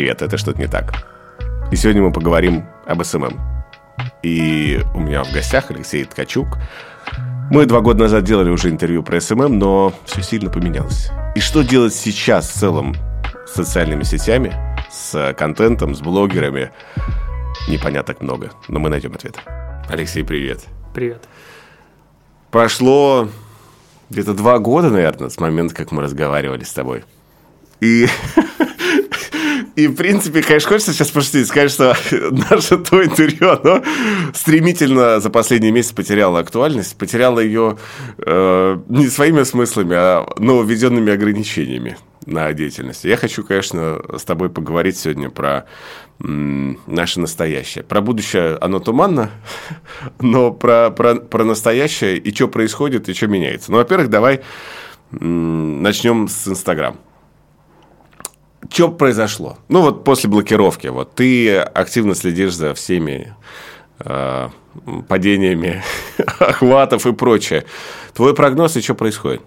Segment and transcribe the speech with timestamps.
[0.00, 0.94] Привет, это что-то не так.
[1.70, 3.38] И сегодня мы поговорим об SMM.
[4.22, 6.56] И у меня в гостях Алексей Ткачук.
[7.50, 11.10] Мы два года назад делали уже интервью про SMM, но все сильно поменялось.
[11.34, 12.96] И что делать сейчас в целом
[13.46, 14.54] с социальными сетями,
[14.90, 16.70] с контентом, с блогерами,
[17.68, 19.36] непоняток много, но мы найдем ответ.
[19.90, 20.60] Алексей, привет.
[20.94, 21.28] Привет.
[22.50, 23.28] Прошло
[24.08, 27.04] где-то два года, наверное, с момента, как мы разговаривали с тобой.
[27.80, 28.06] И,
[29.76, 31.96] и в принципе, конечно, хочется сейчас пошутить, сказать, что
[32.50, 33.82] наше то интервью, оно
[34.34, 37.78] стремительно за последний месяц потеряло актуальность, потеряло ее
[38.18, 43.04] э, не своими смыслами, а нововведенными ограничениями на деятельность.
[43.04, 45.66] Я хочу, конечно, с тобой поговорить сегодня про
[46.18, 47.82] наше настоящее.
[47.82, 49.30] Про будущее оно туманно,
[50.20, 53.70] но про, про, про настоящее и что происходит, и что меняется.
[53.70, 54.42] Ну, во-первых, давай
[55.10, 56.96] начнем с Инстаграм.
[58.68, 59.58] Что произошло?
[59.68, 63.34] Ну, вот после блокировки, вот ты активно следишь за всеми
[64.00, 64.48] э,
[65.08, 65.82] падениями
[66.38, 67.64] охватов и прочее.
[68.14, 69.42] Твой прогноз и что происходит?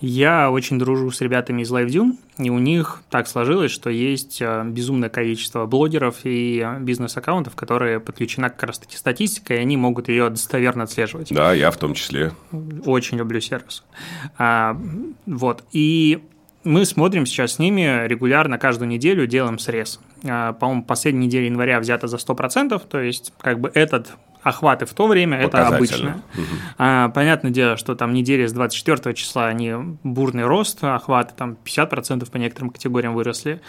[0.00, 4.62] Я очень дружу с ребятами из LiveDune, и у них так сложилось, что есть э,
[4.66, 10.28] безумное количество блогеров и э, бизнес-аккаунтов, которые подключена как раз-таки статистика, и они могут ее
[10.28, 11.28] достоверно отслеживать.
[11.30, 12.32] Да, я в том числе.
[12.84, 13.84] Очень люблю сервис.
[14.36, 14.78] А,
[15.24, 16.22] вот, и
[16.66, 20.00] мы смотрим сейчас с ними регулярно, каждую неделю делаем срез.
[20.24, 24.94] А, по-моему, последняя неделя января взята за 100%, то есть как бы этот охваты в
[24.94, 26.22] то время это обычно.
[26.34, 26.44] Угу.
[26.78, 29.72] А, понятное дело, что там недели с 24 числа они
[30.04, 33.60] бурный рост, охваты там 50% по некоторым категориям выросли.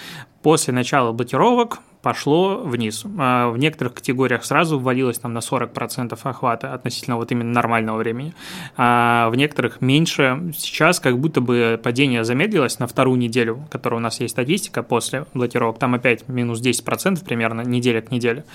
[0.43, 3.05] После начала блокировок пошло вниз.
[3.17, 8.33] А в некоторых категориях сразу ввалилось там на 40% охвата относительно вот именно нормального времени.
[8.75, 10.53] А в некоторых меньше.
[10.57, 15.25] Сейчас как будто бы падение замедлилось на вторую неделю, которая у нас есть статистика после
[15.33, 15.79] блокировок.
[15.79, 18.45] Там опять минус 10% примерно неделя к неделе.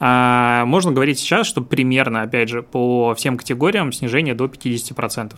[0.00, 5.34] А можно говорить сейчас, что примерно, опять же, по всем категориям снижение до 50%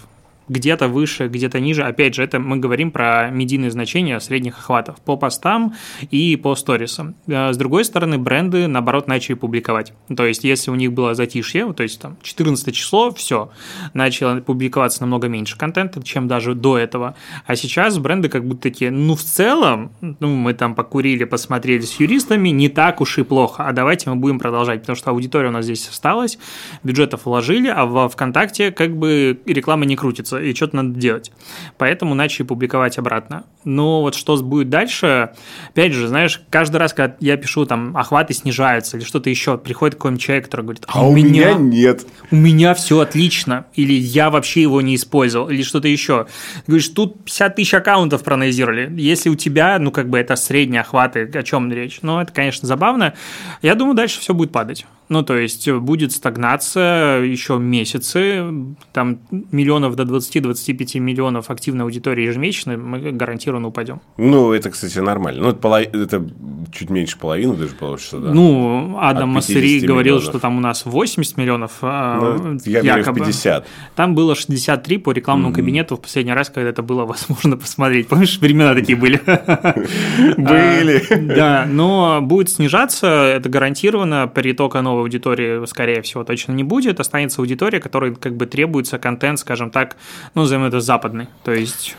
[0.48, 1.82] где-то выше, где-то ниже.
[1.82, 5.74] Опять же, это мы говорим про медийные значения средних охватов по постам
[6.10, 7.16] и по сторисам.
[7.26, 9.92] Э, с другой стороны, бренды, наоборот, начали публиковать.
[10.14, 13.50] То есть, если у них было затишье, то есть там 14 число, все,
[13.94, 17.14] начало публиковаться намного меньше контента, чем даже до этого.
[17.46, 21.98] А сейчас бренды как будто такие, ну, в целом, ну, мы там покурили, посмотрели с
[22.00, 25.52] юристами, не так уж и плохо, а давайте мы будем продолжать, потому что аудитория у
[25.52, 26.38] нас здесь осталась,
[26.82, 31.32] бюджетов вложили, а во ВКонтакте как бы реклама не крутится и что-то надо делать.
[31.78, 33.44] Поэтому начали публиковать обратно.
[33.64, 35.30] Но вот что будет дальше,
[35.70, 39.96] опять же, знаешь, каждый раз, когда я пишу, там, охваты снижаются или что-то еще, приходит
[39.96, 42.06] какой-нибудь человек, который говорит, а, а у меня, меня нет.
[42.30, 46.26] У меня все отлично, или я вообще его не использовал, или что-то еще.
[46.66, 48.92] Говоришь, тут 50 тысяч аккаунтов проанализировали.
[48.96, 51.98] Если у тебя, ну, как бы это средние охваты, о чем речь?
[52.02, 53.14] Ну, это, конечно, забавно.
[53.62, 54.86] Я думаю, дальше все будет падать.
[55.08, 58.44] Ну, то есть будет стагнация еще месяцы,
[58.92, 64.00] там миллионов до 20-25 миллионов активной аудитории ежемесячно, мы гарантированно упадем.
[64.16, 65.42] Ну, это, кстати, нормально.
[65.42, 65.82] Ну, это, полов...
[65.94, 66.26] это
[66.72, 68.32] чуть меньше половины даже получится, да?
[68.32, 73.20] Ну, Адам Массери говорил, что там у нас 80 миллионов а, ну, я якобы.
[73.20, 73.66] в 50.
[73.94, 75.56] Там было 63 по рекламному mm-hmm.
[75.56, 78.08] кабинету в последний раз, когда это было возможно посмотреть.
[78.08, 79.20] Помнишь, времена такие были?
[80.36, 81.02] Были.
[81.34, 87.00] Да, но будет снижаться, это гарантированно, притока нового новой аудитории, скорее всего, точно не будет.
[87.00, 89.96] Останется аудитория, которой как бы требуется контент, скажем так,
[90.34, 91.28] ну, назовем это западный.
[91.44, 91.96] То есть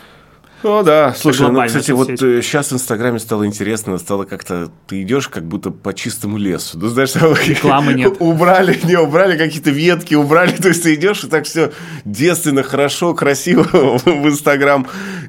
[0.62, 5.02] ну да, слушай, ну, кстати, вот сейчас э, в Инстаграме стало интересно, стало как-то, ты
[5.02, 6.78] идешь как будто по чистому лесу.
[6.78, 7.14] Ну, знаешь,
[7.46, 8.16] рекламы нет.
[8.20, 11.72] Убрали, не убрали какие-то ветки, убрали, то есть ты идешь и так все
[12.04, 14.86] девственно, хорошо, красиво в Инстаграм,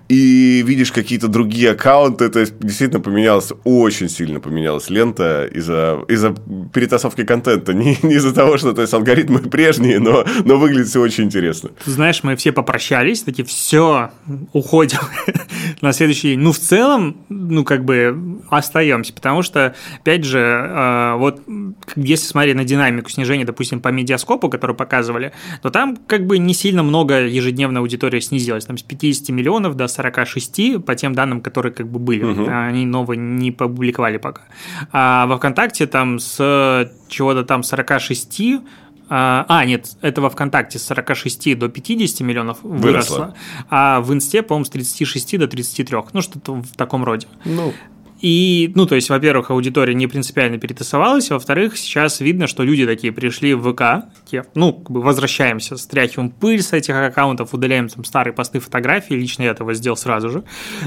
[0.07, 6.25] и видишь какие-то другие аккаунты, то есть действительно поменялась, очень сильно поменялась лента из-за из
[6.73, 11.01] перетасовки контента, не, не из-за того, что, то есть алгоритмы прежние, но, но выглядит все
[11.01, 11.69] очень интересно.
[11.85, 14.11] Ты знаешь, мы все попрощались, такие, все,
[14.53, 14.99] уходим.
[15.81, 16.39] на следующий день.
[16.39, 21.41] Ну, в целом, ну, как бы остаемся, потому что, опять же, э, вот
[21.95, 26.53] если смотреть на динамику снижения, допустим, по медиаскопу, который показывали, то там как бы не
[26.53, 31.73] сильно много ежедневная аудитория снизилась, там с 50 миллионов до 46 по тем данным, которые
[31.73, 32.23] как бы были.
[32.23, 32.47] Угу.
[32.49, 34.43] Они новые не публиковали пока.
[34.91, 38.41] А во ВКонтакте там с чего-то там 46
[39.09, 43.35] а, а, нет, это во ВКонтакте с 46 до 50 миллионов выросло, выросло
[43.69, 45.97] а в Инсте, по-моему, с 36 до 33.
[46.13, 47.27] Ну, что-то в таком роде.
[47.43, 47.73] Ну,
[48.21, 53.13] И, ну, то есть, во-первых, аудитория не принципиально перетасовалась, во-вторых, сейчас видно, что люди такие
[53.13, 58.03] пришли в ВК, те, ну, как бы возвращаемся, стряхиваем пыль с этих аккаунтов, удаляем там
[58.03, 60.43] старые посты, фотографии, лично я этого сделал сразу же,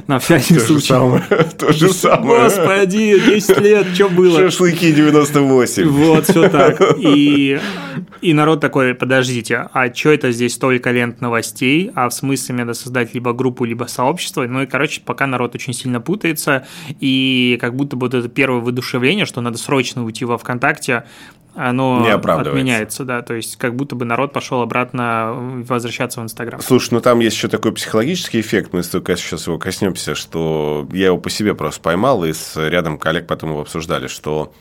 [0.06, 0.86] на всякий То же случай.
[0.86, 1.22] самое.
[1.58, 2.44] То же самое.
[2.44, 4.38] Господи, 10 лет, что было?
[4.38, 5.88] Шашлыки 98.
[5.88, 6.80] Вот, все так.
[6.98, 7.60] И,
[8.20, 11.90] и народ такой, подождите, а что это здесь столько лент новостей?
[11.94, 14.46] А в смысле мне надо создать либо группу, либо сообщество?
[14.46, 16.66] Ну и, короче, пока народ очень сильно путается,
[17.00, 21.04] и как будто бы вот это первое выдушевление, что надо срочно уйти во ВКонтакте,
[21.54, 25.32] оно Не отменяется, да, то есть как будто бы народ пошел обратно
[25.66, 26.60] возвращаться в Инстаграм.
[26.60, 31.06] Слушай, ну там есть еще такой психологический эффект, мы только сейчас его коснемся, что я
[31.06, 34.52] его по себе просто поймал, и с рядом коллег потом его обсуждали, что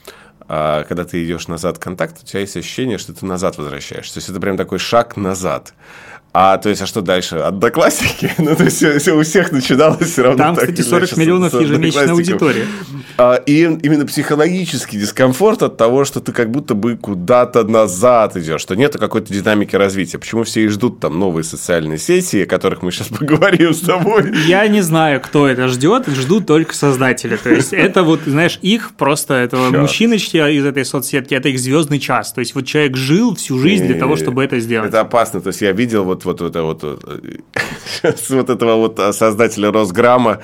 [0.47, 4.15] а, когда ты идешь назад в контакт, у тебя есть ощущение, что ты назад возвращаешься.
[4.15, 5.73] То есть это прям такой шаг назад.
[6.33, 7.36] А то есть, а что дальше?
[7.38, 8.31] Одноклассники?
[8.38, 11.22] Ну, то есть, всё- у всех начиналось все равно Там, так кстати, или 40 иначе
[11.22, 12.66] миллионов ежемесячной аудитории.
[13.18, 18.62] А, И именно психологический дискомфорт от того, что ты как будто бы куда-то назад идешь,
[18.62, 20.18] что нету какой-то динамики развития.
[20.19, 24.33] Почему все и ждут там новые социальные сети, о которых мы сейчас поговорим с тобой?
[24.48, 27.36] Я не знаю, кто это ждет, ждут только создатели.
[27.36, 29.81] То есть это вот, знаешь, их просто, этого Час.
[29.81, 32.31] мужчиночки из этой соцсетки, это их звездный час.
[32.31, 34.89] То есть вот человек жил всю жизнь для того, чтобы это сделать.
[34.89, 35.42] Это опасно.
[35.42, 37.03] То есть я видел вот, вот, вот, вот, вот,
[38.03, 40.39] с вот этого вот создателя Росграмма.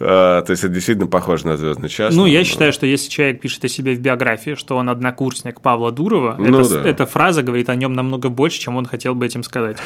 [0.00, 2.14] Э, То есть это действительно похоже на звездный час.
[2.14, 5.60] Ну, я но- считаю, что если человек пишет о себе в биографии, что он однокурсник
[5.60, 6.88] Павла Дурова, Ну это- да.
[6.88, 9.76] эта фраза говорит о нем намного больше, чем он хотел бы этим сказать.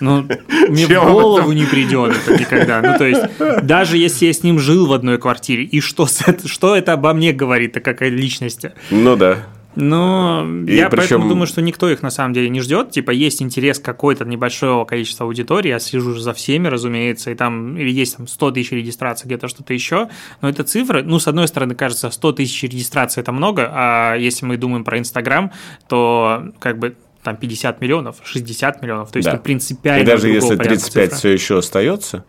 [0.00, 0.26] Ну,
[0.68, 2.82] мне Чем в голову не придет это никогда.
[2.82, 3.22] Ну, то есть,
[3.62, 7.14] даже если я с ним жил в одной квартире, и что, это, что это обо
[7.14, 8.72] мне говорит, как о личности?
[8.90, 9.38] Ну да.
[9.76, 12.90] Но И я причем- поэтому думаю, что никто их на самом деле не ждет.
[12.90, 17.90] Типа есть интерес какой-то небольшого количества аудитории, я слежу за всеми, разумеется, и там или
[17.90, 20.08] есть там 100 тысяч регистраций, где-то что-то еще.
[20.40, 24.46] Но это цифры, ну, с одной стороны, кажется, 100 тысяч регистраций– это много, а если
[24.46, 25.52] мы думаем про Инстаграм,
[25.88, 29.34] то как бы там 50 миллионов, 60 миллионов, то есть Да.
[29.34, 31.16] это принципиально И даже если порядка 35 цифра.
[31.18, 32.24] все еще остается,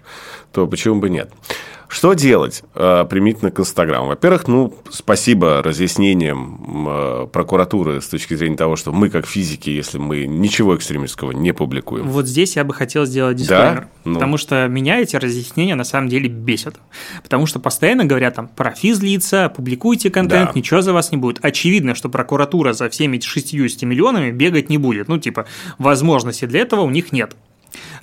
[0.51, 1.31] то почему бы нет?
[1.89, 4.07] Что делать э, применительно к Инстаграму?
[4.07, 9.97] Во-первых, ну, спасибо разъяснениям э, прокуратуры с точки зрения того, что мы, как физики, если
[9.97, 13.87] мы ничего экстремистского не публикуем, Вот здесь я бы хотел сделать дисклеймер.
[14.03, 14.15] Ну.
[14.15, 16.75] Потому что меня эти разъяснения на самом деле бесят.
[17.23, 20.59] Потому что постоянно говорят там про физлица, публикуйте контент, Да.
[20.59, 21.39] ничего за вас не будет.
[21.41, 25.07] Очевидно, что прокуратура за всеми 60 миллионами бегать не будет.
[25.07, 25.45] Ну, типа,
[25.77, 27.35] возможности для этого у них нет.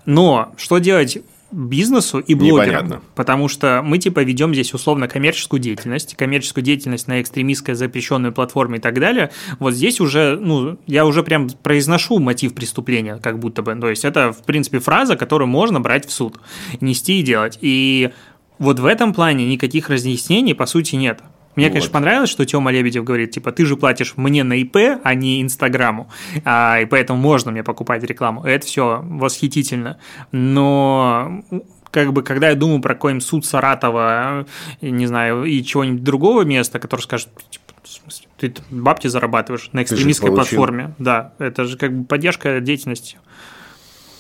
[0.07, 1.19] Но что делать
[1.55, 2.85] бизнесу и блогерам?
[2.87, 3.03] Непонятно.
[3.15, 8.79] Потому что мы типа ведем здесь условно коммерческую деятельность, коммерческую деятельность на экстремистской запрещенной платформе
[8.79, 9.31] и так далее.
[9.59, 13.75] Вот здесь уже, ну, я уже прям произношу мотив преступления, как будто бы.
[13.75, 16.39] То есть это, в принципе, фраза, которую можно брать в суд,
[16.81, 17.59] нести и делать.
[17.61, 18.11] И
[18.59, 21.21] вот в этом плане никаких разъяснений, по сути, нет.
[21.57, 21.73] Мне, Вот.
[21.73, 25.43] конечно, понравилось, что Тёма Лебедев говорит, типа, ты же платишь мне на ИП, а не
[25.43, 26.09] Инстаграму,
[26.45, 28.45] а, и поэтому можно мне покупать рекламу.
[28.45, 29.99] Это все восхитительно.
[30.33, 31.43] Но
[31.91, 34.47] как бы, когда я думаю про какой-нибудь суд Саратова,
[34.81, 39.71] э, не знаю, и чего-нибудь другого места, который скажет, типа, в смысле, ты бабки зарабатываешь
[39.73, 40.95] на экстремистской платформе.
[40.99, 43.19] Да, это же как бы поддержка деятельности.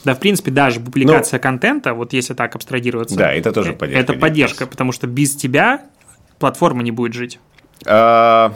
[0.05, 4.13] Да, в принципе, даже публикация контента, вот если так абстрагироваться, Да, это тоже э, поддержка
[4.13, 5.87] Это поддержка, потому что без тебя
[6.45, 7.41] платформа не будет жить.
[7.87, 8.53] А,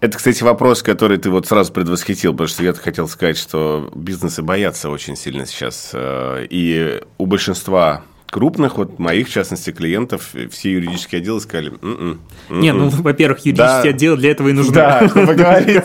[0.00, 4.42] Это, кстати, вопрос, который ты вот сразу предвосхитил, потому что я хотел сказать, что бизнесы
[4.42, 5.90] боятся очень сильно сейчас.
[5.92, 12.20] э, И у большинства крупных, вот моих, в частности, клиентов, все юридические отделы сказали, «М-м,
[12.50, 13.02] Не, ну, м-м».
[13.02, 13.48] во-первых, Да.
[13.48, 14.74] юридические отделы для этого и нужны.
[14.74, 15.84] Да, чтобы говорить.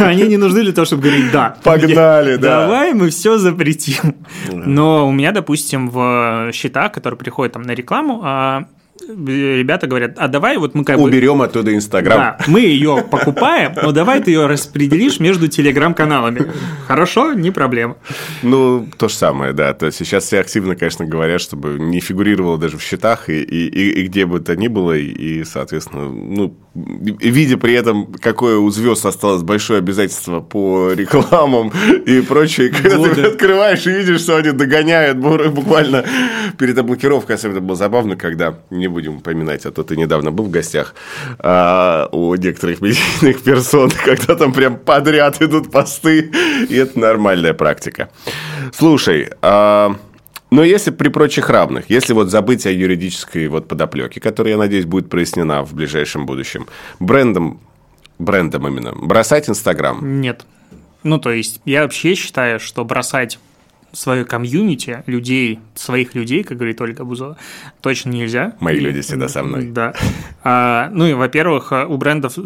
[0.00, 1.56] Они не нужны для того, чтобы говорить «да».
[1.62, 2.60] Погнали, да.
[2.62, 4.16] Давай мы все запретим.
[4.50, 8.64] Но у меня, допустим, в счетах, которые приходят там на рекламу, а,
[9.00, 11.04] ребята говорят, а давай вот мы как бы...
[11.04, 12.16] Уберем оттуда Инстаграм.
[12.18, 16.52] Да, мы ее покупаем, но давай ты ее распределишь между телеграм-каналами.
[16.86, 17.96] Хорошо, не проблема.
[18.42, 19.74] Ну, то же самое, да.
[19.74, 23.66] То есть сейчас все активно, конечно, говорят, чтобы не фигурировало даже в счетах и, и,
[23.68, 24.92] и- и где бы то ни было.
[24.96, 31.72] И, соответственно, ну, видя при этом, какое у звезд осталось большое обязательство по рекламам
[32.06, 36.04] и прочее, когда ты открываешь и видишь, что они догоняют буквально
[36.58, 37.36] перед блокировкой.
[37.36, 40.94] Особенно было забавно, когда, не будем упоминать, а то ты недавно был в гостях
[41.38, 46.32] а, у некоторых медийных персон, когда там прям подряд идут посты,
[46.68, 48.10] и это нормальная практика.
[48.72, 49.96] Слушай, а,
[50.54, 54.84] но если при прочих равных, если вот забыть о юридической вот подоплеке, которая, я надеюсь,
[54.84, 56.68] будет прояснена в ближайшем будущем,
[57.00, 57.58] брендом,
[58.20, 60.46] брендом именно, бросать Инстаграм, Нет.
[61.02, 63.40] Ну, то есть, я вообще считаю, что бросать
[63.94, 67.36] свое комьюнити людей, своих людей, как говорит Ольга Бузова,
[67.80, 68.54] точно нельзя.
[68.60, 69.66] Мои люди всегда со мной.
[69.66, 69.94] Да.
[70.42, 72.36] А, ну и, во-первых, у брендов,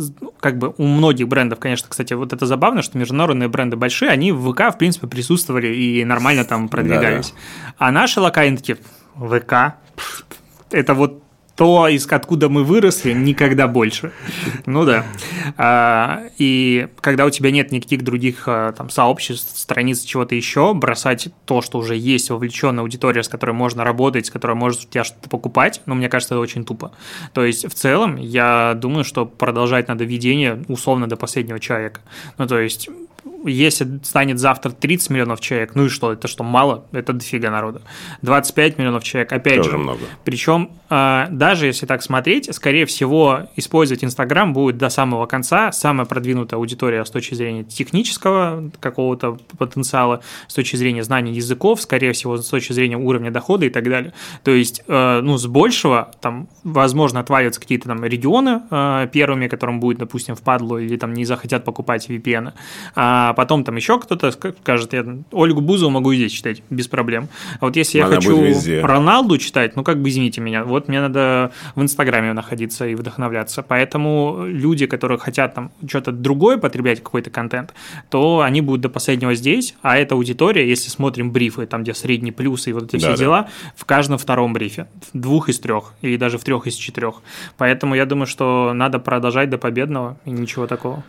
[0.40, 4.32] как бы у многих брендов, конечно, кстати, вот это забавно, что международные бренды большие, они
[4.32, 7.30] в ВК, в принципе, присутствовали и нормально там продвигались.
[7.30, 7.74] Да, да.
[7.78, 8.78] А наши локальные такие,
[9.16, 9.74] ВК,
[10.70, 11.22] это вот
[11.58, 14.12] то, из откуда мы выросли, никогда больше.
[14.64, 15.04] Ну да.
[15.56, 21.30] А, и когда у тебя нет никаких других а, там, сообществ, страниц, чего-то еще, бросать
[21.46, 25.02] то, что уже есть вовлеченная аудитория, с которой можно работать, с которой может у тебя
[25.02, 26.92] что-то покупать, ну, мне кажется, это очень тупо.
[27.32, 32.02] То есть, в целом, я думаю, что продолжать надо ведение условно до последнего человека.
[32.38, 32.88] Ну, то есть,
[33.44, 36.84] если станет завтра 30 миллионов человек, ну и что, это что, мало?
[36.92, 37.82] Это дофига народа.
[38.22, 39.78] 25 миллионов человек, опять Тоже же.
[39.78, 40.00] много.
[40.24, 46.06] Причем, а, даже если так смотреть, скорее всего, использовать Инстаграм будет до самого конца самая
[46.06, 52.36] продвинутая аудитория с точки зрения технического какого-то потенциала, с точки зрения знания языков, скорее всего,
[52.36, 54.12] с точки зрения уровня дохода и так далее.
[54.42, 59.80] То есть, э, ну, с большего, там, возможно, отвалятся какие-то там регионы э, первыми, которым
[59.80, 62.52] будет, допустим, впадло или там не захотят покупать VPN,
[62.94, 67.28] а потом там еще кто-то скажет, я Ольгу Бузову могу здесь читать без проблем.
[67.60, 71.00] А вот если Она я хочу Роналду читать, ну как бы извините меня, вот мне
[71.00, 73.62] надо в Инстаграме находиться и вдохновляться.
[73.62, 77.74] Поэтому люди, которые хотят там что-то другое потреблять, какой-то контент,
[78.10, 82.32] то они будут до последнего здесь, а эта аудитория, если смотрим брифы, там где средний
[82.32, 83.16] плюс и вот эти все да.
[83.16, 87.16] дела, в каждом втором брифе, в двух из трех, или даже в трех из четырех.
[87.56, 91.02] Поэтому я думаю, что надо продолжать до победного и ничего такого.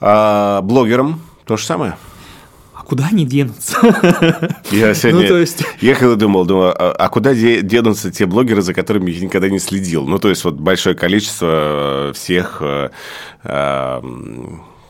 [0.00, 1.96] А блогерам то же самое?
[2.74, 3.78] А куда они денутся?
[4.70, 5.64] Я сегодня ну, то есть...
[5.80, 9.60] ехал и думал, думал, а, а куда денутся те блогеры, за которыми я никогда не
[9.60, 10.06] следил?
[10.06, 12.90] Ну, то есть, вот большое количество всех э,
[13.44, 14.00] э,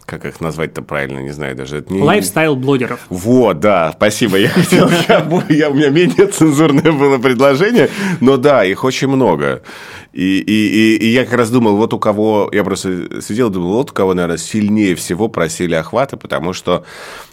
[0.07, 1.79] как их назвать-то правильно, не знаю даже.
[1.79, 2.01] Это не...
[2.01, 3.01] Lifestyle -блогеров.
[3.11, 4.39] Вот, да, спасибо.
[4.39, 9.63] Я хотел, я, я, у меня менее цензурное было предложение, но да, их очень много.
[10.17, 13.75] И, и, и, и я как раз думал, вот у кого, я просто сидел, думал,
[13.75, 16.87] вот у кого, наверное, сильнее всего просили охвата, потому что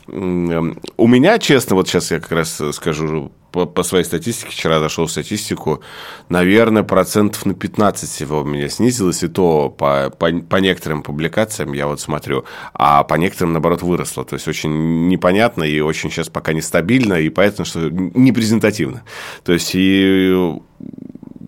[0.05, 5.05] у меня, честно, вот сейчас я как раз скажу по, по своей статистике, вчера зашел
[5.05, 5.79] в статистику,
[6.27, 11.71] наверное, процентов на 15 всего у меня снизилось, и то по, по, по некоторым публикациям
[11.71, 14.25] я вот смотрю, а по некоторым, наоборот, выросло.
[14.25, 19.03] То есть, очень непонятно и очень сейчас пока нестабильно, и поэтому, что не презентативно.
[19.45, 20.59] То есть, и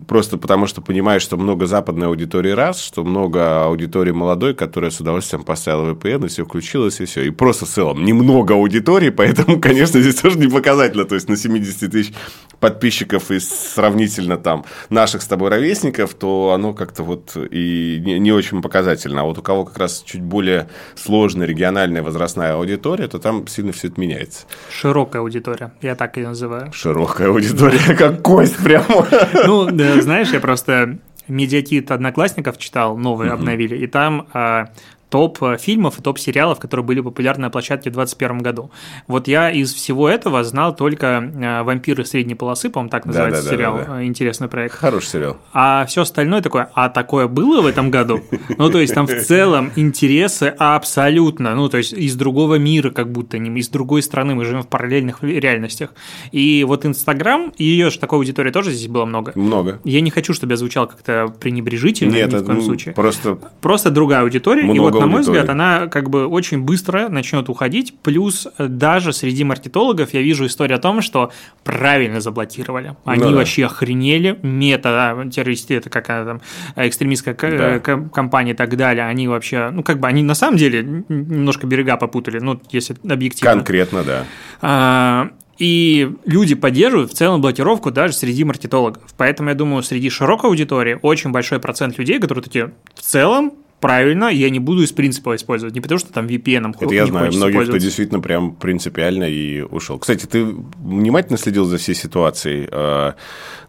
[0.06, 5.00] просто потому что понимаешь, что много западной аудитории раз, что много аудитории молодой, которая с
[5.00, 7.22] удовольствием поставила VPN, и все включилось, и все.
[7.22, 11.04] И просто в целом немного аудитории, поэтому, конечно, здесь тоже не показательно.
[11.04, 12.12] То есть, на 70 тысяч
[12.60, 18.32] подписчиков и сравнительно там наших с тобой ровесников, то оно как-то вот и не, не
[18.32, 19.22] очень показательно.
[19.22, 23.72] А вот у кого как раз чуть более сложная региональная возрастная аудитория, то там сильно
[23.72, 24.46] все это меняется.
[24.70, 26.72] Широкая аудитория, я так ее называю.
[26.72, 29.06] Широкая аудитория, как кость прямо.
[29.46, 29.70] Ну,
[30.02, 30.98] знаешь, я просто
[31.28, 34.68] медиакит одноклассников читал, новые обновили, и там а,
[35.08, 38.70] топ э, фильмов и топ сериалов, которые были популярны на площадке в 2021 году.
[39.06, 43.50] Вот я из всего этого знал только э, «Вампиры средней полосы», по-моему, так называется да,
[43.50, 44.04] да, сериал, да, да, да.
[44.04, 44.74] интересный проект.
[44.74, 45.36] Хороший сериал.
[45.52, 48.20] А все остальное такое, а такое было в этом году?
[48.58, 53.10] Ну, то есть там в целом интересы абсолютно, ну, то есть из другого мира как
[53.10, 55.94] будто, не из другой страны, мы живем в параллельных реальностях.
[56.32, 59.32] И вот Инстаграм, ее же такой аудитории тоже здесь было много.
[59.34, 59.80] Много.
[59.84, 62.94] Я не хочу, чтобы я звучал как-то пренебрежительно, Нет, ни в коем случае.
[62.94, 63.38] Просто...
[63.60, 67.48] Просто другая аудитория, много и вот на мой взгляд, она как бы очень быстро начнет
[67.48, 67.94] уходить.
[68.02, 71.32] Плюс э, даже среди маркетологов я вижу историю о том, что
[71.64, 72.96] правильно заблокировали.
[73.04, 73.36] Они ну, да.
[73.36, 74.38] вообще охренели.
[74.42, 76.40] Мета, террористы, это какая там
[76.76, 77.78] экстремистская да.
[77.80, 79.06] компания и так далее.
[79.06, 83.52] Они вообще, ну как бы они на самом деле немножко берега попутали, ну если объективно.
[83.52, 84.24] Конкретно, да.
[84.62, 89.02] А, и люди поддерживают в целом блокировку даже среди маркетологов.
[89.16, 94.26] Поэтому я думаю, среди широкой аудитории очень большой процент людей, которые такие в целом правильно,
[94.26, 95.74] я не буду из принципа использовать.
[95.74, 99.98] Не потому, что там VPN Это я знаю, многих, кто действительно прям принципиально и ушел.
[99.98, 102.68] Кстати, ты внимательно следил за всей ситуацией?
[102.70, 103.14] А,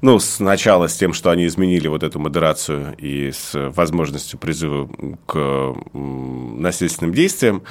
[0.01, 4.89] ну, сначала с тем, что они изменили вот эту модерацию и с возможностью призыва
[5.25, 7.63] к насильственным действиям,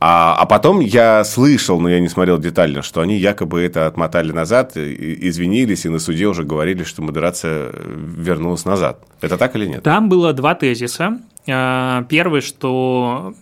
[0.00, 4.30] а, а потом я слышал, но я не смотрел детально, что они якобы это отмотали
[4.30, 9.00] назад, извинились и на суде уже говорили, что модерация вернулась назад.
[9.20, 9.82] Это так или нет?
[9.82, 11.18] Там было два тезиса.
[11.50, 13.34] А, первый, что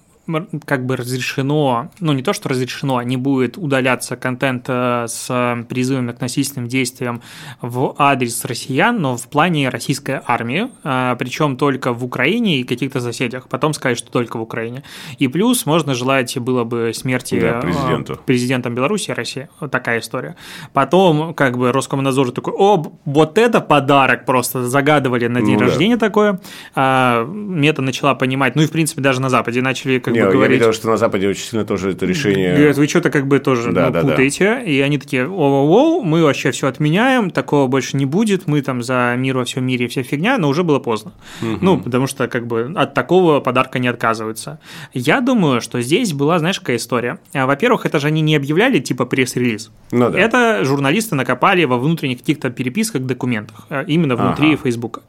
[0.65, 6.13] как бы разрешено, ну не то, что разрешено, не будет удаляться контент э, с призывами
[6.13, 7.23] к насильственным действиям
[7.61, 13.01] в адрес россиян, но в плане российской армии, э, причем только в Украине и каких-то
[13.01, 13.49] соседях.
[13.49, 14.83] Потом сказать, что только в Украине.
[15.19, 18.19] И плюс можно желать было бы смерти да, президенту.
[18.25, 19.49] президентом Беларуси и России.
[19.61, 20.37] Вот такая история.
[20.73, 25.97] Потом как бы Роскомнадзор такой, о, вот это подарок просто, загадывали на день ну, рождения
[25.97, 26.07] да.
[26.07, 26.41] такое.
[26.75, 30.33] А, Мета начала понимать, ну и в принципе даже на Западе начали как не, бы
[30.33, 30.61] говорить...
[30.61, 32.55] Я видел, что на Западе очень сильно тоже это решение...
[32.55, 34.45] Говорят, вы что-то как бы тоже да, ну, да, путаете.
[34.45, 34.63] Да.
[34.63, 39.15] И они такие, о-о-о, мы вообще все отменяем, такого больше не будет, мы там за
[39.17, 41.13] мир во всем мире, вся фигня, но уже было поздно.
[41.43, 41.59] Угу.
[41.61, 44.59] Ну, потому что как бы от такого подарка не отказываются.
[44.93, 47.19] Я думаю, что здесь была, знаешь, какая история.
[47.33, 49.71] А, во-первых, это же они не объявляли типа пресс-релиз.
[49.93, 50.19] Ну, да.
[50.19, 54.63] Это журналисты накопали во внутренних каких-то переписках, документах, а, именно внутри ага.
[54.63, 55.03] Фейсбука.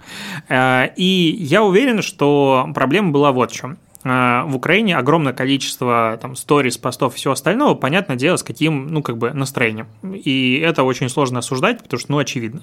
[0.49, 3.77] А, и я уверен, что проблема была вот в чем.
[4.03, 8.87] А, в Украине огромное количество там сторис, постов и всего остального, понятное дело, с каким,
[8.87, 9.87] ну, как бы настроением.
[10.03, 12.61] И это очень сложно осуждать, потому что, ну, очевидно.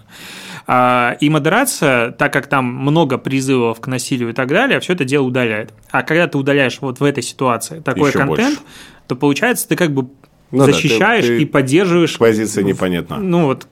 [0.66, 5.04] А, и модерация, так как там много призывов к насилию и так далее, все это
[5.04, 5.72] дело удаляет.
[5.90, 8.62] А когда ты удаляешь вот в этой ситуации такой Еще контент, больше.
[9.08, 10.08] то получается, ты как бы
[10.58, 12.18] ну защищаешь да, ты, ты и поддерживаешь.
[12.18, 13.18] Позиция непонятна.
[13.18, 13.66] Ну вот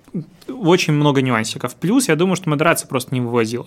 [0.49, 1.75] очень много нюансиков.
[1.77, 3.67] Плюс, я думаю, что модерация просто не вывозила.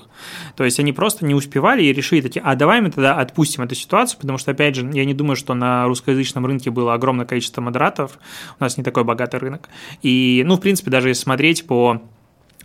[0.55, 3.75] То есть они просто не успевали и решили такие, а давай мы тогда отпустим эту
[3.75, 7.61] ситуацию, потому что, опять же, я не думаю, что на русскоязычном рынке было огромное количество
[7.61, 8.19] модераторов,
[8.59, 9.69] у нас не такой богатый рынок.
[10.01, 12.01] И, ну, в принципе, даже если смотреть по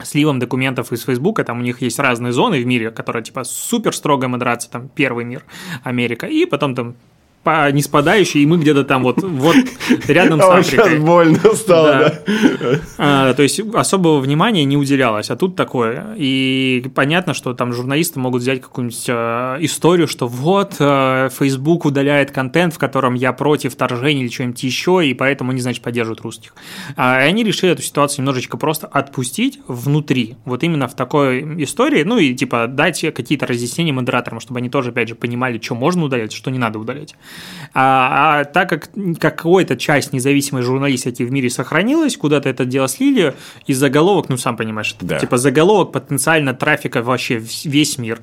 [0.03, 3.95] сливом документов из Фейсбука, там у них есть разные зоны в мире, которые типа супер
[3.95, 5.45] строгая модерация, там первый мир
[5.83, 6.97] Америка, и потом там
[7.43, 9.57] по не спадающей, и мы где-то там вот, вот
[10.09, 10.91] рядом с а Африкой.
[10.91, 12.23] сейчас больно стало, да.
[12.99, 16.15] А, то есть особого внимания не уделялось, а тут такое.
[16.17, 22.31] И понятно, что там журналисты могут взять какую-нибудь э, историю, что вот э, Facebook удаляет
[22.31, 26.55] контент, в котором я против вторжения или что-нибудь еще, и поэтому они, значит, поддерживают русских.
[26.97, 32.03] А, и они решили эту ситуацию немножечко просто отпустить внутри, вот именно в такой истории,
[32.03, 36.05] ну и типа дать какие-то разъяснения модераторам, чтобы они тоже, опять же, понимали, что можно
[36.05, 37.15] удалять, что не надо удалять.
[37.73, 38.89] А, а так как
[39.21, 43.35] какая-то часть независимой журналистики в мире сохранилась, куда-то это дело слили,
[43.67, 45.19] и заголовок, ну, сам понимаешь, да.
[45.19, 48.21] типа заголовок потенциально трафика вообще весь мир.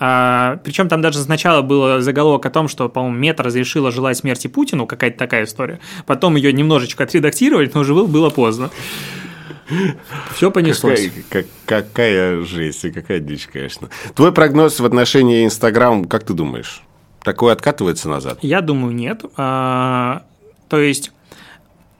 [0.00, 4.48] А, причем там даже сначала был заголовок о том, что, по-моему, Мета разрешила желать смерти
[4.48, 5.78] Путину, какая-то такая история.
[6.06, 8.70] Потом ее немножечко отредактировали, но уже было поздно.
[10.34, 11.10] Все понеслось.
[11.28, 13.90] Какая, как, какая жесть и какая дичь, конечно.
[14.14, 16.82] Твой прогноз в отношении Инстаграм, как ты думаешь?
[17.28, 18.38] Такое откатывается назад?
[18.40, 19.22] Я думаю, нет.
[19.36, 20.22] А,
[20.70, 21.12] то есть,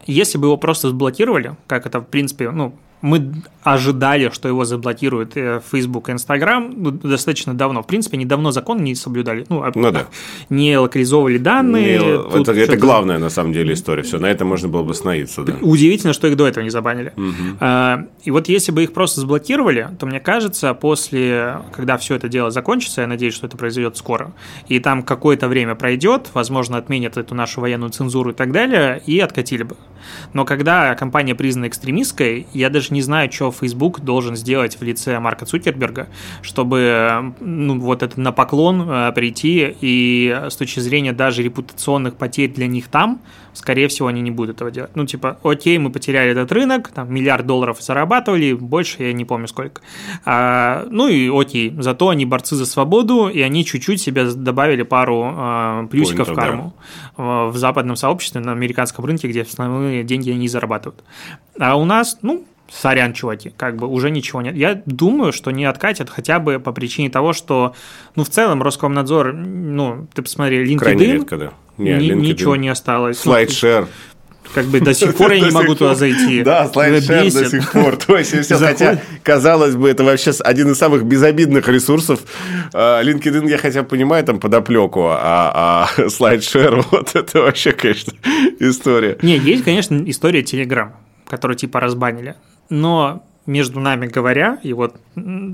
[0.07, 3.33] если бы его просто заблокировали, как это, в принципе, ну, мы
[3.63, 7.83] ожидали, что его заблокируют э, Facebook и Instagram ну, достаточно давно.
[7.83, 9.45] В принципе, недавно закон не соблюдали.
[9.49, 10.07] Ну, а ну да.
[10.49, 11.99] Не локализовывали данные.
[11.99, 14.03] Не, это, это главная, на самом деле, история.
[14.03, 15.43] Все, на этом можно было бы остановиться.
[15.43, 15.55] Да.
[15.61, 17.13] Удивительно, что их до этого не забанили.
[17.17, 18.09] Угу.
[18.25, 22.51] И вот если бы их просто заблокировали, то, мне кажется, после, когда все это дело
[22.51, 24.33] закончится, я надеюсь, что это произойдет скоро,
[24.69, 29.19] и там какое-то время пройдет, возможно, отменят эту нашу военную цензуру и так далее, и
[29.21, 29.77] откатили бы.
[30.33, 35.19] Но когда компания признана экстремистской, я даже не знаю, что Facebook должен сделать в лице
[35.21, 36.09] Марка Цукерберга,
[36.43, 42.51] чтобы ну, вот это на поклон э, прийти, и с точки зрения даже репутационных потерь
[42.51, 43.21] для них там,
[43.53, 44.93] скорее всего, они не будут этого делать.
[44.95, 49.49] Ну, типа, окей, мы потеряли этот рынок, там, миллиард долларов зарабатывали, больше я не помню
[49.49, 49.83] сколько.
[50.25, 55.33] А, ну и окей, зато они борцы за свободу, и они чуть-чуть себе добавили пару
[55.37, 57.08] а, плюсиков Поинтов, в карму да.
[57.19, 61.03] В западном сообществе, на американском рынке, где основные деньги они зарабатывают.
[61.59, 64.55] А у нас, ну, сорян, чуваки, как бы уже ничего нет.
[64.55, 67.75] Я думаю, что не откатят хотя бы по причине того, что,
[68.15, 71.53] ну, в целом Роскомнадзор, ну, ты посмотри, LinkedIn, Крайне редко, да.
[71.77, 72.15] Не, ни, LinkedIn.
[72.15, 73.19] ничего не осталось.
[73.19, 73.89] Слайдшер.
[74.55, 76.43] Как бы до сих пор я не могу туда зайти.
[76.43, 77.97] Да, слайдшер до сих пор.
[77.97, 82.21] То есть, все, хотя, казалось бы, это вообще один из самых безобидных ресурсов.
[82.73, 88.13] А, LinkedIn я хотя бы понимаю там подоплеку, а, а слайдшер, вот это вообще, конечно,
[88.59, 89.19] история.
[89.23, 90.91] Не, есть, конечно, история Telegram,
[91.27, 92.35] которую типа разбанили
[92.71, 94.97] но между нами говоря, и вот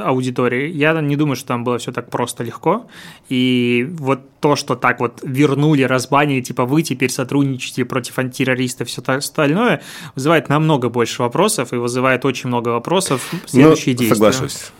[0.01, 2.87] аудиторией, я не думаю, что там было все так просто легко.
[3.29, 9.03] И вот то, что так вот вернули, разбанили, типа вы теперь сотрудничаете против антитеррористов, все
[9.07, 9.81] остальное,
[10.17, 14.15] вызывает намного больше вопросов и вызывает очень много вопросов в следующие ну, действия.
[14.15, 14.73] Соглашусь.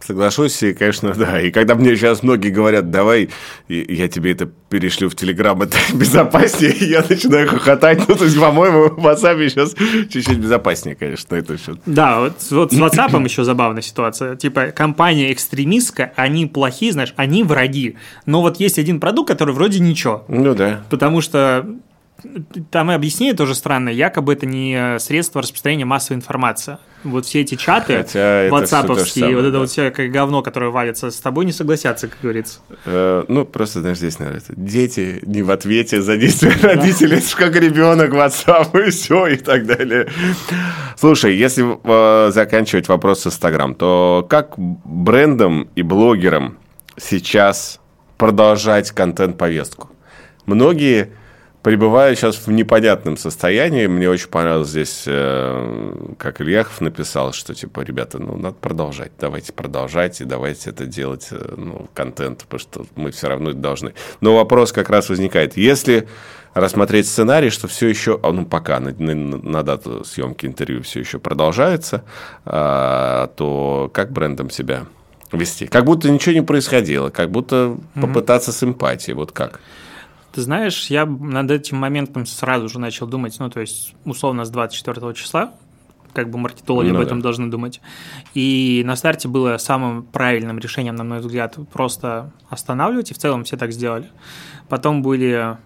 [0.00, 1.40] Соглашусь, и, конечно, да.
[1.40, 3.30] И когда мне сейчас многие говорят, давай,
[3.68, 8.06] я тебе это перешлю в Телеграм, это безопаснее, я начинаю хохотать.
[8.08, 9.74] Ну, то есть, по-моему, в WhatsApp сейчас
[10.10, 11.76] чуть-чуть безопаснее, конечно, это все.
[11.86, 14.36] Да, вот, вот с WhatsApp еще забавная ситуация.
[14.36, 17.96] Типа, компания экстремистская, они плохие, знаешь, они враги.
[18.26, 20.24] Но вот есть один продукт, который вроде ничего.
[20.28, 20.82] Ну да.
[20.90, 21.66] Потому что
[22.70, 23.92] там и объяснение тоже странное.
[23.92, 26.78] Якобы это не средство распространения массовой информации.
[27.04, 28.04] Вот все эти чаты,
[28.50, 29.58] ватсаповские, вот это да.
[29.60, 32.58] вот все как говно, которое валится, с тобой не согласятся, как говорится.
[32.84, 36.74] Э, ну, просто, знаешь, здесь, наверное, дети не в ответе за действия да.
[36.74, 40.08] родителей, как ребенок WhatsApp и все, и так далее.
[40.96, 46.58] Слушай, если э, заканчивать вопрос с Инстаграм, то как брендам и блогерам
[46.96, 47.78] сейчас
[48.16, 49.90] продолжать контент-повестку?
[50.46, 51.10] Многие
[51.68, 53.86] пребываю сейчас в непонятном состоянии.
[53.86, 59.52] Мне очень понравилось здесь, э, как Ильяхов написал, что, типа, ребята, ну, надо продолжать, давайте
[59.52, 63.92] продолжать, и давайте это делать, э, ну, контент, потому что мы все равно это должны.
[64.22, 66.08] Но вопрос как раз возникает, если
[66.54, 71.00] рассмотреть сценарий, что все еще, а, ну, пока на, на, на дату съемки интервью все
[71.00, 72.02] еще продолжается,
[72.46, 74.86] а, то как брендом себя
[75.32, 75.66] вести?
[75.66, 78.00] Как будто ничего не происходило, как будто mm-hmm.
[78.00, 79.60] попытаться с эмпатией, вот как?
[80.38, 84.50] Ты знаешь, я над этим моментом сразу же начал думать, ну, то есть, условно, с
[84.50, 85.54] 24 числа,
[86.12, 87.24] как бы маркетологи ну, об этом да.
[87.24, 87.80] должны думать.
[88.34, 93.42] И на старте было самым правильным решением, на мой взгляд, просто останавливать, и в целом
[93.42, 94.12] все так сделали.
[94.68, 95.58] Потом были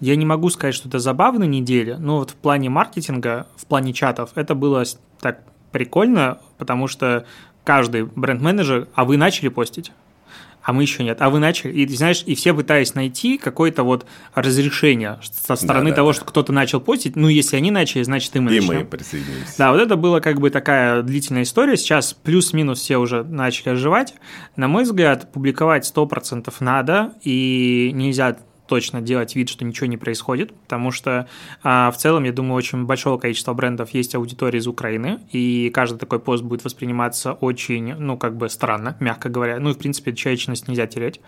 [0.00, 3.92] я не могу сказать, что это забавные недели, но вот в плане маркетинга, в плане
[3.92, 4.82] чатов, это было
[5.20, 7.26] так прикольно, потому что
[7.62, 9.92] каждый бренд-менеджер, а вы начали постить?
[10.66, 11.18] А мы еще нет.
[11.20, 15.96] А вы начали, и знаешь, и все пытаясь найти какое-то вот разрешение со стороны да,
[15.96, 16.14] того, да.
[16.14, 17.14] что кто-то начал постить.
[17.14, 18.78] Ну, если они начали, значит и мы и начнем.
[18.80, 19.54] мы присоединимся.
[19.58, 21.76] Да, вот это была как бы такая длительная история.
[21.76, 24.14] Сейчас плюс-минус все уже начали оживать.
[24.56, 30.52] На мой взгляд, публиковать 100% надо, и нельзя точно делать вид, что ничего не происходит,
[30.54, 31.28] потому что
[31.62, 35.98] а, в целом, я думаю, очень большого количества брендов есть аудитория из Украины, и каждый
[35.98, 39.58] такой пост будет восприниматься очень, ну, как бы странно, мягко говоря.
[39.58, 41.20] Ну, и, в принципе, человечность нельзя терять.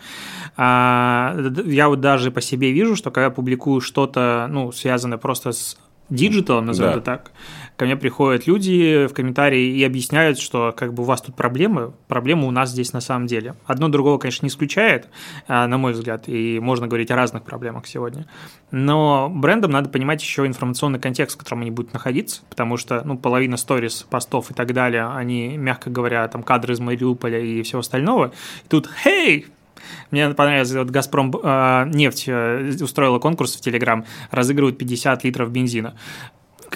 [0.56, 5.52] А, я вот даже по себе вижу, что когда я публикую что-то, ну, связанное просто
[5.52, 5.78] с
[6.10, 6.96] digital, назовем да.
[6.96, 7.32] это так,
[7.78, 11.92] ко мне приходят люди в комментарии и объясняют, что как бы у вас тут проблемы,
[12.08, 13.54] проблемы у нас здесь на самом деле.
[13.66, 15.08] Одно другого, конечно, не исключает,
[15.46, 18.26] а, на мой взгляд, и можно говорить о разных проблемах сегодня.
[18.72, 23.16] Но брендам надо понимать еще информационный контекст, в котором они будут находиться, потому что, ну,
[23.16, 27.78] половина сторис, постов и так далее, они, мягко говоря, там кадры из Мариуполя и всего
[27.78, 28.32] остального.
[28.64, 29.46] И тут, хей,
[30.10, 35.94] мне понравилось, вот «Газпром» э, нефть э, устроила конкурс в Телеграм, разыгрывают 50 литров бензина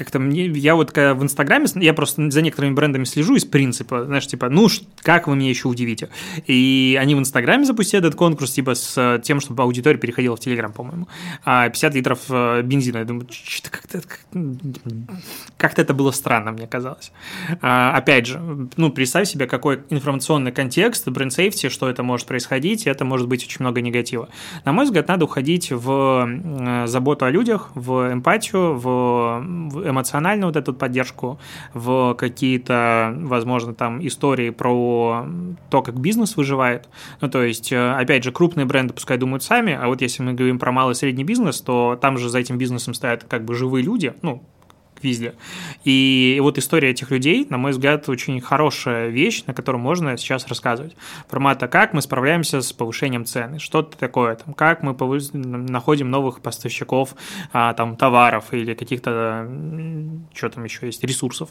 [0.03, 4.05] как-то мне, я вот когда в Инстаграме, я просто за некоторыми брендами слежу из принципа,
[4.05, 4.69] знаешь, типа, ну,
[5.03, 6.09] как вы меня еще удивите.
[6.47, 10.73] И они в Инстаграме запустили этот конкурс, типа, с тем, чтобы аудитория переходила в Телеграм,
[10.73, 11.09] по-моему.
[11.45, 12.99] А 50 литров э, бензина.
[12.99, 14.01] Я думаю, что-то как-то
[15.57, 17.13] как-то это было странно, мне казалось.
[17.61, 22.91] А, опять же, ну, представь себе, какой информационный контекст, бренд-сейфти, что это может происходить, и
[22.91, 24.29] это может быть очень много негатива.
[24.65, 30.57] На мой взгляд, надо уходить в э, заботу о людях, в эмпатию, в эмоциональную вот
[30.57, 31.39] эту поддержку,
[31.75, 35.27] в какие-то, возможно, там истории про
[35.71, 36.89] то, как бизнес выживает.
[37.21, 40.35] Ну, то есть, э, опять же, крупные бренды пускай думают сами, а вот если мы
[40.35, 43.55] говорим про малый и средний бизнес, то там же за этим бизнесом стоят как бы
[43.55, 44.43] живые люди, ну,
[45.03, 45.35] везде.
[45.85, 50.47] И вот история этих людей, на мой взгляд, очень хорошая вещь, на которую можно сейчас
[50.47, 50.97] рассказывать.
[51.29, 55.31] Формата, как мы справляемся с повышением цены, что-то такое, там, как мы повыш...
[55.33, 57.15] находим новых поставщиков
[57.53, 59.49] а, там, товаров или каких-то,
[60.35, 61.51] что там еще есть, ресурсов.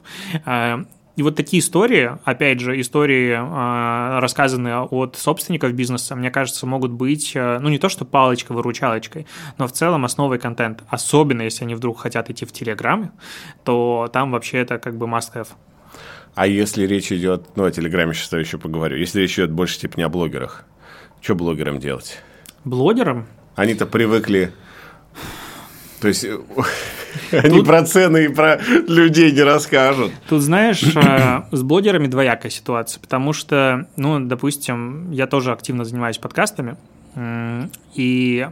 [1.11, 6.65] А, и вот такие истории, опять же, истории, э, рассказанные от собственников бизнеса, мне кажется,
[6.65, 10.83] могут быть, э, ну, не то что палочкой-выручалочкой, но в целом основой контента.
[10.89, 13.11] Особенно, если они вдруг хотят идти в Телеграме,
[13.63, 15.47] то там вообще это как бы must-have.
[16.33, 19.79] А если речь идет, ну, о Телеграме сейчас я еще поговорю, если речь идет больше
[19.79, 20.65] типа не о блогерах,
[21.21, 22.19] что блогерам делать?
[22.63, 23.27] Блогерам?
[23.55, 24.53] Они-то привыкли
[26.01, 26.25] то есть
[27.31, 27.67] они Тут...
[27.67, 30.11] про цены и про людей не расскажут.
[30.27, 36.17] Тут, знаешь, э, с блогерами двоякая ситуация, потому что, ну, допустим, я тоже активно занимаюсь
[36.17, 36.75] подкастами,
[37.93, 38.47] и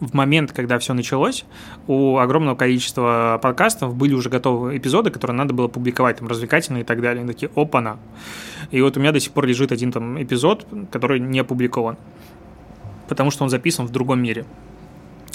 [0.00, 1.44] в момент, когда все началось,
[1.86, 6.84] у огромного количества подкастов были уже готовы эпизоды, которые надо было публиковать, там, развлекательные и
[6.84, 7.22] так далее.
[7.22, 7.98] Они такие, опа-на.
[8.72, 11.98] И вот у меня до сих пор лежит один там эпизод, который не опубликован,
[13.08, 14.44] потому что он записан в другом мире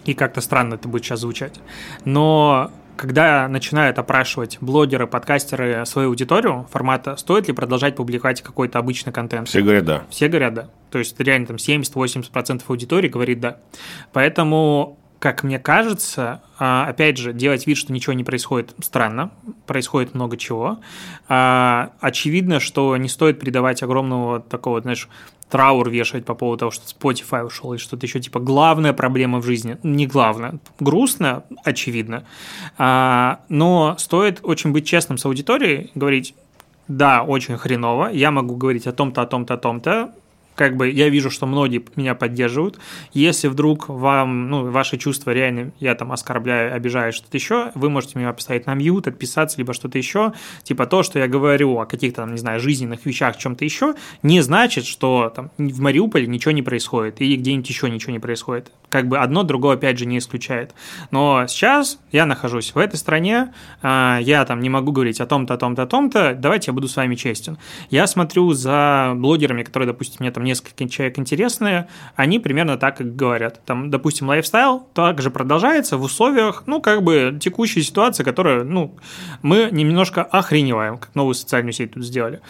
[0.08, 1.60] и как-то странно это будет сейчас звучать.
[2.06, 9.14] Но когда начинают опрашивать блогеры, подкастеры свою аудиторию формата, стоит ли продолжать публиковать какой-то обычный
[9.14, 9.48] контент?
[9.48, 10.04] Все говорят да.
[10.10, 10.70] Все говорят да.
[10.90, 13.58] То есть реально там 70-80% аудитории говорит да.
[14.14, 19.32] Поэтому как мне кажется, а, опять же, делать вид, что ничего не происходит, странно.
[19.66, 20.80] Происходит много чего.
[21.28, 25.10] А, очевидно, что не стоит придавать огромного такого, знаешь,
[25.50, 29.46] траур вешать по поводу того, что Spotify ушел или что-то еще, типа главная проблема в
[29.46, 29.78] жизни.
[29.84, 30.60] Не главное.
[30.80, 32.24] Грустно, очевидно.
[32.78, 36.36] А, но стоит очень быть честным с аудиторией, говорить,
[36.88, 40.12] да, очень хреново, я могу говорить о том-то, о том-то, о том-то,
[40.58, 42.80] как бы я вижу, что многие меня поддерживают.
[43.14, 48.18] Если вдруг вам, ну, ваши чувства реально, я там оскорбляю, обижаю что-то еще, вы можете
[48.18, 50.34] меня поставить на мьют, отписаться, либо что-то еще.
[50.64, 53.94] Типа то, что я говорю о каких-то, там, не знаю, жизненных вещах, чем-то еще,
[54.24, 58.72] не значит, что там в Мариуполе ничего не происходит или где-нибудь еще ничего не происходит.
[58.90, 60.74] Как бы одно другое, опять же, не исключает.
[61.12, 65.54] Но сейчас я нахожусь в этой стране, а, я там не могу говорить о том-то,
[65.54, 67.60] о том-то, о том-то, давайте я буду с вами честен.
[67.92, 73.04] Я смотрю за блогерами, которые, допустим, мне там несколько человек интересные, они примерно так и
[73.04, 73.64] говорят.
[73.66, 78.96] Там, допустим, лайфстайл также продолжается в условиях, ну, как бы текущей ситуации, которая, ну,
[79.42, 82.42] мы немножко охреневаем, как новую социальную сеть тут сделали,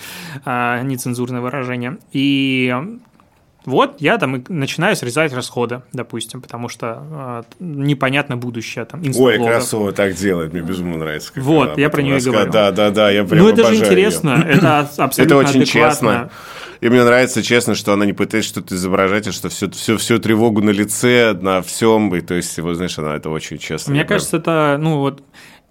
[0.45, 1.97] а, нецензурное выражение.
[2.11, 2.73] И
[3.67, 9.01] вот я там начинаю срезать расходы, допустим, потому что э, непонятно будущее там.
[9.17, 11.33] Ой, Красова так делает, мне безумно нравится.
[11.35, 12.49] Вот, я про нее и говорю.
[12.49, 14.53] Да, да, да, я прям Ну это же интересно, ее.
[14.57, 15.89] это абсолютно Это очень адекватно.
[15.89, 16.29] честно.
[16.79, 20.17] И мне нравится, честно, что она не пытается что-то изображать, а что всю, всю, всю
[20.19, 23.91] тревогу на лице, на всем, и то есть, вот, знаешь, она это очень честно.
[23.91, 25.21] Мне кажется, это, ну вот,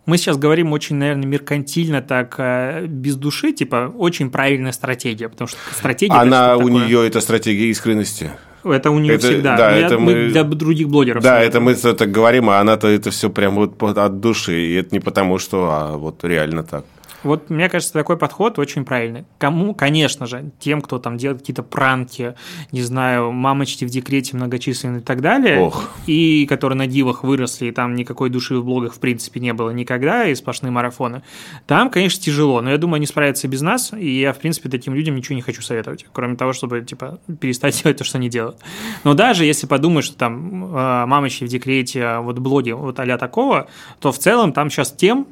[0.07, 5.49] мы сейчас говорим очень, наверное, меркантильно, так э, без души, типа очень правильная стратегия, потому
[5.49, 6.15] что стратегия.
[6.15, 6.87] Она у такое...
[6.87, 8.31] нее это стратегия искренности.
[8.65, 9.57] Это у нее это, всегда.
[9.57, 11.23] Да, это мы, для других блогеров.
[11.23, 14.61] Да, это мы так говорим, а она-то это все прям вот от души.
[14.61, 16.85] И это не потому, что, а вот реально так.
[17.27, 19.25] Вот мне кажется, такой подход очень правильный.
[19.39, 22.35] Кому, конечно же, тем, кто там делает какие-то пранки,
[22.73, 25.91] не знаю, мамочки в декрете многочисленные и так далее, Ох.
[26.07, 29.71] и которые на дивах выросли, и там никакой души в блогах в принципе не было
[29.71, 31.23] никогда, и сплошные марафоны.
[31.67, 34.95] Там, конечно, тяжело, но я думаю, они справятся без нас, и я, в принципе, таким
[34.95, 38.59] людям ничего не хочу советовать, кроме того, чтобы, типа, перестать делать то, что они делают.
[39.05, 43.19] Но даже если подумать, что там а, мамочки в декрете, а вот блоги вот а
[43.19, 43.69] такого,
[44.01, 45.27] то в целом там сейчас тем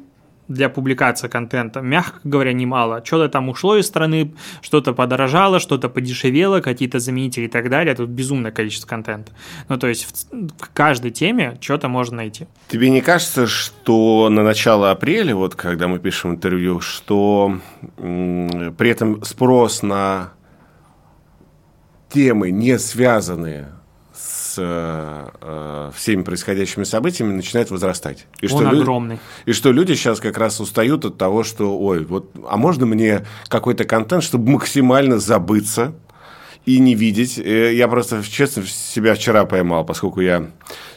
[0.47, 3.01] для публикации контента, мягко говоря, немало.
[3.03, 7.95] Что-то там ушло из страны, что-то подорожало, что-то подешевело, какие-то заменители и так далее.
[7.95, 9.31] Тут безумное количество контента.
[9.69, 12.47] Ну, то есть в, каждой теме что-то можно найти.
[12.67, 17.59] Тебе не кажется, что на начало апреля, вот когда мы пишем интервью, что
[17.97, 20.33] при этом спрос на
[22.09, 23.69] темы, не связанные
[24.57, 28.27] э, всеми происходящими событиями начинает возрастать.
[28.41, 29.15] И Он что огромный.
[29.15, 32.85] Люди, и что люди сейчас как раз устают от того, что, ой, вот, а можно
[32.85, 35.93] мне какой-то контент, чтобы максимально забыться
[36.65, 37.37] и не видеть.
[37.37, 40.47] Э, я просто, честно, себя вчера поймал, поскольку я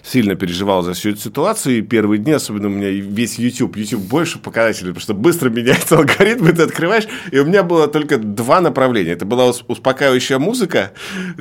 [0.03, 1.79] сильно переживал за всю эту ситуацию.
[1.79, 5.97] И первые дни, особенно у меня весь YouTube, YouTube больше показателей, потому что быстро меняется
[5.97, 9.13] алгоритм, ты открываешь, и у меня было только два направления.
[9.13, 10.93] Это была успокаивающая музыка,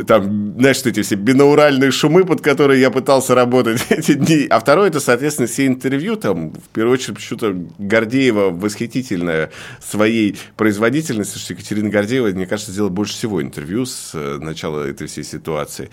[0.05, 4.47] там, знаешь, эти все бинауральные шумы, под которые я пытался работать эти дни.
[4.49, 11.39] А второе, это, соответственно, все интервью, там, в первую очередь, почему-то Гордеева восхитительная своей производительностью,
[11.39, 15.89] что Екатерина Гордеева, мне кажется, сделала больше всего интервью с э, начала этой всей ситуации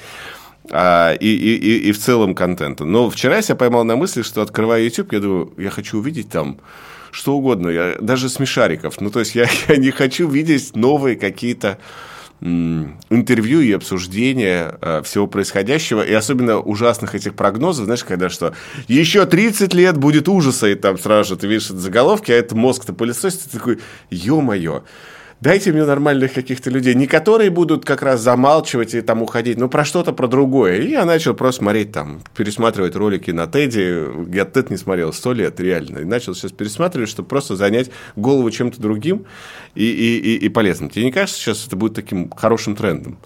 [0.70, 2.84] а, и, и, и в целом контента.
[2.84, 6.30] Но вчера я себя поймал на мысли, что открывая YouTube, я думаю, я хочу увидеть
[6.30, 6.58] там
[7.10, 9.00] что угодно, я, даже смешариков.
[9.00, 11.78] Ну, то есть я, я не хочу видеть новые какие-то
[12.40, 18.52] интервью и обсуждения э, всего происходящего, и особенно ужасных этих прогнозов, знаешь, когда что
[18.86, 22.92] еще 30 лет будет ужаса, и там сразу же ты видишь заголовки, а это мозг-то
[22.92, 23.78] пылесосит, ты такой,
[24.10, 24.82] ё-моё,
[25.40, 29.68] Дайте мне нормальных каких-то людей, не которые будут как раз замалчивать и там уходить, но
[29.68, 30.78] про что-то, про другое.
[30.78, 34.34] И я начал просто смотреть там, пересматривать ролики на Теди.
[34.34, 35.98] Я Тед не смотрел сто лет, реально.
[35.98, 39.26] И начал сейчас пересматривать, чтобы просто занять голову чем-то другим
[39.74, 40.88] и, и, и, и полезным.
[40.88, 43.18] Тебе не кажется, сейчас это будет таким хорошим трендом?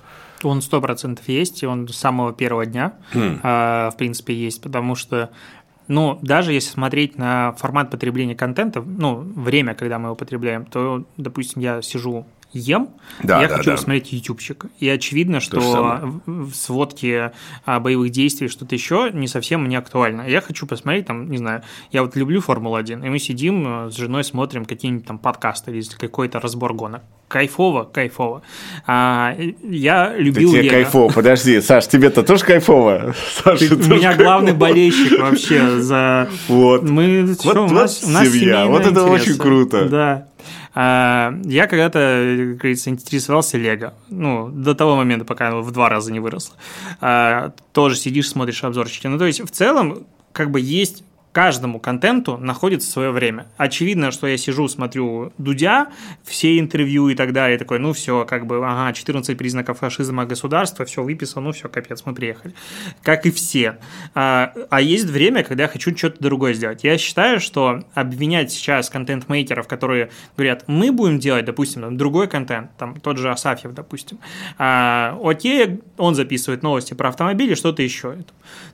[0.45, 3.41] Он сто процентов есть, и он с самого первого дня, хм.
[3.43, 5.31] э, в принципе, есть, потому что
[5.89, 11.05] но даже если смотреть на формат потребления контента, ну, время, когда мы его потребляем, то,
[11.17, 12.89] допустим, я сижу ем,
[13.23, 13.77] Да, я да, хочу да.
[13.77, 14.67] посмотреть ютубчик.
[14.81, 16.21] И очевидно, что
[16.55, 17.33] сводке
[17.67, 20.23] а, боевых действий что-то еще не совсем мне актуально.
[20.29, 23.97] Я хочу посмотреть, там, не знаю, я вот люблю Формулу-1, и мы сидим э, с
[23.97, 27.03] женой, смотрим какие-нибудь там подкасты или какой-то разбор гонок.
[27.29, 28.41] Кайфово, кайфово.
[28.87, 30.73] А, я Да любил тебе Лего.
[30.75, 31.13] кайфово.
[31.13, 33.15] Подожди, Саш, тебе-то тоже кайфово?
[33.45, 34.69] Саша, Ты- У меня главный кайфово.
[34.71, 36.83] болельщик вообще за Вот.
[36.89, 39.41] Мы, Вот- у вот нас, у нас семья, вот семейные это очень интересы.
[39.41, 39.85] круто.
[39.89, 40.29] Да.
[40.81, 43.95] А, я когда-то, как говорится, интересовался Лего.
[44.11, 46.55] Ну, до того момента, пока оно в два раза не выросло.
[47.01, 49.09] А, тоже сидишь, смотришь обзорчики.
[49.09, 51.03] Ну, то есть, в целом, как бы есть
[51.39, 53.47] каждому контенту находится свое время.
[53.57, 55.87] Очевидно, что я сижу, смотрю Дудя,
[56.25, 60.85] все интервью и так далее, такой, ну все, как бы, ага, 14 признаков фашизма государства,
[60.85, 62.55] все выписал, ну все, капец, мы приехали.
[63.05, 63.79] Как и все.
[64.17, 66.83] А, а есть время, когда я хочу что-то другое сделать.
[66.83, 72.77] Я считаю, что обвинять сейчас контент-мейкеров, которые говорят, мы будем делать, допустим, там, другой контент,
[72.77, 74.19] там тот же Асафьев, допустим,
[74.59, 78.17] а, окей, он записывает новости про автомобили, что-то еще.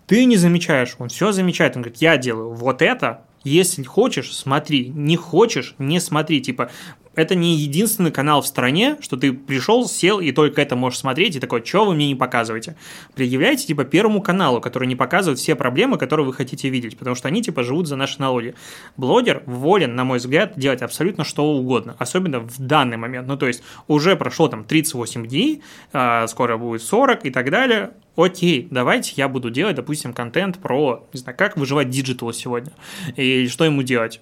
[0.06, 4.88] Ты не замечаешь, он все замечает, он говорит, я делаю вот это, если хочешь, смотри,
[4.88, 6.70] не хочешь, не смотри, типа,
[7.14, 11.36] это не единственный канал в стране, что ты пришел, сел и только это можешь смотреть,
[11.36, 12.76] и такой, что вы мне не показываете?
[13.14, 17.28] Предъявляйте, типа, первому каналу, который не показывает все проблемы, которые вы хотите видеть, потому что
[17.28, 18.54] они, типа, живут за наши налоги.
[18.96, 23.28] Блогер волен, на мой взгляд, делать абсолютно что угодно, особенно в данный момент.
[23.28, 25.62] Ну, то есть, уже прошло там 38 дней,
[25.92, 27.92] а, скоро будет 40 и так далее.
[28.16, 32.72] Окей, давайте я буду делать, допустим, контент про, не знаю, как выживать digital сегодня,
[33.16, 34.20] и что ему делать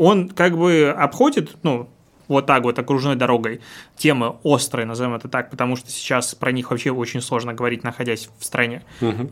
[0.00, 1.90] он как бы обходит, ну,
[2.26, 3.60] вот так вот окружной дорогой
[3.96, 8.30] темы острые, назовем это так, потому что сейчас про них вообще очень сложно говорить, находясь
[8.38, 8.82] в стране.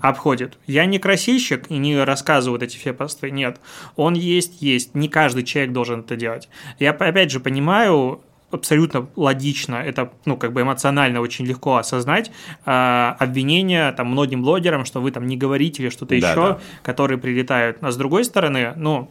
[0.01, 0.59] Обходит.
[0.67, 3.61] Я не красильщик и не рассказываю вот эти все посты, нет.
[3.95, 4.95] Он есть, есть.
[4.97, 6.49] Не каждый человек должен это делать.
[6.81, 12.31] Я опять же понимаю, абсолютно логично, это, ну, как бы эмоционально очень легко осознать
[12.65, 16.59] э, обвинения там многим блогерам, что вы там не говорите или что-то Да, еще, да.
[16.83, 17.79] которые прилетают.
[17.81, 19.11] А с другой стороны, ну,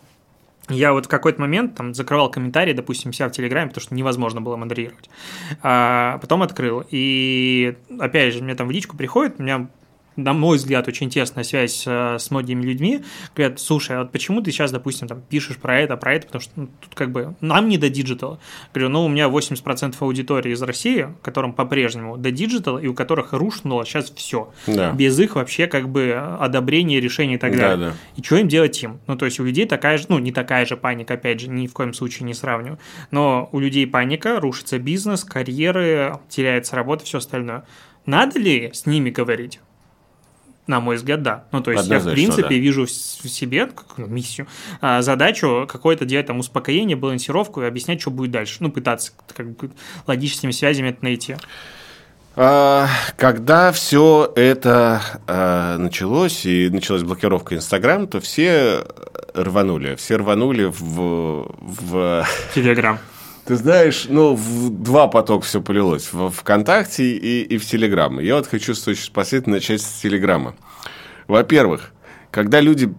[0.69, 4.41] я вот в какой-то момент там закрывал комментарии, допустим, себя в Телеграме, потому что невозможно
[4.41, 5.09] было модерировать.
[5.63, 6.83] А потом открыл.
[6.91, 9.67] И опять же, мне там в личку приходит, у меня
[10.17, 13.03] на мой взгляд, очень тесная связь э, с многими людьми.
[13.35, 16.41] Говорят, слушай, а вот почему ты сейчас, допустим, там пишешь про это, про это, потому
[16.41, 18.39] что ну, тут как бы нам не до диджитала.
[18.73, 23.33] Говорю, ну, у меня 80% аудитории из России, которым по-прежнему до диджитала, и у которых
[23.33, 24.51] рухнуло сейчас все.
[24.65, 24.91] Да.
[24.91, 27.89] Без их вообще как бы одобрения, решений и так Да, далее.
[27.89, 27.95] да.
[28.15, 28.99] И что им делать им?
[29.05, 31.67] Ну, то есть у людей такая же, ну, не такая же паника, опять же, ни
[31.67, 32.79] в коем случае не сравниваю.
[33.11, 37.65] Но у людей паника, рушится бизнес, карьеры, теряется работа, все остальное.
[38.07, 39.59] Надо ли с ними говорить?
[40.67, 41.45] На мой взгляд, да.
[41.51, 42.55] Ну, то есть я, в принципе, да.
[42.55, 44.47] вижу в себе как, ну, миссию,
[44.81, 48.57] а, задачу какое-то делать там успокоение, балансировку и объяснять, что будет дальше.
[48.59, 49.71] Ну, пытаться как бы,
[50.05, 51.37] логическими связями это найти.
[52.35, 58.85] А, Когда все это а, началось, и началась блокировка Инстаграм, то все
[59.33, 59.95] рванули.
[59.95, 62.99] Все рванули в, в Телеграм.
[63.47, 66.11] Ты знаешь, ну, в два потока все полилось.
[66.11, 68.19] В ВКонтакте и, и в Телеграм.
[68.19, 70.53] Я вот хочу с очень последовательно начать с Телеграма.
[71.29, 71.93] Во-первых,
[72.29, 72.93] когда люди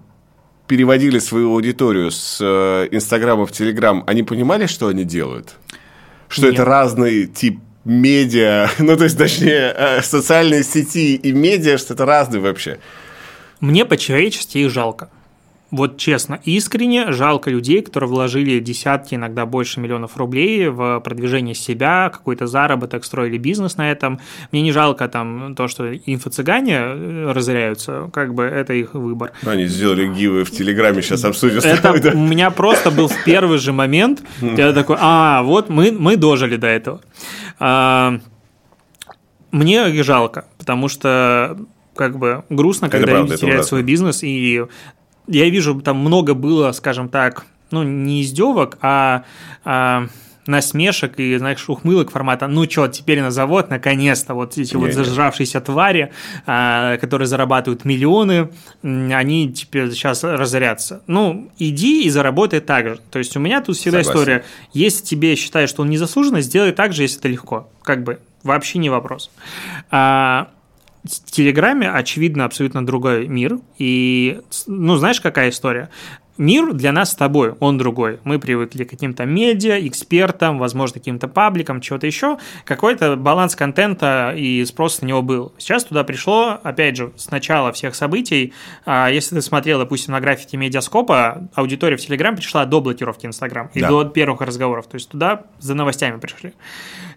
[0.67, 5.55] переводили свою аудиторию с э, Инстаграма в Телеграм, они понимали, что они делают?
[6.29, 6.55] Что Нет.
[6.55, 12.07] это разный тип медиа, ну, то есть, точнее, э, социальные сети и медиа, что это
[12.07, 12.79] разные вообще.
[13.61, 15.11] Мне по-человечески их жалко.
[15.71, 22.09] Вот честно, искренне жалко людей, которые вложили десятки, иногда больше миллионов рублей в продвижение себя,
[22.11, 24.19] какой-то заработок, строили бизнес на этом.
[24.51, 29.33] Мне не жалко там то, что инфо-цыгане э, разоряются, как бы это их выбор.
[29.43, 31.59] Ну, Они сделали гивы в Телеграме, сейчас обсудим.
[31.59, 32.13] Это да.
[32.13, 36.57] у меня просто был в первый же момент, я такой, а, вот мы, мы дожили
[36.57, 37.03] до этого.
[37.59, 38.19] А,
[39.51, 41.59] Мне их жалко, потому что
[41.95, 43.69] как бы грустно, когда правда, люди это теряют ужасно.
[43.69, 44.65] свой бизнес, и
[45.29, 49.25] я вижу, там много было, скажем так, ну, не издевок, а,
[49.65, 50.07] а
[50.47, 54.93] насмешек и, знаешь, ухмылок формата «ну чё, теперь на завод, наконец-то, вот эти вот Не-не.
[54.93, 56.11] зажравшиеся твари,
[56.47, 58.49] а, которые зарабатывают миллионы,
[58.83, 61.03] они теперь сейчас разорятся».
[61.07, 63.01] Ну, иди и заработай так же.
[63.11, 64.21] То есть у меня тут всегда Согласен.
[64.21, 67.69] история, если тебе считаешь, что он незаслуженно, сделай так же, если это легко.
[67.83, 69.31] Как бы, вообще не вопрос.
[69.91, 70.49] А,
[71.09, 73.59] в Телеграме, очевидно, абсолютно другой мир.
[73.79, 75.91] И, ну, знаешь, какая история?
[76.39, 78.21] мир для нас с тобой, он другой.
[78.25, 82.39] Мы привыкли к каким-то медиа, экспертам, возможно, каким-то пабликам, чего-то еще.
[82.65, 85.53] Какой-то баланс контента и спрос на него был.
[85.59, 88.55] Сейчас туда пришло, опять же, с начала всех событий.
[88.87, 93.71] А, если ты смотрел, допустим, на графике медиаскопа, аудитория в Телеграм пришла до блокировки Инстаграм
[93.75, 93.89] и да.
[93.89, 94.87] до первых разговоров.
[94.87, 96.55] То есть туда за новостями пришли.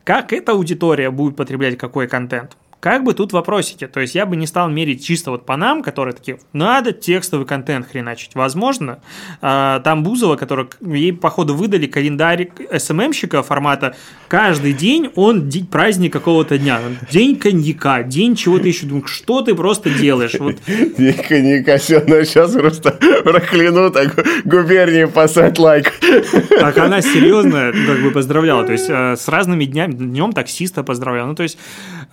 [0.04, 2.58] Как эта аудитория будет потреблять какой контент?
[2.82, 3.86] Как бы тут вопросики.
[3.86, 7.46] То есть я бы не стал мерить чисто вот по нам, которые такие, надо текстовый
[7.46, 8.34] контент хреначить.
[8.34, 9.00] Возможно,
[9.40, 13.96] а, там Бузова, который ей, походу, выдали календарь СММщика формата
[14.28, 16.80] каждый день он день, праздник какого-то дня.
[17.12, 18.88] День коньяка, день чего-то еще.
[18.88, 20.34] Думаю, что ты просто делаешь?
[20.40, 20.56] Вот.
[20.66, 25.94] День коньяка, все, но сейчас просто прокляну так губернии посать лайк.
[26.50, 28.66] Так она серьезно как бы поздравляла.
[28.66, 31.28] То есть э, с разными днями, днем таксиста поздравляла.
[31.28, 31.60] Ну, то есть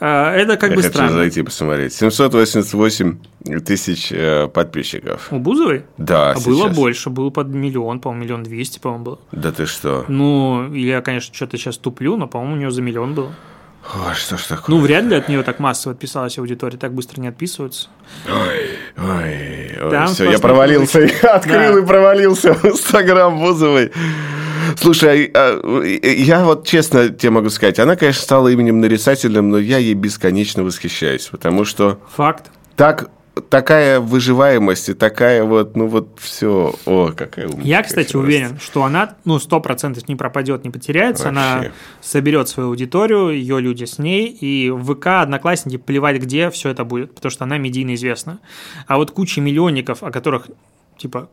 [0.06, 1.12] это как Я бы хочу странно.
[1.16, 1.92] зайти посмотреть.
[1.94, 3.18] 788
[3.64, 5.28] тысяч э, подписчиков.
[5.32, 5.84] У Бузовой?
[5.96, 6.44] Да, А сейчас.
[6.46, 9.18] было больше, было под миллион, по-моему, миллион двести, по-моему, было.
[9.32, 10.04] Да ты что?
[10.08, 13.32] Ну, я, конечно, что-то сейчас туплю, но, по-моему, у нее за миллион было.
[14.06, 14.76] Ой, что ж такое?
[14.76, 17.88] Ну, вряд ли от нее так массово отписалась аудитория, так быстро не отписываются.
[18.28, 21.78] Ой, ой, Там все, я провалился, я открыл Да.
[21.80, 23.92] и провалился в Инстаграм Бузовой.
[24.76, 29.58] Слушай, а, а, я вот честно тебе могу сказать, она, конечно, стала именем нарицательным, но
[29.58, 32.50] я ей бесконечно восхищаюсь, потому что Факт.
[32.76, 33.10] так
[33.40, 37.66] такая выживаемость и такая вот, ну вот все, о, какая умница.
[37.66, 41.28] Я, кстати, уверен, что она, ну, сто процентов не пропадет, не потеряется.
[41.28, 41.72] Она Вообще.
[42.00, 46.84] соберет свою аудиторию, ее люди с ней, и в ВК, Одноклассники, плевать где, все это
[46.84, 48.38] будет, потому что она медийно известна.
[48.86, 50.48] А вот куча миллионников, о которых,
[50.96, 51.28] типа,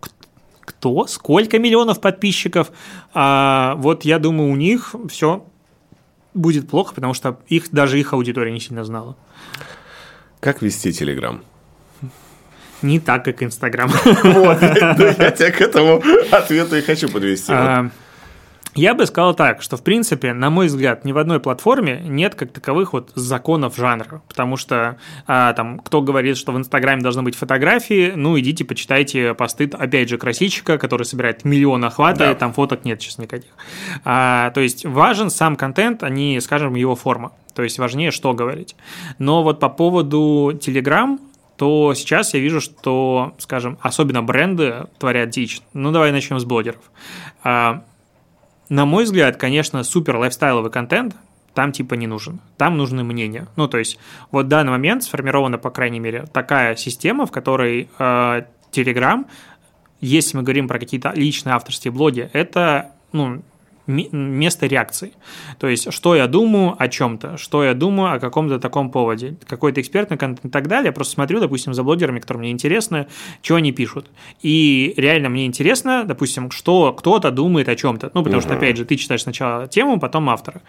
[0.66, 2.72] кто, сколько миллионов подписчиков,
[3.14, 5.46] а, вот я думаю, у них все
[6.34, 9.16] будет плохо, потому что их, даже их аудитория не сильно знала.
[10.40, 11.42] Как вести Телеграм?
[12.82, 13.90] Не так, как Инстаграм.
[13.90, 17.52] Вот, я тебя к этому ответу и хочу подвести.
[18.76, 22.02] А, Я бы сказал так, что, в принципе, на мой взгляд, ни в одной платформе
[22.06, 24.98] нет как таковых вот законов жанра, потому что
[25.28, 30.10] а, там кто говорит, что в Инстаграме должны быть фотографии, ну, идите почитайте посты, опять
[30.10, 32.32] же, красильщика, который собирает миллион охвата, Да.
[32.32, 33.52] и там фоток нет сейчас никаких.
[34.04, 37.32] А, то есть важен сам контент, а не, скажем, его форма.
[37.54, 38.76] То есть важнее, что говорить.
[39.18, 41.18] Но вот по поводу Telegram,
[41.56, 45.62] то сейчас я вижу, что, скажем, особенно бренды творят дичь.
[45.74, 46.82] Ну, давай начнем с блогеров.
[48.70, 51.16] На мой взгляд, конечно, супер лайфстайловый контент
[51.56, 52.42] там типа не нужен.
[52.58, 53.48] Там нужны мнения.
[53.56, 53.98] Ну, то есть,
[54.30, 58.42] вот в данный момент сформирована, по крайней мере, такая система, в которой э,
[58.72, 59.26] Telegram,
[60.02, 63.42] если мы говорим про какие-то личные авторские блоги, это, ну,
[63.88, 65.14] место реакции.
[65.60, 69.82] То есть, что я думаю о чем-то, что я думаю о каком-то таком поводе, какой-то
[69.82, 70.88] экспертный контент и так далее.
[70.88, 73.08] Я просто смотрю, допустим, за блогерами, которые мне интересны,
[73.42, 74.10] что они пишут.
[74.42, 78.12] И реально мне интересно, допустим, что кто-то думает о чем-то.
[78.14, 80.62] Ну, потому что, опять же, ты читаешь сначала тему, потом автора.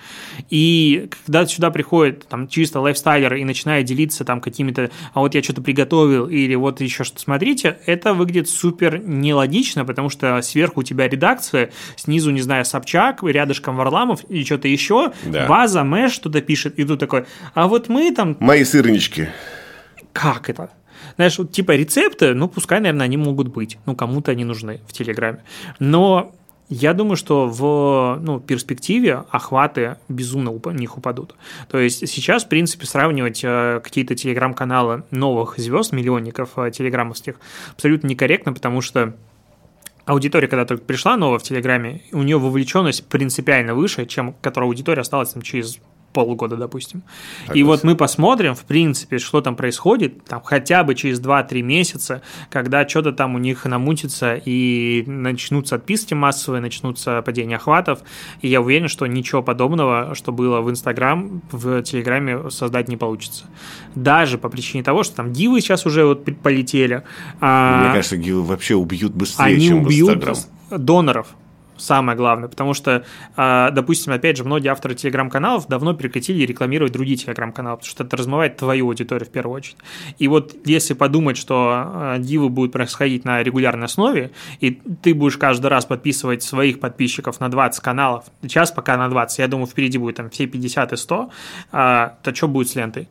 [0.51, 5.43] И когда сюда приходит там чисто лайфстайлер и начинает делиться там какими-то, а вот я
[5.43, 10.83] что-то приготовил, или вот еще что-то смотрите, это выглядит супер нелогично, потому что сверху у
[10.83, 15.47] тебя редакция, снизу, не знаю, Собчак, рядышком Варламов и что-то еще, Да.
[15.47, 19.29] база, Мэш что-то пишет, и тут такой, а вот мы там Мои сырнички.
[20.13, 20.71] как это?
[21.17, 23.79] Знаешь, вот типа рецепты, ну, пускай, наверное, они могут быть.
[23.87, 25.43] Ну, кому-то они нужны в Телеграме.
[25.79, 26.33] Но
[26.69, 31.35] я думаю, что в ну, перспективе охваты безумно в них упадут.
[31.71, 37.37] То есть сейчас, в принципе, сравнивать э, какие-то телеграм-каналы новых звезд, миллионников э, телеграммовских,
[37.73, 39.15] абсолютно некорректно, потому что
[40.07, 45.03] аудитория, когда только пришла новая в Телеграме, у нее вовлеченность принципиально выше, чем которая аудитория
[45.03, 45.79] осталась там через
[46.17, 47.03] полгода, допустим.
[47.53, 52.23] И вот мы посмотрим, в принципе, что там происходит, там хотя бы через 2-3 месяца,
[52.51, 57.99] когда что-то там у них намутится и начнутся отписки массовые, начнутся падения охватов,
[58.41, 63.45] и я уверен, что ничего подобного, что было в Инстаграм, в Телеграме создать не получится.
[63.95, 67.03] Даже по причине того, что там дивы сейчас уже вот полетели.
[67.41, 70.37] а, Мне кажется, гилы вообще убьют быстрее, они чем в убьют Инстаграм.
[70.71, 71.27] доноров.
[71.77, 73.05] Самое главное, потому что,
[73.37, 78.17] а, допустим, опять же, многие авторы телеграм-каналов давно прекратили рекламировать другие телеграм-каналы, потому что это
[78.17, 79.77] размывает твою аудиторию в первую очередь.
[80.19, 84.71] И вот если подумать, что а, дивы будут происходить на регулярной основе, и
[85.03, 89.49] ты будешь каждый раз подписывать своих подписчиков на 20 каналов, сейчас пока на 20, я
[89.49, 91.31] думаю, впереди будет там все 50 и 100,
[91.73, 93.09] а, то что будет с лентой?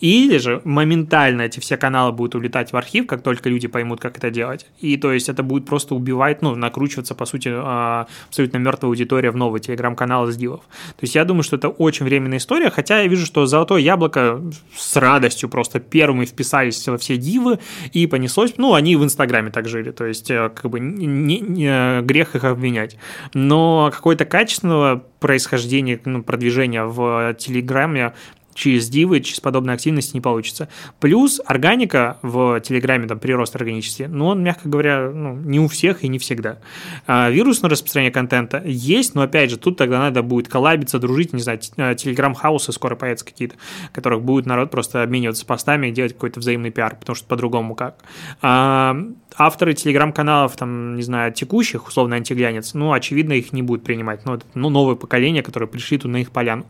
[0.00, 4.16] Или же моментально эти все каналы будут улетать в архив, как только люди поймут, как
[4.16, 4.66] это делать.
[4.80, 9.30] И то есть это будет просто убивать, ну, накручиваться, по сути, а, абсолютно мертвая аудитория
[9.30, 10.60] в новый телеграм-канал из дивов.
[10.60, 14.40] То есть я думаю, что это очень временная история, хотя я вижу, что Золотое Яблоко
[14.74, 17.58] с радостью просто первыми вписались во все дивы
[17.92, 18.54] и понеслось.
[18.56, 22.44] Ну, они в Инстаграме так жили, то есть э, как бы не, не, грех их
[22.44, 22.96] обвинять.
[23.34, 28.14] Но какое-то качественного происхождения, ну, продвижения в Телеграме
[28.60, 30.68] через дивы, через подобные активности не получится.
[31.00, 36.04] Плюс органика в Телеграме, там, прирост органический, но он, мягко говоря, ну, не у всех
[36.04, 36.58] и не всегда.
[37.06, 41.40] А вирусное распространение контента есть, но, опять же, тут тогда надо будет коллабиться, дружить, не
[41.40, 43.54] знаю, телеграм-хаусы скоро появятся какие-то,
[43.88, 47.74] в которых будет народ просто обмениваться постами и делать какой-то взаимный пиар, потому что по-другому
[47.74, 48.04] как.
[48.42, 48.94] А
[49.36, 54.26] авторы телеграм-каналов, там, не знаю, текущих, условно, антиглянец, ну, очевидно, их не будут принимать.
[54.26, 56.66] Ну, это, ну новое поколение, которое пришли тут на их поляну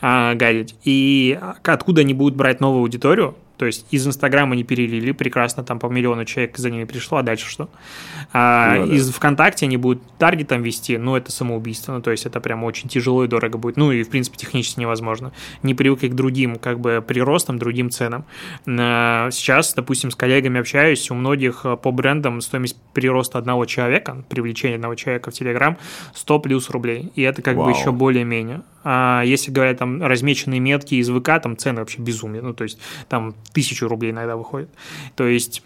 [0.00, 0.76] а, гадить.
[0.84, 1.31] И
[1.74, 3.34] откуда они будут брать новую аудиторию?
[3.56, 7.22] То есть из Инстаграма они перелили, прекрасно, там по миллиону человек за ними пришло, а
[7.22, 7.68] дальше что?
[8.32, 8.94] А, ну, да.
[8.94, 12.88] Из ВКонтакте они будут таргетом вести, ну, это самоубийство, ну, то есть это прям очень
[12.88, 15.32] тяжело и дорого будет, ну, и, в принципе, технически невозможно.
[15.62, 18.24] Не привыкли к другим, как бы, приростам, другим ценам.
[18.66, 24.24] А, сейчас, допустим, с коллегами общаюсь, у многих э, по брендам стоимость прироста одного человека,
[24.28, 25.78] привлечения одного человека в Телеграм
[26.14, 27.66] 100 плюс рублей, и это как Вау.
[27.66, 28.62] бы еще более-менее.
[28.84, 32.42] А если говорят там размеченные метки из ВК, там цены вообще безумие.
[32.42, 32.78] Ну, то есть
[33.08, 34.70] там тысячу рублей иногда выходит.
[35.16, 35.62] То есть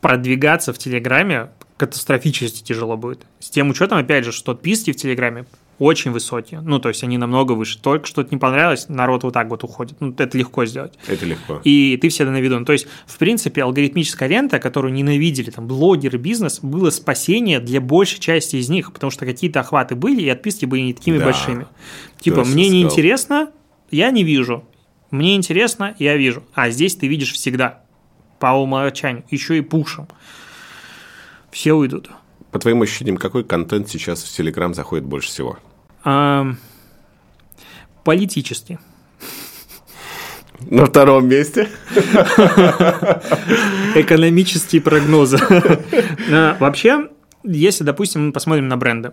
[0.00, 3.26] продвигаться в Телеграме катастрофически тяжело будет.
[3.38, 5.46] С тем учетом, опять же, что отписки в Телеграме
[5.78, 6.60] очень высокие.
[6.60, 7.78] Ну, то есть они намного выше.
[7.80, 10.00] Только что-то не понравилось, народ вот так вот уходит.
[10.00, 10.94] Ну, это легко сделать.
[11.06, 11.60] Это легко.
[11.64, 12.58] И ты всегда на виду.
[12.58, 17.80] Ну, то есть, в принципе, алгоритмическая лента, которую ненавидели там блогеры, бизнес, было спасение для
[17.80, 21.24] большей части из них, потому что какие-то охваты были, и отписки были не такими да.
[21.26, 21.66] большими.
[22.20, 23.50] Типа, мне неинтересно,
[23.90, 24.64] я не вижу.
[25.10, 26.44] Мне интересно, я вижу.
[26.54, 27.82] А здесь ты видишь всегда.
[28.38, 29.24] По умолчанию.
[29.30, 30.08] Еще и пушем.
[31.50, 32.10] Все уйдут.
[32.50, 35.58] По твоим ощущениям, какой контент сейчас в Телеграм заходит больше всего?
[36.04, 36.46] А,
[38.04, 38.78] политический.
[40.60, 41.68] На втором месте.
[43.94, 45.38] Экономические прогнозы.
[46.58, 47.08] Вообще,
[47.44, 49.12] если, допустим, мы посмотрим на бренды,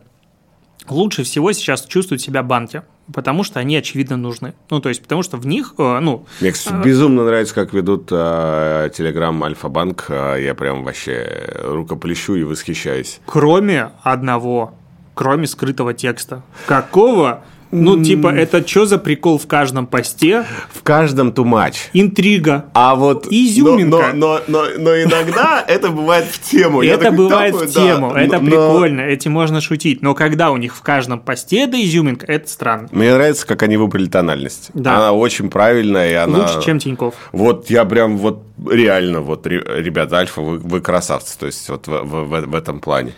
[0.87, 4.53] лучше всего сейчас чувствуют себя банки, потому что они очевидно нужны.
[4.69, 6.25] Ну, то есть, потому что в них, э, ну...
[6.41, 10.05] Мне, кстати, э, безумно нравится, как ведут э, Телеграм Альфа-банк.
[10.09, 13.19] Э, я прям вообще рукоплещу и восхищаюсь.
[13.25, 14.73] Кроме одного,
[15.13, 16.43] кроме скрытого текста.
[16.65, 17.43] Какого
[17.73, 20.45] ну, типа, это что за прикол в каждом посте?
[20.71, 21.89] В каждом тумач.
[21.93, 22.65] Интрига.
[22.73, 23.27] А вот...
[23.29, 24.11] Изюминка.
[24.13, 26.83] Но, но, но, но иногда это бывает в тему.
[26.83, 30.01] Это бывает в тему, это прикольно, этим можно шутить.
[30.01, 32.87] Но когда у них в каждом посте это изюминка, это странно.
[32.91, 34.69] Мне нравится, как они выбрали тональность.
[34.73, 34.97] Да.
[34.97, 36.39] Она очень правильная, и она...
[36.39, 37.15] Лучше, чем Тиньков.
[37.31, 42.03] Вот я прям вот реально, вот, ребята, Альфа, вы, вы красавцы, то есть вот в,
[42.03, 43.13] в, в этом плане.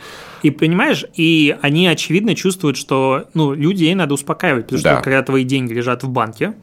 [0.45, 4.93] И понимаешь, и они очевидно чувствуют, что ну, людей надо успокаивать, потому да.
[4.93, 6.53] что когда твои деньги лежат в банке,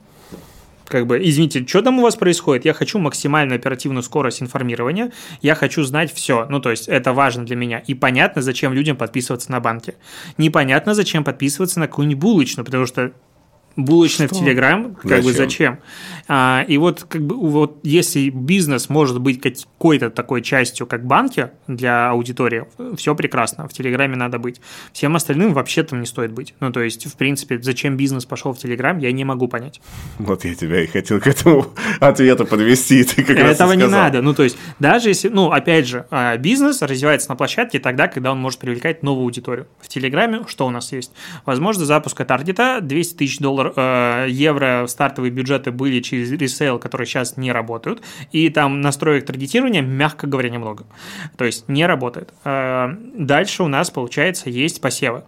[0.86, 2.64] как бы, извините, что там у вас происходит?
[2.64, 5.10] Я хочу максимально оперативную скорость информирования,
[5.40, 6.46] я хочу знать все.
[6.48, 7.78] Ну, то есть, это важно для меня.
[7.80, 9.96] И понятно, зачем людям подписываться на банки.
[10.38, 13.10] Непонятно, зачем подписываться на какую-нибудь булочную, потому что
[13.76, 14.36] булочная Что?
[14.36, 15.24] в Телеграм, как зачем?
[15.24, 15.78] бы зачем?
[16.28, 21.50] А, и вот как бы вот если бизнес может быть какой-то такой частью, как банки
[21.66, 22.66] для аудитории,
[22.96, 23.68] все прекрасно.
[23.68, 24.60] В Телеграме надо быть.
[24.92, 26.54] Всем остальным вообще там не стоит быть.
[26.60, 29.80] Ну то есть в принципе зачем бизнес пошел в Телеграм, я не могу понять.
[30.18, 31.66] Вот я тебя и хотел к этому
[32.00, 33.04] ответу подвести.
[33.04, 34.22] Ты как Этого не надо.
[34.22, 38.32] Ну то есть даже если, ну опять же, а, бизнес развивается на площадке тогда, когда
[38.32, 39.66] он может привлекать новую аудиторию.
[39.80, 41.12] В Телеграме что у нас есть?
[41.46, 47.06] Возможно запуска таргета 200 тысяч долларов доллар, э, евро стартовые бюджеты были через ресейл, которые
[47.06, 48.02] сейчас не работают,
[48.32, 50.84] и там настроек таргетирования, мягко говоря, немного.
[51.36, 52.32] То есть не работает.
[52.44, 55.24] Э, дальше у нас, получается, есть посевы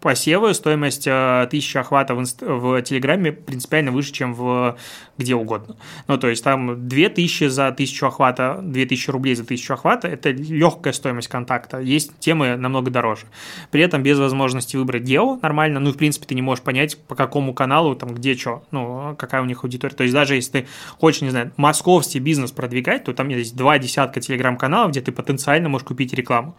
[0.00, 2.42] посевы, стоимость э, тысячи охватов в, инст...
[2.42, 4.76] в Телеграме принципиально выше, чем в
[5.20, 5.76] где угодно.
[6.08, 10.92] Ну, то есть там 2000 за тысячу охвата, 2000 рублей за тысячу охвата– это легкая
[10.92, 11.78] стоимость контакта.
[11.78, 13.26] Есть темы намного дороже.
[13.70, 17.14] При этом без возможности выбрать дело нормально, ну, в принципе, ты не можешь понять, по
[17.14, 19.94] какому каналу, там, где что, ну, какая у них аудитория.
[19.94, 20.66] То есть даже если ты
[20.98, 25.68] хочешь, не знаю, московский бизнес продвигать, то там есть два десятка телеграм-каналов, где ты потенциально
[25.68, 26.56] можешь купить рекламу.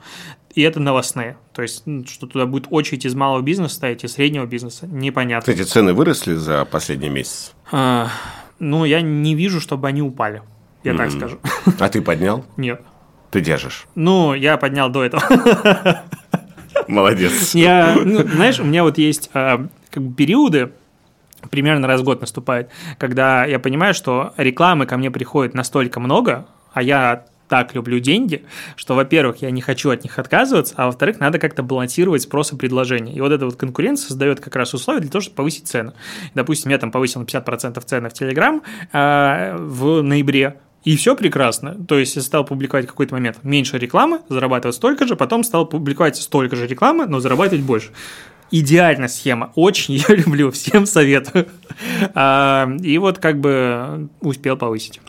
[0.54, 1.38] И это новостные.
[1.54, 5.54] То есть, что туда будет очередь из малого бизнеса стоять, и среднего бизнеса, непонятно.
[5.54, 7.54] Кстати, цены выросли за последний месяц?
[7.72, 8.10] А,
[8.60, 10.42] ну, я не вижу, чтобы они упали.
[10.84, 10.98] Я mm-hmm.
[10.98, 11.40] так скажу.
[11.80, 12.46] А ты поднял?
[12.58, 12.82] Нет.
[13.30, 13.86] Ты держишь?
[13.96, 15.24] Ну, я поднял до этого.
[16.88, 17.56] Молодец.
[17.56, 20.74] Я, ну, знаешь, у меня вот есть а, как бы периоды,
[21.50, 26.48] примерно раз в год наступает, когда я понимаю, что рекламы ко мне приходит настолько много,
[26.74, 28.46] а я так люблю деньги,
[28.78, 32.56] что, во-первых, я не хочу от них отказываться, а во-вторых, надо как-то балансировать спрос и
[32.56, 33.14] предложение.
[33.14, 35.94] И вот эта вот конкуренция создает как раз условия для того, чтобы повысить цену.
[36.34, 38.62] Допустим, я там повысил на 50% цены в Telegram
[38.94, 41.76] э, в ноябре, и все прекрасно.
[41.76, 46.16] То есть я стал публиковать какой-то момент меньше рекламы, зарабатывать столько же, потом стал публиковать
[46.16, 47.90] столько же рекламы, но зарабатывать больше.
[48.50, 49.52] Идеальная схема.
[49.56, 51.50] Очень ее люблю, всем советую.
[52.14, 55.02] А, и вот как бы успел повысить.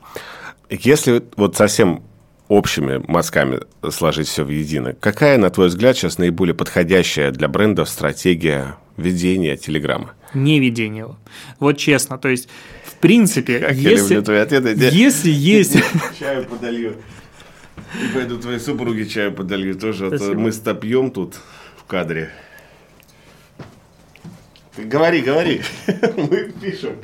[0.69, 2.03] Если вот совсем
[2.53, 7.89] общими мазками сложить все в едино, какая, на твой взгляд, сейчас наиболее подходящая для брендов
[7.89, 10.13] стратегия ведения Телеграма?
[10.35, 11.17] Не ведение.
[11.59, 12.49] Вот честно, то есть,
[12.85, 14.77] в принципе, Как если, я твои ответы.
[14.93, 15.79] если есть...
[16.19, 16.97] Чаю подолью.
[17.95, 20.07] И пойду твоей супруге чаю подолью тоже.
[20.07, 21.37] А то мы стопьем тут
[21.77, 22.31] в кадре.
[24.77, 25.61] Говори, говори.
[26.17, 26.97] Мы пишем.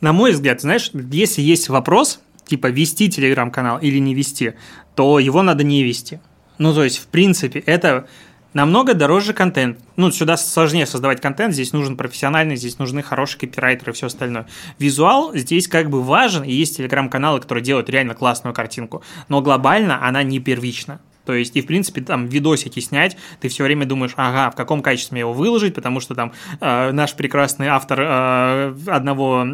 [0.00, 4.54] На мой взгляд, знаешь, если есть вопрос, типа вести телеграм-канал или не вести,
[4.94, 6.20] то его надо не вести.
[6.58, 8.06] Ну, то есть, в принципе, это
[8.52, 9.78] намного дороже контент.
[9.96, 14.46] Ну, сюда сложнее создавать контент, здесь нужен профессиональный, здесь нужны хорошие копирайтеры и все остальное.
[14.78, 20.06] Визуал здесь как бы важен, и есть телеграм-каналы, которые делают реально классную картинку, но глобально
[20.06, 21.00] она не первична.
[21.24, 24.82] То есть, и в принципе, там видосики снять, ты все время думаешь, ага, в каком
[24.82, 29.46] качестве мне его выложить, потому что там э, наш прекрасный автор э, одного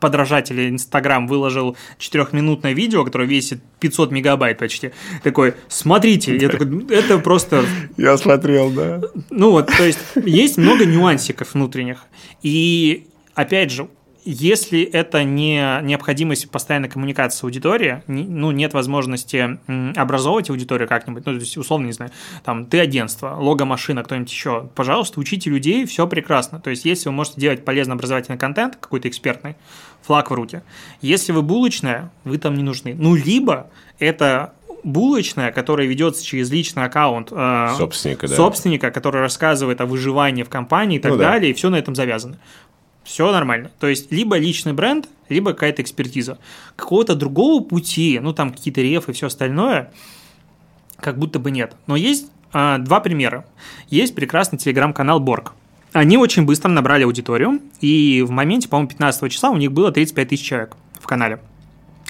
[0.00, 4.92] подражателя Инстаграм выложил четырехминутное видео, которое весит 500 мегабайт почти.
[5.22, 7.64] Такой, смотрите, я такой, это просто
[7.96, 9.00] Я смотрел, да.
[9.30, 12.04] ну вот, то есть есть много нюансиков внутренних.
[12.42, 13.88] И опять же,
[14.26, 19.58] если это не необходимость постоянной коммуникации с аудиторией, не- ну, нет возможности
[19.98, 22.10] образовывать аудиторию как-нибудь, ну, то есть, условно, не знаю,
[22.44, 26.60] там, ты агентство, лого-машина, кто-нибудь еще, пожалуйста, учите людей, все прекрасно.
[26.60, 29.56] То есть, если вы можете делать полезно образовательный контент, какой-то экспертный,
[30.02, 30.62] флаг в руки.
[31.00, 32.94] Если вы булочная, вы там не нужны.
[32.98, 34.52] Ну, либо это
[34.84, 38.36] булочная, которая ведется через личный аккаунт э, Собственника, да.
[38.36, 41.32] собственника, который рассказывает о выживании в компании и так Ну да.
[41.32, 42.38] далее, и все на этом завязано.
[43.06, 43.70] Все нормально.
[43.78, 46.38] То есть, либо личный бренд, либо какая-то экспертиза.
[46.74, 49.92] Какого-то другого пути, ну, там какие-то рефы и все остальное,
[50.98, 51.76] как будто бы нет.
[51.86, 53.46] Но есть а, два примера.
[53.88, 55.52] Есть прекрасный телеграм-канал Борг.
[55.92, 60.28] Они очень быстро набрали аудиторию, и в моменте, по-моему, 15 числа у них было 35
[60.28, 61.38] тысяч человек в канале.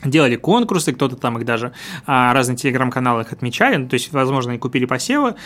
[0.05, 1.72] Делали конкурсы, кто-то там их даже
[2.07, 5.36] а, разные телеграм-каналы их отмечали, ну, то есть, возможно, и купили посевы,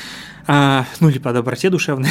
[0.46, 2.11] а, ну, или по доброте душевной.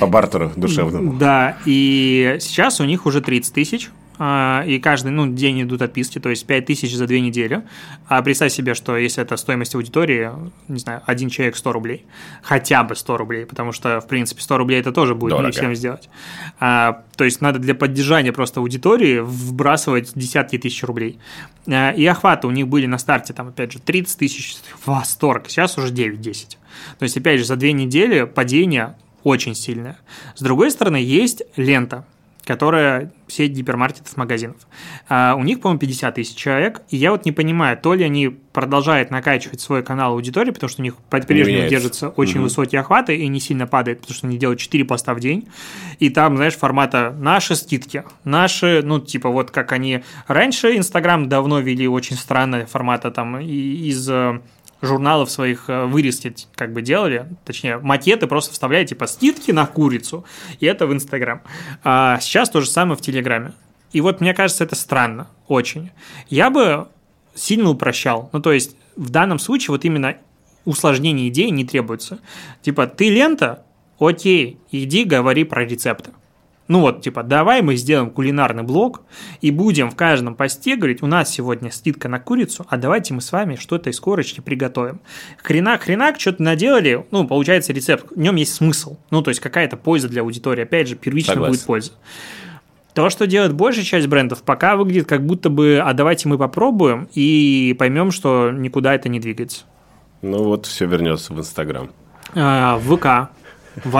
[0.00, 1.14] По бартеру душевному.
[1.14, 6.28] Да, и сейчас у них уже 30 тысяч, и каждый ну, день идут отписки, то
[6.28, 7.62] есть 5 тысяч за две недели.
[8.08, 10.30] А представь себе, что если это стоимость аудитории,
[10.66, 12.06] не знаю, один человек 100 рублей,
[12.42, 15.46] хотя бы 100 рублей, потому что, в принципе, 100 рублей это тоже будет Дорого.
[15.46, 16.08] не всем сделать.
[16.58, 21.18] А, то есть надо для поддержания просто аудитории вбрасывать десятки тысяч рублей.
[21.66, 25.78] А, и охваты у них были на старте, там, опять же, 30 тысяч, восторг, сейчас
[25.78, 26.56] уже 9-10.
[26.98, 29.98] То есть, опять же, за две недели падение очень сильное.
[30.34, 32.04] С другой стороны, есть лента,
[32.48, 34.56] которая сеть гипермаркетов, магазинов.
[35.06, 38.28] А, у них, по-моему, 50 тысяч человек, и я вот не понимаю, то ли они
[38.54, 43.28] продолжают накачивать свой канал аудитории, потому что у них по-прежнему держатся очень высокие охваты и
[43.28, 45.46] не сильно падает, потому что они делают 4 поста в день,
[45.98, 50.02] и там, знаешь, формата наши скидки, наши, ну, типа вот как они.
[50.26, 54.40] Раньше Инстаграм давно вели очень странные формата там из э,
[54.80, 60.24] журналов своих э, вырезки как бы делали, точнее, макеты просто вставляли, типа, скидки на курицу,
[60.60, 61.42] и это в Инстаграм.
[61.84, 63.52] А сейчас то же самое в Телеграме.
[63.92, 65.90] И вот мне кажется, это странно, очень.
[66.28, 66.88] Я бы
[67.34, 68.28] сильно упрощал.
[68.32, 70.16] Ну, то есть, в данном случае вот именно
[70.64, 72.18] усложнение идеи не требуется.
[72.62, 73.64] Типа, ты лента,
[73.98, 76.10] окей, иди говори про рецепты.
[76.68, 79.00] Ну вот, типа, давай мы сделаем кулинарный блог
[79.40, 83.22] и будем в каждом посте говорить, у нас сегодня скидка на курицу, а давайте мы
[83.22, 85.00] с вами что-то из корочки приготовим.
[85.42, 88.98] Хренак-хренак, что-то наделали, ну, получается рецепт, в нем есть смысл.
[89.10, 91.52] Ну, то есть какая-то польза для аудитории, опять же, первично Согласен.
[91.54, 91.92] будет польза.
[92.92, 97.08] То, что делает большая часть брендов, пока выглядит как будто бы, а давайте мы попробуем
[97.14, 99.64] и поймем, что никуда это не двигается.
[100.20, 101.90] Ну вот, все вернется в Инстаграм.
[102.34, 103.30] А, в ВК,
[103.84, 103.90] в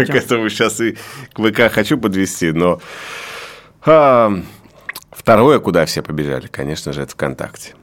[0.00, 0.96] Вот я к этому сейчас и
[1.32, 2.80] к ВК хочу подвести, но
[3.84, 4.32] а,
[5.10, 7.74] второе, куда все побежали, конечно же, это ВКонтакте.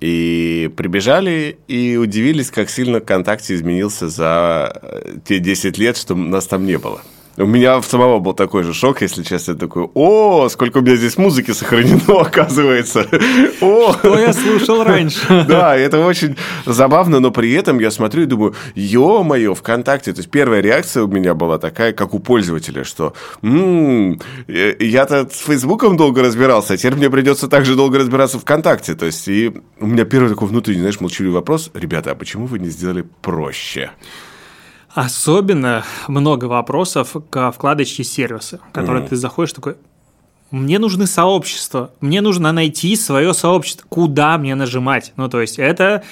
[0.00, 6.46] И прибежали и удивились, как сильно ВКонтакте изменился за э, те 10 лет, что нас
[6.46, 7.02] там не было.
[7.38, 10.96] У меня в самого был такой же шок, если честно, такой, о, сколько у меня
[10.96, 13.06] здесь музыки сохранено, оказывается.
[13.60, 13.92] О!
[13.92, 15.20] Что я слушал раньше.
[15.48, 16.36] Да, это очень
[16.66, 20.12] забавно, но при этом я смотрю и думаю, ё-моё, ВКонтакте.
[20.12, 25.46] То есть первая реакция у меня была такая, как у пользователя, что м-м, я-то с
[25.46, 28.94] Фейсбуком долго разбирался, а теперь мне придется также долго разбираться ВКонтакте.
[28.94, 32.58] То есть и у меня первый такой внутренний, знаешь, молчаливый вопрос, ребята, а почему вы
[32.58, 33.92] не сделали проще?
[34.98, 39.08] Особенно много вопросов к вкладочке сервиса, которые mm.
[39.10, 39.76] ты заходишь такой,
[40.50, 45.12] мне нужны сообщества, мне нужно найти свое сообщество, куда мне нажимать.
[45.16, 46.02] Ну, то есть это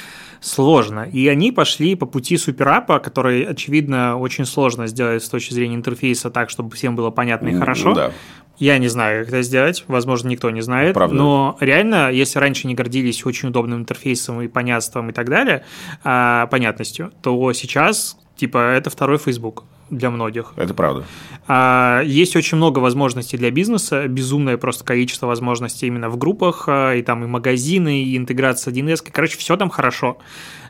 [0.41, 1.01] сложно.
[1.01, 6.31] И они пошли по пути суперапа, который, очевидно, очень сложно сделать с точки зрения интерфейса
[6.31, 7.93] так, чтобы всем было понятно и хорошо.
[7.93, 8.13] Да.
[8.57, 11.15] Я не знаю, как это сделать, возможно, никто не знает, Правда.
[11.15, 15.65] но реально, если раньше не гордились очень удобным интерфейсом и понятством и так далее,
[16.05, 20.53] а, понятностью, то сейчас, типа, это второй Facebook для многих.
[20.57, 21.05] Это правда.
[21.47, 26.95] А, есть очень много возможностей для бизнеса, безумное просто количество возможностей именно в группах, а,
[26.95, 29.05] и там и магазины, и интеграция 1С.
[29.13, 30.19] Короче, все там хорошо.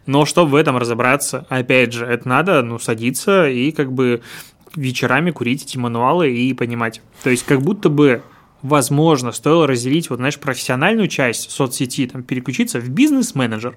[0.06, 4.22] Но чтобы в этом разобраться, опять же, это надо ну, садиться и как бы
[4.76, 7.00] вечерами курить эти мануалы и понимать.
[7.22, 8.22] То есть как будто бы
[8.66, 13.76] возможно, стоило разделить, вот, знаешь, профессиональную часть соцсети, там, переключиться в бизнес-менеджер.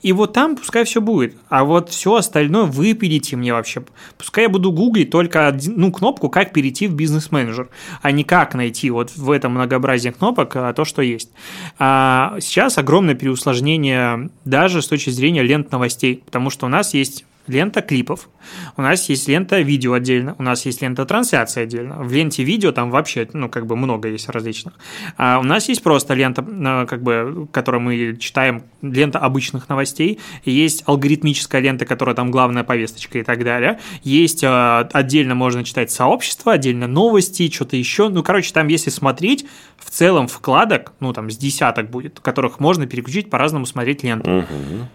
[0.00, 1.36] И вот там пускай все будет.
[1.48, 3.82] А вот все остальное выпилите мне вообще.
[4.16, 7.68] Пускай я буду гуглить только один, ну, кнопку, как перейти в бизнес-менеджер,
[8.00, 11.30] а не как найти вот в этом многообразии кнопок а, то, что есть.
[11.78, 17.24] А сейчас огромное переусложнение даже с точки зрения лент новостей, потому что у нас есть
[17.48, 18.28] лента клипов,
[18.76, 22.02] у нас есть лента видео отдельно, у нас есть лента трансляции отдельно.
[22.02, 24.74] В ленте видео там вообще, ну, как бы много есть различных.
[25.16, 26.42] А у нас есть просто лента,
[26.88, 33.18] как бы, которую мы читаем, лента обычных новостей, есть алгоритмическая лента, которая там главная повесточка
[33.18, 33.80] и так далее.
[34.02, 38.08] Есть э, отдельно можно читать сообщество, отдельно новости, что-то еще.
[38.08, 39.46] Ну, короче, там, если смотреть,
[39.78, 44.38] в целом вкладок, ну, там, с десяток будет, которых можно переключить по-разному смотреть ленту.
[44.38, 44.88] Угу.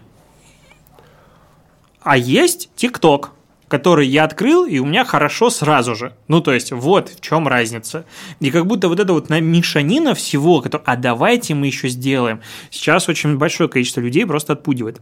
[2.04, 3.32] А есть ТикТок,
[3.66, 6.12] который я открыл, и у меня хорошо сразу же.
[6.28, 8.04] Ну, то есть, вот в чем разница.
[8.40, 12.40] И как будто вот это вот мешанина всего, который, а давайте мы еще сделаем,
[12.70, 15.00] сейчас очень большое количество людей просто отпугивает.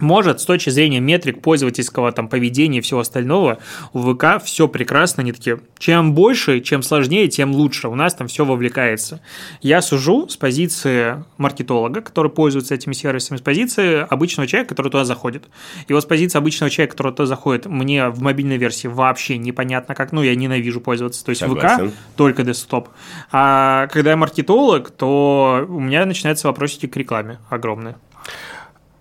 [0.00, 3.58] Может, с точки зрения метрик пользовательского там, поведения и всего остального,
[3.92, 8.26] у ВК все прекрасно, они такие, чем больше, чем сложнее, тем лучше, у нас там
[8.26, 9.20] все вовлекается.
[9.60, 15.04] Я сужу с позиции маркетолога, который пользуется этими сервисами, с позиции обычного человека, который туда
[15.04, 15.44] заходит.
[15.86, 19.94] И вот с позиции обычного человека, который туда заходит, мне в мобильной версии вообще непонятно
[19.94, 21.90] как, ну, я ненавижу пользоваться, то есть Согласен.
[21.90, 22.88] ВК только десктоп.
[23.30, 27.94] А когда я маркетолог, то у меня начинаются вопросики к рекламе огромные.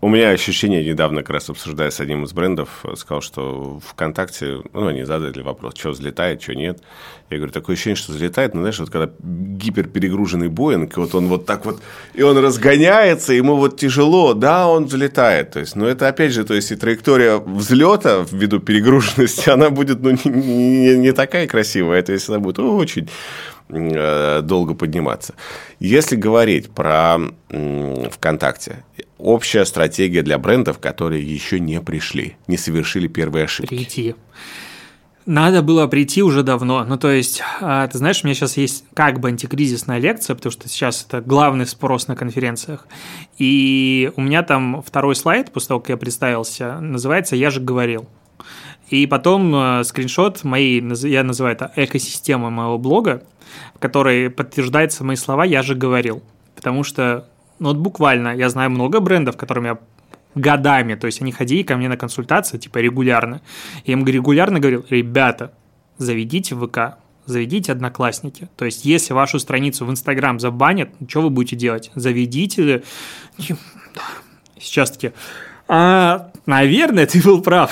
[0.03, 4.87] У меня ощущение, недавно как раз обсуждая с одним из брендов, сказал, что ВКонтакте, ну,
[4.87, 6.79] они задали вопрос, что взлетает, что нет.
[7.29, 11.45] Я говорю, такое ощущение, что взлетает, ну, знаешь, вот когда гиперперегруженный Боинг, вот он вот
[11.45, 11.81] так вот,
[12.13, 15.51] и он разгоняется, ему вот тяжело, да, он взлетает.
[15.51, 20.01] То есть, ну, это опять же, то есть, и траектория взлета ввиду перегруженности, она будет,
[20.01, 23.07] ну, не, не, не такая красивая, это если она будет очень
[24.43, 25.35] долго подниматься.
[25.79, 27.17] Если говорить про
[27.49, 28.83] ВКонтакте,
[29.17, 33.75] общая стратегия для брендов, которые еще не пришли, не совершили первые ошибки.
[33.75, 34.15] Прийти.
[35.25, 36.83] Надо было прийти уже давно.
[36.83, 40.51] Ну, то есть, а, ты знаешь, у меня сейчас есть как бы антикризисная лекция, потому
[40.51, 42.87] что сейчас это главный спрос на конференциях.
[43.37, 48.07] И у меня там второй слайд, после того, как я представился, называется «Я же говорил».
[48.89, 53.23] И потом э, скриншот моей, я называю это экосистема моего блога,
[53.75, 56.23] в которой подтверждаются мои слова «я же говорил».
[56.55, 57.29] Потому что,
[57.59, 59.79] ну вот буквально, я знаю много брендов, которыми я
[60.35, 63.41] годами, то есть они ходили ко мне на консультации, типа регулярно.
[63.85, 65.53] Я им регулярно говорил, ребята,
[65.97, 68.49] заведите ВК, заведите одноклассники.
[68.55, 71.91] То есть, если вашу страницу в Инстаграм забанят, что вы будете делать?
[71.95, 72.83] Заведите...
[74.59, 75.11] Сейчас таки,
[75.67, 77.71] а, наверное, ты был прав.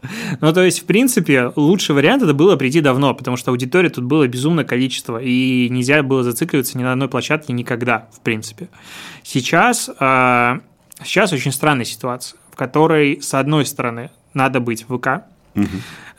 [0.40, 4.04] ну, то есть, в принципе, лучший вариант это было прийти давно, потому что аудитории тут
[4.04, 8.68] было безумное количество, и нельзя было зацикливаться ни на одной площадке никогда, в принципе.
[9.22, 10.60] Сейчас, а,
[11.02, 15.24] сейчас очень странная ситуация, в которой, с одной стороны, надо быть в ВК,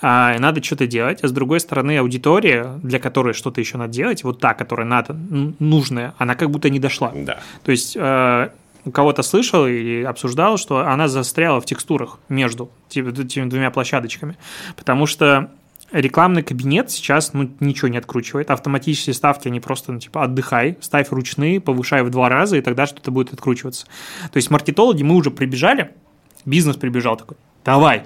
[0.01, 3.93] а, и надо что-то делать, а с другой стороны аудитория, для которой что-то еще надо
[3.93, 5.13] делать, вот та, которая надо,
[5.59, 7.11] нужная, она как будто не дошла.
[7.13, 7.39] Да.
[7.63, 8.51] То есть а,
[8.91, 14.37] кого-то слышал или обсуждал, что она застряла в текстурах между этими двумя площадочками,
[14.75, 15.51] потому что
[15.91, 18.51] рекламный кабинет сейчас ну, ничего не откручивает.
[18.51, 22.85] Автоматические ставки, они просто, ну, типа, отдыхай, ставь ручные, повышай в два раза, и тогда
[22.85, 23.85] что-то будет откручиваться.
[24.31, 25.91] То есть маркетологи, мы уже прибежали,
[26.45, 28.03] бизнес прибежал такой, давай.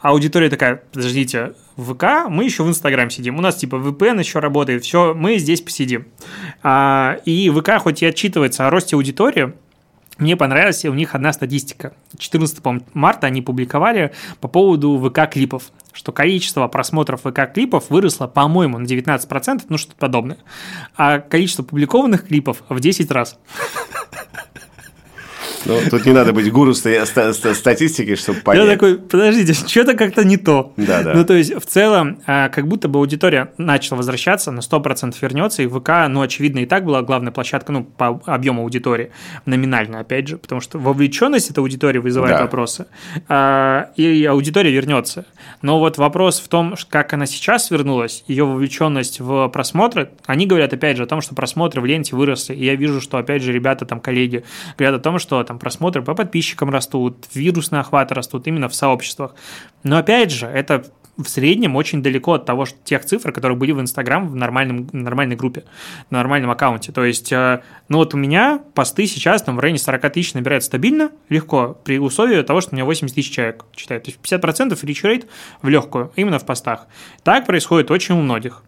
[0.00, 3.36] А аудитория такая, подождите, в ВК, мы еще в Инстаграм сидим.
[3.36, 6.06] У нас типа VPN еще работает, все, мы здесь посидим.
[6.62, 9.54] А, и ВК хоть и отчитывается о росте аудитории,
[10.18, 11.92] мне понравилась у них одна статистика.
[12.18, 12.60] 14
[12.92, 19.78] марта они публиковали по поводу ВК-клипов, что количество просмотров ВК-клипов выросло, по-моему, на 19%, ну
[19.78, 20.38] что-то подобное,
[20.96, 23.38] а количество публикованных клипов в 10 раз.
[25.68, 28.64] Ну, тут не надо быть гуру статистики, чтобы понять.
[28.64, 30.72] Я такой, подождите, что-то как-то не то.
[30.76, 31.12] Да, да.
[31.14, 35.62] Ну, то есть, в целом, а, как будто бы аудитория начала возвращаться, на 100% вернется,
[35.62, 39.10] и ВК, ну, очевидно, и так была главная площадка, ну, по объему аудитории,
[39.44, 42.42] номинально, опять же, потому что вовлеченность этой аудитории вызывает да.
[42.42, 42.86] вопросы,
[43.28, 45.26] а, и аудитория вернется.
[45.60, 50.72] Но вот вопрос в том, как она сейчас вернулась, ее вовлеченность в просмотры, они говорят,
[50.72, 53.52] опять же, о том, что просмотры в ленте выросли, и я вижу, что, опять же,
[53.52, 54.44] ребята, там, коллеги,
[54.78, 59.34] говорят о том, что там просмотры по подписчикам растут, вирусные охваты растут именно в сообществах.
[59.82, 60.84] Но опять же, это
[61.18, 64.88] в среднем очень далеко от того, что тех цифр, которые были в Инстаграм в нормальном,
[64.92, 65.64] нормальной группе,
[66.10, 66.92] на нормальном аккаунте.
[66.92, 70.62] То есть, э, ну вот у меня посты сейчас там в районе 40 тысяч набирают
[70.62, 74.04] стабильно, легко, при условии того, что у меня 80 тысяч человек читает.
[74.04, 75.26] То есть 50% reach rate
[75.60, 76.86] в легкую, именно в постах.
[77.24, 78.62] Так происходит очень у многих.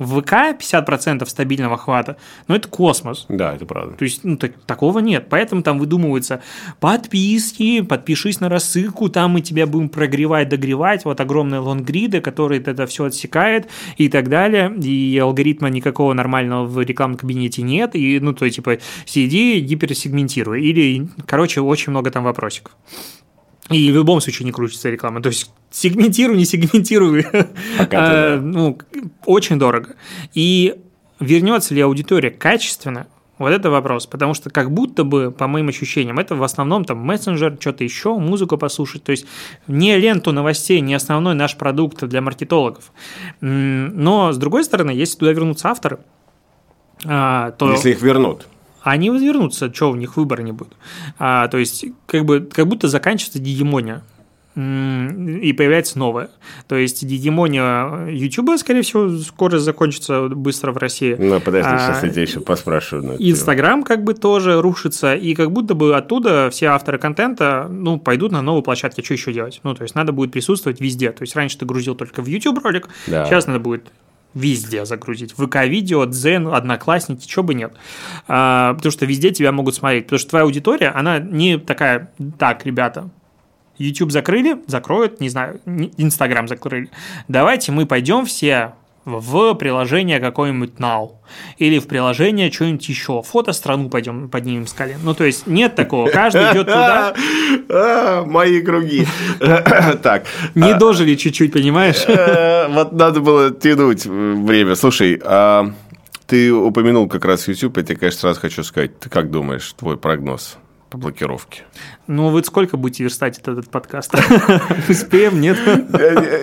[0.00, 2.16] В ВК 50% стабильного хвата,
[2.48, 3.26] ну это космос.
[3.28, 3.96] Да, это правда.
[3.96, 5.26] То есть ну, так, такого нет.
[5.28, 6.40] Поэтому там выдумываются
[6.80, 12.86] подписки, подпишись на рассылку, там мы тебя будем прогревать, догревать, вот огромные лонгриды, которые это
[12.86, 14.74] все отсекает и так далее.
[14.82, 17.94] И алгоритма никакого нормального в рекламном кабинете нет.
[17.94, 20.62] И, ну, то есть, типа, сиди, гиперсегментируй.
[20.62, 22.72] Или, короче, очень много там вопросиков.
[23.70, 25.22] И в любом случае не крутится реклама.
[25.22, 27.24] То есть сегментируй, не сегментируй.
[27.92, 28.78] А, ну,
[29.24, 29.94] очень дорого.
[30.34, 30.74] И
[31.20, 33.06] вернется ли аудитория качественно,
[33.38, 36.98] вот это вопрос, потому что как будто бы, по моим ощущениям, это в основном там
[36.98, 39.26] мессенджер, что-то еще, музыку послушать, то есть
[39.66, 42.92] не ленту новостей, не основной наш продукт для маркетологов.
[43.40, 46.00] Но, с другой стороны, если туда вернутся авторы,
[47.06, 47.70] а, то...
[47.70, 48.46] Если их вернут
[48.82, 50.72] они возвернутся, что у них выбора не будет.
[51.18, 54.02] А, то есть, как бы, как будто заканчивается гегемония
[54.56, 56.30] и появляется новое.
[56.66, 61.14] То есть гегемония YouTube, скорее всего, скоро закончится быстро в России.
[61.16, 63.16] Ну, подожди, сейчас а, я тебя еще поспрашиваю.
[63.18, 68.32] Инстаграм как бы тоже рушится, и как будто бы оттуда все авторы контента, ну, пойдут
[68.32, 69.60] на новые площадки, что еще делать?
[69.62, 71.12] Ну, то есть надо будет присутствовать везде.
[71.12, 73.26] То есть раньше ты грузил только в YouTube ролик, да.
[73.26, 73.92] сейчас надо будет
[74.34, 75.32] везде загрузить.
[75.32, 77.74] ВК-видео, Дзен, Одноклассники, чего бы нет.
[78.28, 80.04] А, потому что везде тебя могут смотреть.
[80.04, 83.10] Потому что твоя аудитория, она не такая, так, ребята,
[83.78, 85.60] YouTube закрыли, закроют, не знаю,
[85.96, 86.90] Инстаграм закрыли.
[87.28, 88.74] Давайте мы пойдем все
[89.04, 91.12] в приложение какое-нибудь Now
[91.58, 93.22] или в приложение что-нибудь еще.
[93.22, 94.98] Фото страну пойдем поднимем с колен.
[95.02, 96.10] Ну, то есть нет такого.
[96.10, 97.14] Каждый идет туда.
[97.68, 99.06] А, мои круги.
[100.02, 100.24] Так.
[100.54, 102.04] Не дожили чуть-чуть, понимаешь?
[102.06, 104.74] Э, вот надо было тянуть время.
[104.74, 105.72] Слушай, а
[106.26, 108.98] ты упомянул как раз YouTube, я тебе, конечно, сразу хочу сказать.
[108.98, 110.58] Ты как думаешь, твой прогноз?
[110.90, 111.62] По блокировке.
[112.08, 114.12] Ну, вы сколько будете верстать этот, подкаст?
[114.88, 115.56] Успеем, нет?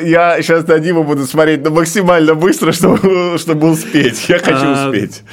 [0.04, 4.30] Я сейчас на Диму буду смотреть но максимально быстро, чтобы, чтобы успеть.
[4.30, 5.24] Я хочу а, успеть.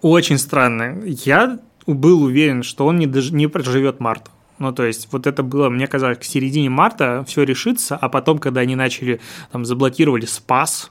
[0.00, 1.02] Очень странно.
[1.04, 4.30] Я был уверен, что он не проживет март.
[4.58, 8.38] Ну, то есть, вот это было, мне казалось, к середине марта все решится, а потом,
[8.38, 9.20] когда они начали,
[9.52, 10.90] там, заблокировали спас,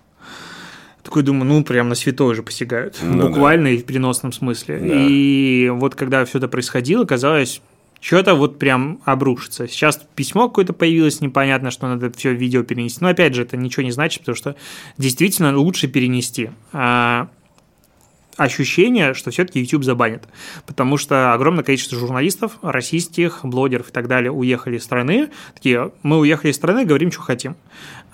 [1.08, 2.98] такой думаю, ну, прям на святое же посягают.
[3.02, 3.70] Ну, буквально да.
[3.72, 4.78] и в переносном смысле.
[4.78, 4.86] Да.
[5.08, 7.62] И вот когда все это происходило, казалось,
[8.02, 9.68] что-то вот прям обрушится.
[9.68, 13.00] Сейчас письмо какое-то появилось, непонятно, что надо все видео перенести.
[13.02, 14.56] Но опять же, это ничего не значит, потому что
[14.98, 16.50] действительно лучше перенести.
[16.74, 17.30] А
[18.38, 20.24] ощущение, что все-таки YouTube забанит.
[20.66, 25.30] Потому что огромное количество журналистов, российских, блогеров и так далее уехали из страны.
[25.56, 27.56] Такие, мы уехали из страны, говорим, что хотим.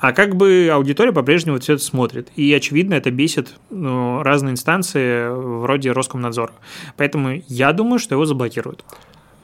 [0.03, 2.27] А как бы аудитория по-прежнему все это смотрит.
[2.35, 6.51] И, очевидно, это бесит ну, разные инстанции вроде Роскомнадзора.
[6.97, 8.83] Поэтому я думаю, что его заблокируют.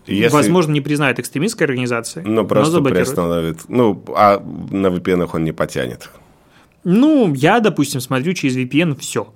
[0.05, 0.27] Если...
[0.27, 3.69] Возможно, не признают экстремистской организацией, но просто но приостановит.
[3.69, 6.09] Ну, а на VPN он не потянет.
[6.83, 9.33] Ну, я, допустим, смотрю через VPN все.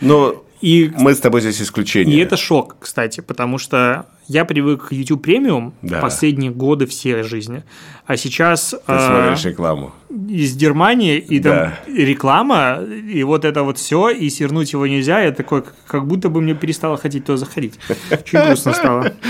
[0.00, 2.16] Но и, мы с тобой здесь исключение.
[2.16, 6.00] И это шок, кстати, потому что я привык к YouTube премиум да.
[6.00, 7.64] последние годы всей жизни,
[8.06, 8.70] а сейчас...
[8.86, 9.92] Ты э, смотришь рекламу.
[10.28, 11.78] Из Германии, и да.
[11.86, 16.28] там реклама, и вот это вот все, и свернуть его нельзя, я такой, как будто
[16.28, 17.78] бы мне перестало хотеть то заходить.
[18.10, 19.12] Очень грустно стало.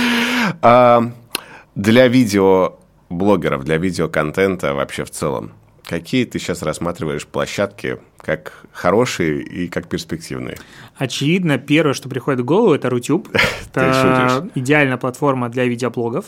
[0.61, 1.13] А,
[1.77, 5.53] для видеоблогеров, для видеоконтента вообще в целом,
[5.93, 10.57] Какие ты сейчас рассматриваешь площадки как хорошие и как перспективные?
[10.97, 13.29] Очевидно, первое, что приходит в голову, это Рутюб.
[13.75, 16.25] Это идеальная платформа для видеоблогов.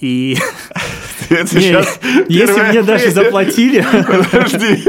[0.00, 0.38] И
[1.28, 4.82] Если 1 мне даже заплатили, Подожди.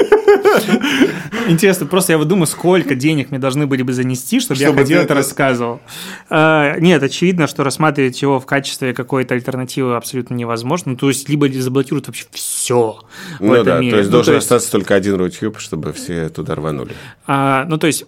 [1.48, 4.82] Интересно, просто я вот думаю, сколько денег мне должны были бы занести, чтобы, я Чтобы
[4.82, 5.82] ходил ты это рассказывал.
[6.30, 10.92] А, Нет, очевидно, что рассматривать его в качестве какой-то альтернативы абсолютно невозможно.
[10.92, 13.00] Ну, то есть, либо заблокируют вообще все
[13.40, 13.92] в Ну этом да, мире.
[13.92, 16.94] то есть Ну, должен остаться только один Рутюб, чтобы все туда рванули.
[17.28, 18.06] А, ну, то есть,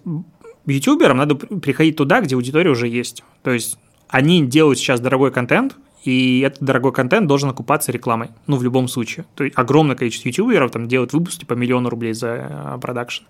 [0.66, 3.24] ютуберам надо приходить туда, где аудитория уже есть.
[3.44, 3.78] То есть,
[4.10, 8.30] они делают сейчас дорогой контент, и этот дорогой контент должен окупаться рекламой.
[8.48, 9.26] Ну, в любом случае.
[9.36, 13.24] То есть, огромное количество ютуберов там делают выпуски по миллиону рублей за э, продакшн.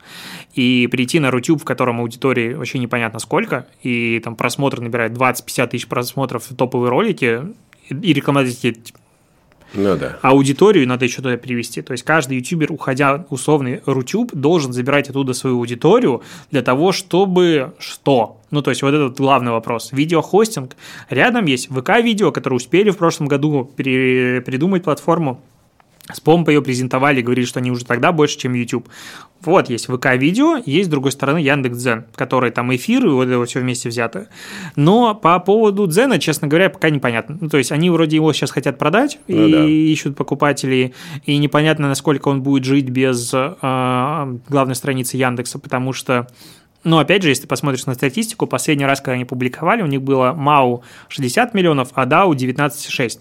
[0.55, 5.67] И прийти на Рутюб, в котором аудитории вообще непонятно сколько, и там просмотр набирает 20-50
[5.67, 7.41] тысяч просмотров топовые ролики,
[7.89, 8.93] и рекламодатели такие,
[9.73, 10.17] Ну да.
[10.21, 11.81] аудиторию надо еще туда перевести.
[11.81, 17.73] То есть каждый ютубер, уходя условный Рутюб, должен забирать оттуда свою аудиторию для того, чтобы
[17.79, 18.41] что?
[18.51, 19.91] Ну, то есть вот этот главный вопрос.
[19.91, 20.75] Видеохостинг.
[21.09, 25.41] Рядом есть ВК-видео, которые успели в прошлом году пере- придумать платформу.
[26.11, 28.89] С помпой ее презентовали, говорили, что они уже тогда больше, чем YouTube.
[29.41, 33.59] Вот есть ВК-видео, есть, с другой стороны, Яндекс.Дзен, который там эфир, и вот это все
[33.59, 34.27] вместе взято.
[34.75, 37.37] Но по поводу Дзена, честно говоря, пока непонятно.
[37.39, 39.65] Ну, то есть они вроде его сейчас хотят продать Ну и да.
[39.65, 40.93] ищут покупателей,
[41.25, 46.27] и непонятно, насколько он будет жить без э, главной страницы Яндекса, потому что
[46.83, 50.01] ну, опять же, если ты посмотришь на статистику, последний раз, когда они публиковали, у них
[50.01, 53.19] было МАУ 60 миллионов, а ДАУ 19,6.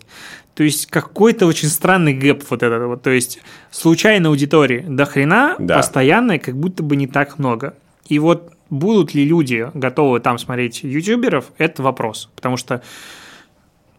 [0.60, 3.00] То есть какой-то очень странный gap вот этот вот.
[3.00, 3.40] То есть
[3.70, 5.78] случайной аудитории до хрена, Да.
[5.78, 7.72] постоянной как будто бы не так много.
[8.08, 12.28] И вот будут ли люди готовы там смотреть ютуберов, это вопрос.
[12.36, 12.82] Потому что,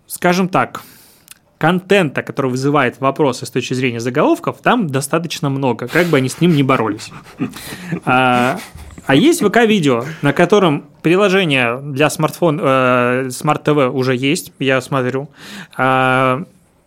[0.05, 0.83] скажем так,
[1.57, 6.41] контента, который вызывает вопросы с точки зрения заголовков, там достаточно много, как бы они с
[6.41, 7.09] ним не боролись.
[9.05, 15.29] А, есть ВК-видео, на котором приложение для смартфон, э, смарт-ТВ уже есть, я смотрю.
[15.75, 16.43] А,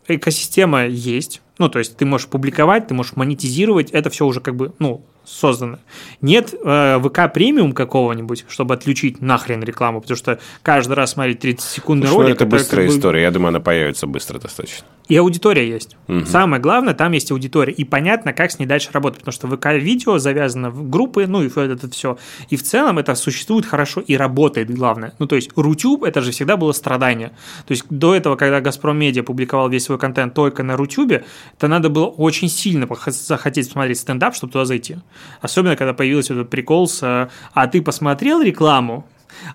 [0.09, 1.41] экосистема есть.
[1.59, 5.05] Ну, то есть ты можешь публиковать, ты можешь монетизировать, это все уже как бы, ну,
[5.25, 5.79] создано.
[6.21, 12.09] Нет э, ВК премиум какого-нибудь, чтобы отключить нахрен рекламу, потому что каждый раз смотреть 30-секундный
[12.11, 12.35] Ну, ролик.
[12.37, 13.23] это быстрая как бы- история.
[13.23, 14.85] Я думаю, она появится быстро достаточно.
[15.09, 15.97] и аудитория есть.
[16.27, 17.73] Самое главное, там есть аудитория.
[17.73, 19.21] И понятно, как с ней дальше работать.
[19.21, 22.19] Потому что ВК-видео завязано в группы, ну и это все.
[22.51, 25.15] И в целом это существует хорошо и работает, главное.
[25.19, 27.29] Ну то есть Рутюб, это же всегда было страдание.
[27.67, 31.25] То есть до этого, когда Газпром Медиа публиковал весь свой контент только на Рутюбе,
[31.57, 34.97] это надо было очень сильно захотеть смотреть стендап, чтобы туда зайти.
[35.40, 39.07] Особенно, когда появился этот прикол с «А ты посмотрел рекламу?»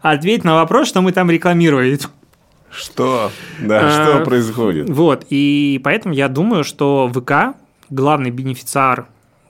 [0.02, 2.00] Ответь на вопрос, что мы там рекламировали.
[2.70, 3.32] Что?
[3.60, 4.90] Да, А, что происходит?
[4.90, 7.58] Вот, и поэтому я думаю, что ВК
[7.90, 9.08] главный бенефициар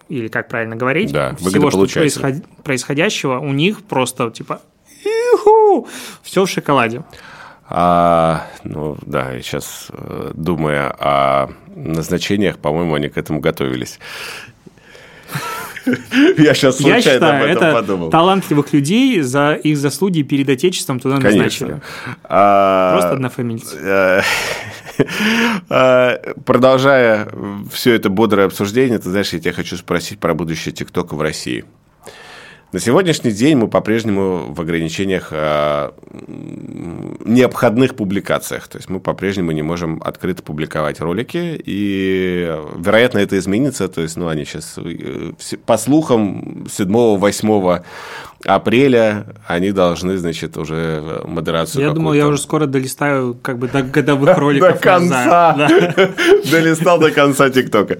[0.07, 4.61] или как правильно говорить, Да, всего, что происход- происходящего, у них просто типа
[6.23, 7.03] все в шоколаде.
[7.71, 9.89] А, ну да, я сейчас
[10.33, 13.99] думая о назначениях, по-моему, они к этому готовились.
[16.37, 18.09] Я сейчас Я случайно считаю, об этом это подумал.
[18.09, 21.67] талантливых людей за их заслуги перед Отечеством туда назначили.
[21.67, 21.81] Конечно.
[22.23, 23.77] А, Просто однофамильцы.
[23.81, 24.21] э,
[25.69, 27.27] э, Продолжая
[27.71, 31.65] все это бодрое обсуждение, ты знаешь, я тебя хочу спросить про будущее ТикТока в России.
[32.71, 35.89] На сегодняшний день мы по-прежнему в ограничениях э,
[37.25, 38.67] необходных публикациях.
[38.67, 41.59] То есть мы по-прежнему не можем открыто публиковать ролики.
[41.65, 43.87] И, вероятно, это изменится.
[43.87, 45.31] То есть, ну, они сейчас, э,
[45.65, 47.83] по слухам, 7-8
[48.45, 53.81] апреля они должны, значит, уже модерацию Я думал, я уже скоро долистаю как бы до
[53.81, 54.79] годовых до роликов.
[54.79, 55.55] конца.
[55.57, 55.95] назад.
[55.95, 56.09] Да.
[56.51, 57.97] Долистал до конца ТикТока.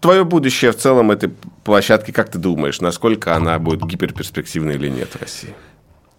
[0.00, 1.30] Твое будущее в целом этой
[1.64, 5.54] площадки, как ты думаешь, насколько она будет гиперперспективной или нет в России?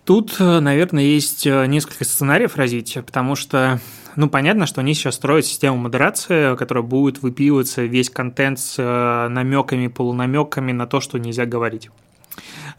[0.05, 3.79] Тут, э, наверное, есть э, несколько сценариев развития, потому что,
[4.15, 9.27] ну, понятно, что они сейчас строят систему модерации, которая будет выпиливаться весь контент с э,
[9.29, 11.89] намеками, полунамеками на то, что нельзя говорить.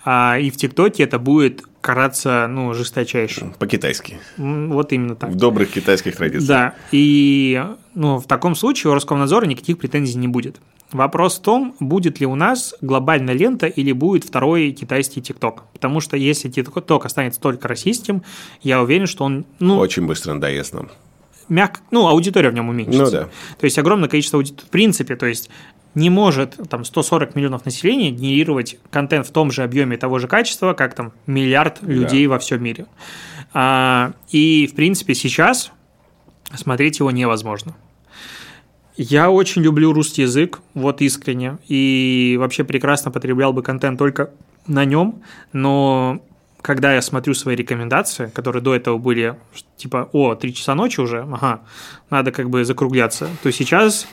[0.09, 3.53] А, и в ТикТоке это будет караться, ну, жесточайше.
[3.59, 4.19] По-китайски.
[4.37, 5.31] Вот именно так.
[5.31, 6.47] В добрых китайских традициях.
[6.49, 7.63] Да, и
[7.95, 10.61] ну, в таком случае у Роскомнадзора никаких претензий не будет.
[10.93, 15.65] Вопрос в том, будет ли у нас глобальная лента или будет второй китайский ТикТок.
[15.73, 18.23] Потому что если ТикТок останется только российским,
[18.63, 20.89] я уверен, что он, ну, Очень быстро надоест нам.
[21.49, 23.05] мягко, ну, аудитория в нем уменьшится.
[23.05, 23.29] Ну да.
[23.59, 25.51] То есть огромное количество аудитории, в принципе, то есть
[25.97, 30.75] не может там 140 миллионов населения генерировать контент в том же объеме того же качества,
[30.75, 32.87] как там миллиард людей во всем мире.
[33.55, 35.73] А, и, в принципе, сейчас
[36.55, 37.75] смотреть его невозможно.
[38.99, 44.31] Я очень люблю русский язык, вот искренне, и вообще прекрасно потреблял бы контент только
[44.67, 45.23] на нем,
[45.53, 46.23] но
[46.61, 49.37] когда я смотрю свои рекомендации, которые до этого были,
[49.77, 51.61] типа, о, 3 часа ночи уже, ага,
[52.11, 54.07] надо как бы закругляться, то сейчас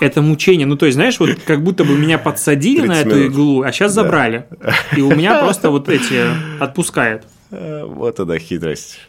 [0.00, 0.66] это мучение.
[0.66, 3.32] Ну, то есть, знаешь, вот как будто бы меня подсадили на эту минут.
[3.32, 4.46] иглу, а сейчас забрали.
[4.50, 4.74] Да.
[4.96, 6.24] И у меня просто вот эти
[6.60, 7.24] отпускает.
[7.50, 9.00] Вот она хитрость.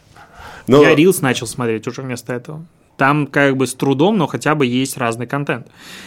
[0.66, 0.82] Но...
[0.82, 2.64] Я Reels начал смотреть уже вместо этого.
[2.96, 5.66] Там как бы с трудом, но хотя бы есть разный контент.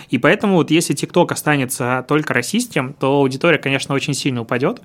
[0.10, 4.80] И поэтому вот если TikTok останется только российским, то аудитория, конечно, очень сильно упадет.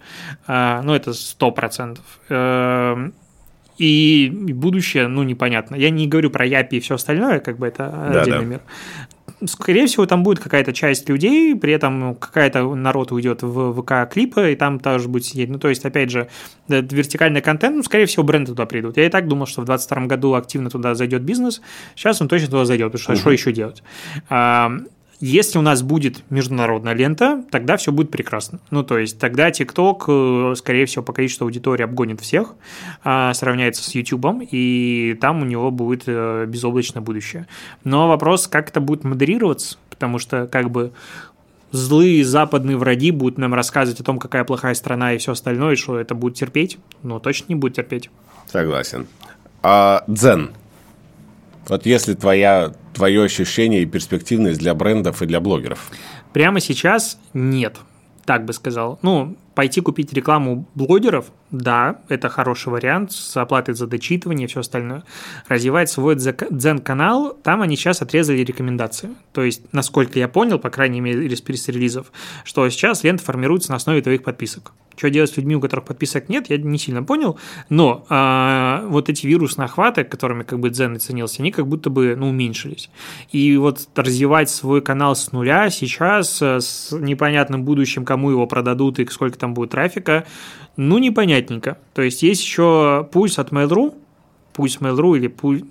[0.47, 2.05] А, ну, это сто процентов.
[2.31, 3.13] Эм,
[3.77, 5.77] и будущее, ну, непонятно.
[5.77, 8.47] Я не говорю про Япи и все остальное, как бы это да, отдельный да.
[8.47, 8.61] мир
[9.47, 14.57] скорее всего, там будет какая-то часть людей, при этом какая-то народ уйдет в ВК-клипы, и
[14.57, 15.49] там тоже будет сидеть.
[15.49, 16.29] Ну, то есть, опять же,
[16.69, 18.97] вертикальный контент, ну, скорее всего, бренды туда придут.
[18.97, 21.61] Я и так думал, что в 2022 году активно туда зайдет бизнес,
[21.95, 23.21] сейчас он точно туда зайдет, потому что угу.
[23.21, 23.83] что еще делать?
[25.21, 28.61] Если у нас будет международная лента, тогда все будет прекрасно.
[28.71, 32.55] Ну, то есть тогда TikTok, э, скорее всего, по количеству аудитории обгонит всех,
[33.03, 37.49] а, сравняется с YouTube, и там у него будет э, безоблачное будущее.
[37.83, 40.93] Но вопрос, как это будет модерироваться, потому что как бы
[41.73, 45.77] злые западные враги будут нам рассказывать о том, какая плохая страна и все остальное, и
[45.77, 48.09] что это будет терпеть, но точно не будет терпеть.
[48.47, 49.09] Согласен.
[49.65, 50.53] А Дзен–
[51.69, 55.91] вот если твоя, твое ощущение и перспективность для брендов и для блогеров?
[56.33, 57.77] Прямо сейчас нет,
[58.25, 58.99] так бы сказал.
[59.03, 64.61] Ну, пойти купить рекламу блогеров, да, это хороший вариант с оплатой за дочитывание и все
[64.61, 65.05] остальное.
[65.47, 69.11] Развивать свой дзен-канал, там они сейчас отрезали рекомендации.
[69.33, 72.13] То есть, насколько я понял, по крайней мере, из пресс-релизов,
[72.45, 74.73] что сейчас лента формируется на основе твоих подписок.
[74.99, 77.39] Что делать с людьми, у которых подписок нет, я не сильно понял,
[77.69, 82.17] но а, вот эти вирусные охваты, которыми как бы Дзен оценился, они как будто бы
[82.17, 82.91] ну, уменьшились.
[83.31, 88.99] И вот развивать свой канал с нуля сейчас э, с непонятным будущим, кому его продадут
[88.99, 90.27] и сколько там будет трафика,
[90.77, 91.79] ну, непонятненько.
[91.95, 93.95] То есть есть еще пульс от Mail.ru,
[94.53, 95.63] пульс Mail.ru или пульс,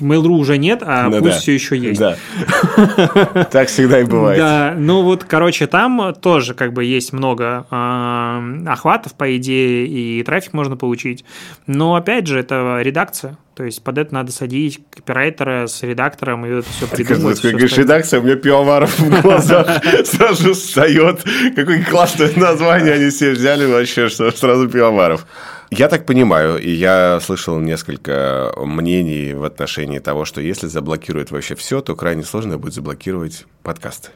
[0.00, 1.40] Mail.ru уже нет, а ну, пусть да.
[1.40, 2.00] все еще есть.
[2.00, 2.16] Да.
[3.50, 4.38] Так всегда и бывает.
[4.38, 10.22] Да, ну вот, короче, там тоже как бы есть много э, охватов, по идее, и
[10.22, 11.24] трафик можно получить.
[11.66, 13.36] Но, опять же, это редакция.
[13.54, 17.40] То есть под это надо садить копирайтера с редактором и это все придумать.
[17.42, 21.22] Ты говоришь, редакция, у меня пивоваров в глазах сразу встает.
[21.54, 25.26] Какое классное название они все взяли вообще, что сразу пивоваров.
[25.74, 31.54] Я так понимаю, и я слышал несколько мнений в отношении того, что если заблокируют вообще
[31.54, 34.10] все, то крайне сложно будет заблокировать подкасты.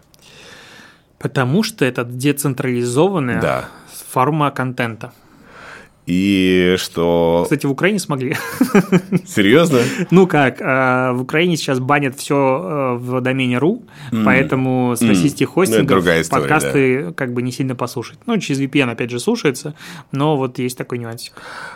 [1.19, 3.69] Потому что это децентрализованная да.
[4.11, 5.15] форма контента.
[6.07, 7.43] И что...
[7.45, 8.37] Кстати, в Украине смогли.
[9.27, 9.81] Серьезно?
[10.11, 14.25] Ну как, а, в Украине сейчас банят все э, в домене mm.
[14.25, 15.53] поэтому с российских mm.
[15.53, 17.13] хостингов ну, история, подкасты да.
[17.13, 18.19] как бы не сильно послушать.
[18.27, 19.75] Ну, через VPN, опять же, слушается,
[20.13, 21.33] но вот есть такой нюансик.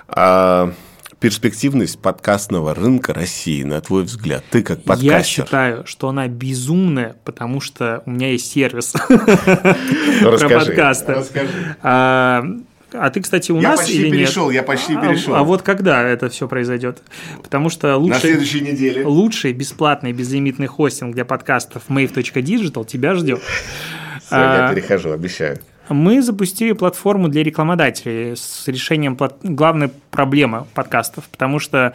[0.08, 0.72] А
[1.18, 4.44] перспективность подкастного рынка России, на твой взгляд?
[4.50, 5.12] Ты как подкастер.
[5.12, 11.14] Я считаю, что она безумная, потому что у меня есть сервис про подкасты.
[11.14, 11.76] Расскажи.
[12.92, 14.56] А, ты, кстати, у я нас или перешел, нет?
[14.56, 15.34] Я почти а, перешел.
[15.34, 17.02] А, а вот когда это все произойдет?
[17.42, 19.04] Потому что лучший, На следующей неделе.
[19.04, 23.40] лучший бесплатный безлимитный хостинг для подкастов mave.digital тебя ждет.
[23.40, 25.58] Все, а, я перехожу, обещаю.
[25.88, 31.94] Мы запустили платформу для рекламодателей с решением главной проблемы подкастов, потому что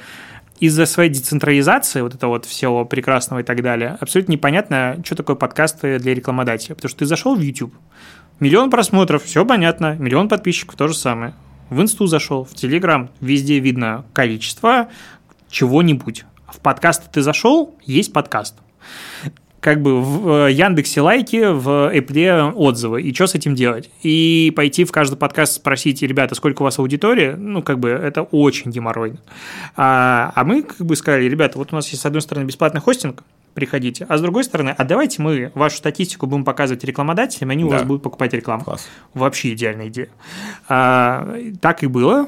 [0.60, 5.36] из-за своей децентрализации, вот этого вот всего прекрасного и так далее, абсолютно непонятно, что такое
[5.36, 6.76] подкасты для рекламодателя.
[6.76, 7.74] Потому что ты зашел в YouTube,
[8.40, 9.96] Миллион просмотров, все понятно.
[9.98, 11.34] Миллион подписчиков, то же самое.
[11.70, 14.90] В инсту зашел, в Телеграм, везде видно количество
[15.50, 16.26] чего-нибудь.
[16.48, 18.56] В подкаст ты зашел, есть подкаст.
[19.62, 23.02] Как бы в э, Яндексе лайки, в Apple отзывы.
[23.02, 23.90] И что с этим делать?
[24.04, 28.22] И пойти в каждый подкаст спросить, ребята, сколько у вас аудитория, ну, как бы это
[28.24, 29.18] очень геморройно.
[29.78, 32.82] А, а мы как бы сказали, ребята, вот у нас есть, с одной стороны, бесплатный
[32.82, 33.24] хостинг,
[33.56, 34.06] приходите.
[34.08, 37.68] А с другой стороны, а давайте мы вашу статистику будем показывать рекламодателям, они да.
[37.68, 38.64] у вас будут покупать рекламу.
[38.64, 38.88] Класс.
[39.16, 40.10] Вообще идеальная идея.
[40.70, 42.28] А, так и было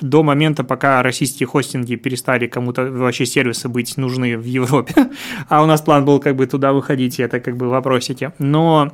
[0.00, 4.94] до момента, пока российские хостинги перестали кому-то вообще сервисы быть нужны в Европе.
[5.48, 8.32] А у нас план был как бы туда выходить, это как бы вопросики.
[8.38, 8.92] Но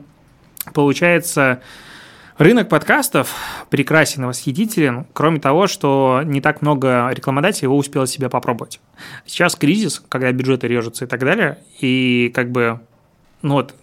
[0.74, 1.62] получается,
[2.38, 3.34] Рынок подкастов
[3.68, 8.80] прекрасен и восхитителен, кроме того, что не так много рекламодателей его успело себя попробовать.
[9.26, 12.78] Сейчас кризис, когда бюджеты режутся и так далее, и как бы,
[13.42, 13.74] ну вот,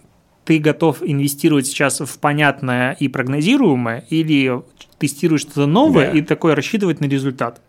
[0.46, 4.62] ты готов инвестировать сейчас в понятное и прогнозируемое, или
[4.98, 6.18] тестируешь что-то новое да.
[6.18, 7.60] и такое рассчитывать на результат.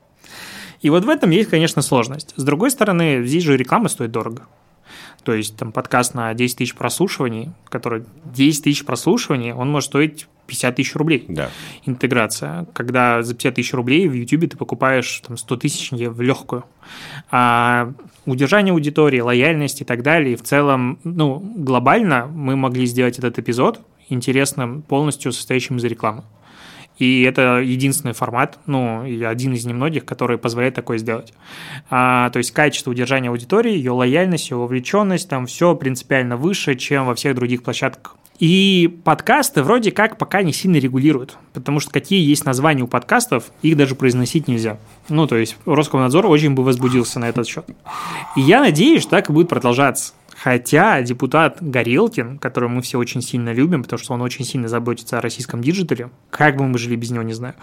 [0.79, 2.33] И вот в этом есть, конечно, сложность.
[2.37, 4.47] С другой стороны, здесь же реклама стоит дорого.
[5.25, 10.27] То есть там подкаст на 10 тысяч прослушиваний, который 10 тысяч прослушиваний, он может стоить
[10.47, 11.49] 50 тысяч рублей Да.
[11.85, 16.63] интеграция, когда за 50 тысяч рублей в YouTube ты покупаешь там, 100 тысяч в легкую.
[17.31, 17.93] А
[18.25, 20.33] удержание аудитории, лояльность и так далее.
[20.33, 26.23] И в целом, ну, глобально мы могли сделать этот эпизод интересным, полностью состоящим из рекламы.
[26.97, 31.31] И это единственный формат, ну, и один из немногих, который позволяет такое сделать.
[31.89, 37.05] А, то есть качество удержания аудитории, ее лояльность, ее вовлеченность, там все принципиально выше, чем
[37.05, 38.15] во всех других площадках.
[38.39, 43.45] И подкасты вроде как пока не сильно регулируют, потому что какие есть названия у подкастов,
[43.63, 44.77] их даже произносить нельзя.
[45.09, 47.65] Ну, то есть Роскомнадзор очень бы возбудился на этот счет.
[48.35, 50.13] И я надеюсь, что так и будет продолжаться.
[50.43, 55.17] Хотя депутат Горелкин, которого мы все очень сильно любим, потому что он очень сильно заботится
[55.17, 57.55] о российском диджитале, как бы мы жили без него, не знаю,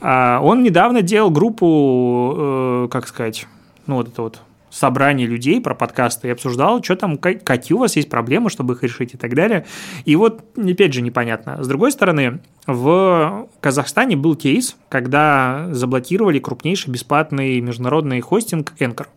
[0.00, 3.46] а, он недавно делал группу, э, как сказать,
[3.86, 4.40] ну вот это вот
[4.74, 8.82] собрание людей про подкасты и обсуждал, что там, какие у вас есть проблемы, чтобы их
[8.82, 9.64] решить и так далее.
[10.04, 11.62] И вот, опять же, непонятно.
[11.62, 19.06] С другой стороны, в Казахстане был кейс, когда заблокировали крупнейший бесплатный международный хостинг Anchor–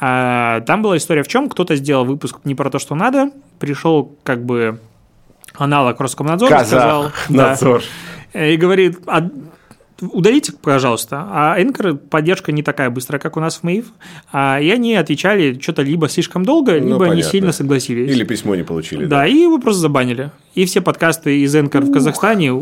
[0.00, 1.48] а, там была история в чем?
[1.48, 4.80] Кто-то сделал выпуск не про то, что надо, пришел как бы
[5.54, 7.12] аналог Роскомнадзора, Казах, сказал...
[7.28, 7.82] Надзор.
[8.32, 8.98] Да, и говорит,
[10.12, 11.26] удалите, пожалуйста.
[11.30, 13.86] А Anchor поддержка не такая быстрая, как у нас в Maeve.
[14.32, 17.16] А, и они отвечали что-то либо слишком долго, ну, либо понятно.
[17.16, 18.10] не сильно согласились.
[18.10, 19.04] Или письмо не получили.
[19.06, 20.30] Да, да, и его просто забанили.
[20.54, 21.88] И все подкасты из Anchor Ух.
[21.88, 22.52] в Казахстане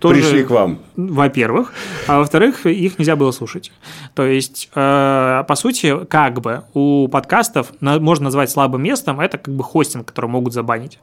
[0.00, 0.78] тоже, пришли к вам.
[0.96, 1.74] Во-первых.
[2.06, 3.70] А во-вторых, их нельзя было слушать.
[4.14, 9.36] То есть, э, по сути, как бы у подкастов на, можно назвать слабым местом, это
[9.36, 10.98] как бы хостинг, который могут забанить.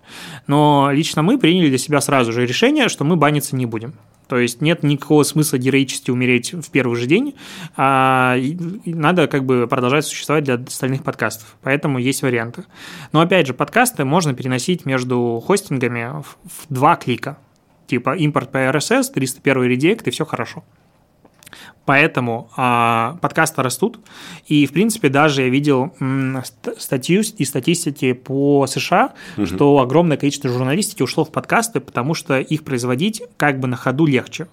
[0.47, 3.93] Но лично мы приняли для себя сразу же решение, что мы баниться не будем.
[4.27, 7.35] То есть нет никакого смысла героически умереть в первый же день,
[7.75, 8.37] а
[8.85, 11.57] надо как бы продолжать существовать для остальных подкастов.
[11.61, 12.65] Поэтому есть варианты.
[13.11, 17.37] Но опять же, подкасты можно переносить между хостингами в два клика
[17.87, 20.63] типа импорт по RSS, 301 редирект, и все хорошо.
[21.87, 23.99] Поэтому а, подкасты растут.
[24.45, 26.43] И, в принципе, даже я видел м,
[26.77, 29.45] статью и статистики по США, угу.
[29.45, 34.05] что огромное количество журналистики ушло в подкасты, потому что их производить как бы на ходу
[34.05, 34.47] легче.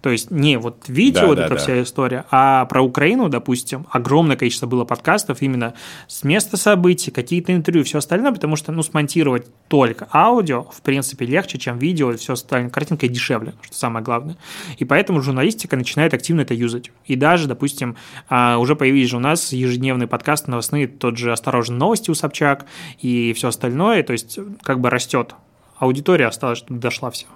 [0.00, 1.60] То есть не вот видео, да, вот да, эта да.
[1.60, 5.74] вся история, а про Украину, допустим, огромное количество было подкастов именно
[6.06, 11.26] с места событий, какие-то интервью, все остальное, потому что, ну, смонтировать только аудио, в принципе,
[11.26, 12.70] легче, чем видео и все остальное.
[12.70, 14.36] Картинка дешевле, что самое главное.
[14.78, 16.92] И поэтому журналистика начинает активно это юзать.
[17.04, 17.96] И даже, допустим,
[18.28, 22.64] а, уже появились же у нас ежедневный подкаст новостные, тот же «Осторожно, новости» у Собчак
[23.00, 25.34] и все остальное, то есть как бы растет.
[25.76, 27.26] Аудитория осталась, чтобы дошла все.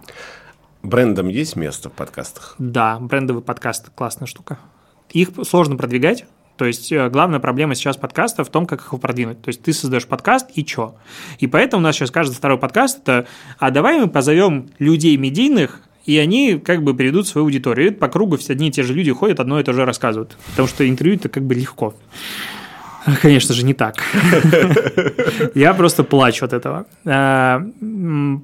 [0.83, 2.55] Брендам есть место в подкастах?
[2.59, 4.59] Да, брендовый подкаст– классная штука.
[5.11, 6.25] Их сложно продвигать,
[6.57, 9.43] то есть э, главная проблема сейчас подкаста в том, как их продвинуть.
[9.43, 10.95] То есть ты создаешь подкаст и чё?
[11.39, 13.27] И поэтому у нас сейчас каждый второй подкаст– это
[13.59, 17.89] «А давай мы позовем людей медийных, и они как бы перейдут в свою аудиторию.
[17.89, 20.37] И по кругу все одни и те же люди ходят, одно и то же рассказывают.
[20.51, 21.95] Потому что интервью это как бы легко.
[23.23, 23.97] Конечно же, не так.
[25.55, 26.87] Я просто плачу от этого.
[27.05, 27.61] Э,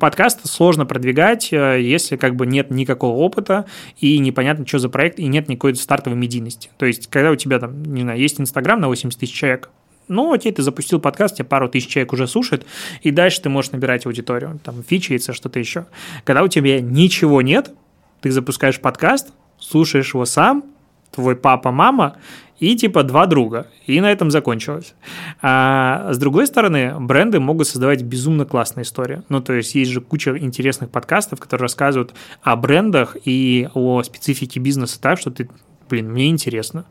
[0.01, 3.66] подкаст сложно продвигать, э, если как бы нет никакого опыта
[4.01, 6.70] и непонятно, что за проект, и нет никакой стартовой медийности.
[6.78, 9.70] То есть, когда у тебя там, не знаю, есть Инстаграм на 80 тысяч человек,
[10.09, 12.66] ну, окей, ты запустил подкаст, тебе пару тысяч человек уже слушает,
[13.03, 15.87] и дальше ты можешь набирать аудиторию, там, фичается, что-то еще.
[16.24, 17.73] Когда у тебя ничего нет,
[18.20, 20.65] ты запускаешь подкаст, слушаешь его сам,
[21.11, 22.16] твой папа, мама,
[22.59, 23.66] и типа два друга.
[23.87, 24.95] И на этом закончилось.
[25.43, 29.23] А с другой стороны, бренды могут создавать безумно классные истории.
[29.28, 34.61] Ну, то есть есть же куча интересных подкастов, которые рассказывают о брендах и о специфике
[34.61, 35.49] бизнеса так, что ты,
[35.89, 36.87] блин, мне интересно.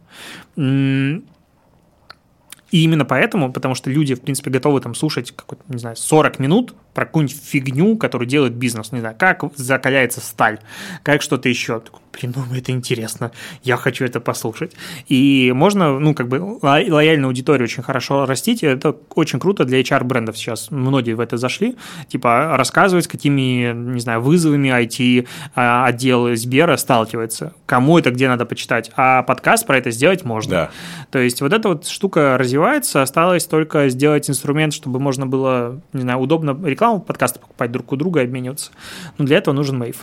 [2.72, 6.40] И именно поэтому, потому что люди, в принципе, готовы там слушать, какой-то, не знаю, 40
[6.40, 8.94] минут про какую-нибудь фигню, которую делает бизнес.
[8.94, 10.60] Не знаю, как закаляется сталь,
[11.04, 11.82] как что-то еще.
[12.14, 13.32] Блин, ну это интересно,
[13.64, 14.72] я хочу это послушать.
[15.10, 20.38] И можно, ну, как бы лояльную аудиторию очень хорошо растить, это очень круто для HR-брендов
[20.38, 20.72] сейчас.
[20.72, 21.76] Многие в это зашли,
[22.08, 28.46] типа рассказывать, с какими, не знаю, вызовами IT-отдел а, Сбера сталкивается, кому это где надо
[28.46, 30.52] почитать, а подкаст про это сделать можно.
[30.52, 30.70] Да.
[31.12, 36.04] То есть вот эта вот штука развивается, осталось только сделать инструмент, чтобы можно было, не
[36.04, 38.72] знаю, удобно рекламировать рекламу, подкасты покупать друг у друга и обмениваться.
[39.18, 39.98] Но для этого нужен Мейв.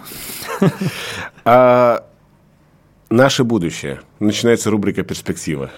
[1.45, 2.05] А,
[3.11, 4.01] наше будущее.
[4.21, 5.71] Начинается рубрика «Перспектива».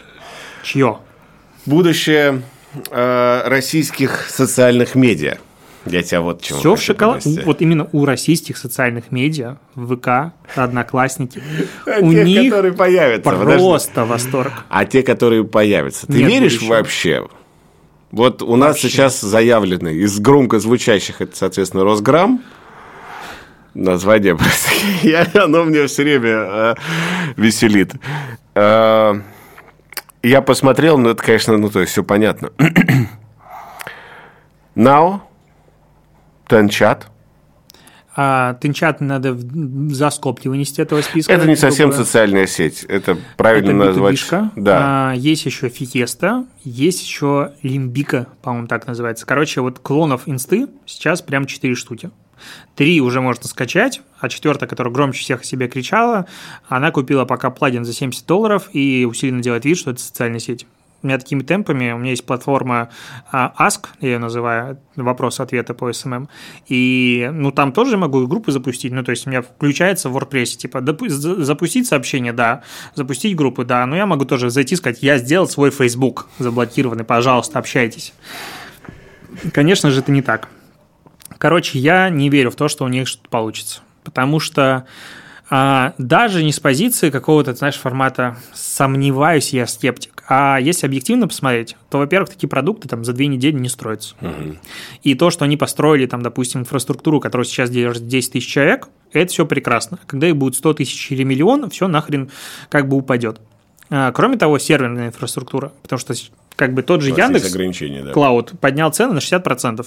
[0.62, 0.98] Чье?
[1.66, 2.42] Будущее
[2.90, 5.38] э, российских социальных медиа.
[5.86, 7.24] Я тебя вот чему Все в шоколад.
[7.44, 11.42] Вот именно у российских социальных медиа, ВК, Одноклассники.
[11.86, 13.30] А у тех, них которые появятся.
[13.30, 14.10] Просто подожди.
[14.10, 14.52] восторг.
[14.70, 16.06] А те, которые появятся.
[16.06, 17.26] Ты Нет веришь вообще
[18.14, 22.40] вот у нас сейчас заявлены из громко звучащих, это, соответственно, Росграм.
[23.74, 24.70] название просто.
[25.02, 26.74] Я, оно мне все время э,
[27.36, 27.92] веселит.
[28.54, 29.14] Э,
[30.22, 32.50] я посмотрел, ну, это, конечно, ну, то есть, все понятно.
[34.76, 35.22] Now,
[36.46, 37.08] Тенчат.
[38.16, 41.32] А Тенчат надо за скобки вынести этого списка.
[41.32, 42.04] Это не совсем грубо.
[42.04, 44.20] социальная сеть, это правильно это назвать.
[44.54, 45.10] Да.
[45.10, 49.26] А, есть еще Фиеста, есть еще Лимбика, по-моему, так называется.
[49.26, 52.10] Короче, вот клонов инсты сейчас прям 4 штуки.
[52.76, 56.26] Три уже можно скачать, а четвертая, которая громче всех о себе кричала,
[56.68, 60.66] она купила пока плагин за 70 долларов и усиленно делает вид, что это социальная сеть.
[61.04, 62.88] У меня такими темпами, у меня есть платформа
[63.30, 66.28] а, Ask, я ее называю, вопрос-ответы по SMM,
[66.66, 70.56] и ну там тоже могу группы запустить, ну то есть у меня включается в WordPress,
[70.56, 70.82] типа
[71.44, 72.62] запустить сообщение, да,
[72.94, 77.04] запустить группы, да, но я могу тоже зайти и сказать, я сделал свой Facebook заблокированный,
[77.04, 78.14] пожалуйста, общайтесь.
[79.52, 80.48] Конечно же, это не так.
[81.36, 83.82] Короче, я не верю в то, что у них что-то получится.
[84.04, 84.86] Потому что
[85.56, 90.24] а, даже не с позиции какого-то, знаешь, формата сомневаюсь, я скептик.
[90.28, 94.16] А если объективно посмотреть, то, во-первых, такие продукты там за две недели не строятся.
[94.20, 94.56] Угу.
[95.04, 99.30] И то, что они построили, там, допустим, инфраструктуру, которая сейчас держит 10 тысяч человек, это
[99.30, 100.00] все прекрасно.
[100.08, 102.32] Когда их будет 100 тысяч или миллион, все нахрен
[102.68, 103.40] как бы упадет.
[103.90, 106.14] А, кроме того, серверная инфраструктура, потому что
[106.56, 108.12] как бы тот же Яндекс да.
[108.12, 109.86] Клауд поднял цены на 60%.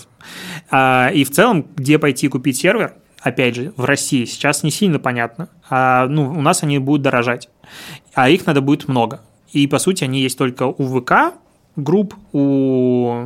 [0.72, 5.00] А, и в целом, где пойти купить сервер, опять же, в России сейчас не сильно
[5.00, 5.50] понятно.
[5.70, 7.50] А, ну, у нас они будут дорожать,
[8.14, 9.22] а их надо будет много.
[9.52, 11.34] И, по сути, они есть только у ВК,
[11.76, 13.26] групп, у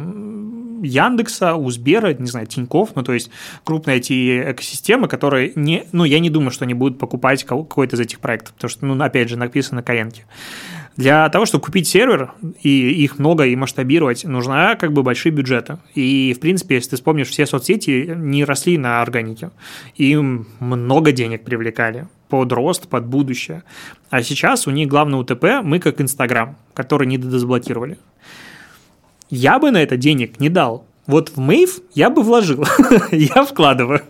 [0.84, 3.30] Яндекса, у Сбера, не знаю, Тиньков, ну, то есть
[3.64, 8.00] крупные эти экосистемы, которые не, ну, я не думаю, что они будут покупать какой-то из
[8.00, 10.26] этих проектов, потому что, ну, опять же, написано на коленке.
[10.98, 15.78] Для того, чтобы купить сервер, и их много, и масштабировать, нужна как бы большие бюджеты.
[15.96, 19.52] И, в принципе, если ты вспомнишь, все соцсети не росли на органике.
[19.96, 23.64] Им много денег привлекали под рост, под будущее.
[24.10, 27.98] А сейчас у них главный УТП мы как Инстаграм, который не дозаблокировали.
[29.30, 32.66] Я бы на это денег не дал, вот в Мейв я бы вложил,
[33.12, 34.02] я вкладываю.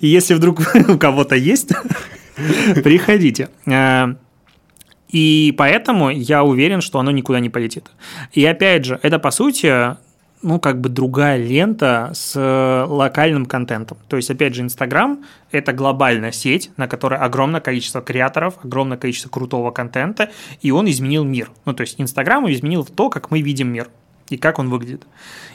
[0.00, 1.72] И если вдруг у кого-то есть,
[2.84, 3.48] приходите.
[5.06, 7.90] Э, и поэтому я уверен, что оно никуда не полетит.
[8.32, 9.96] И опять же, это по сути
[10.42, 12.38] ну, как бы другая лента с
[12.88, 13.98] локальным контентом.
[14.08, 19.28] То есть, опять же, Инстаграм– это глобальная сеть, на которой огромное количество креаторов, огромное количество
[19.28, 20.30] крутого контента,
[20.60, 21.50] и он изменил мир.
[21.64, 23.88] Ну, то есть, Инстаграм изменил то, как мы видим мир
[24.28, 25.06] и как он выглядит.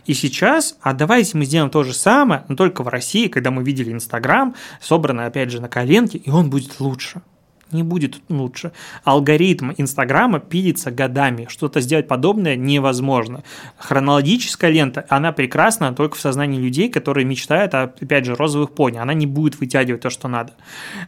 [0.08, 3.64] И сейчас, а давайте мы сделаем то же самое, но только в России, когда мы
[3.64, 7.22] видели Инстаграм, собранный, опять же, на коленке, и он будет лучше
[7.74, 8.72] не будет лучше.
[9.04, 11.48] Алгоритм Инстаграма пилится годами.
[11.50, 13.44] Что-то сделать подобное невозможно.
[13.78, 18.98] Хронологическая лента, она прекрасна только в сознании людей, которые мечтают опять же, розовых пони.
[18.98, 20.54] Она не будет вытягивать то, что надо.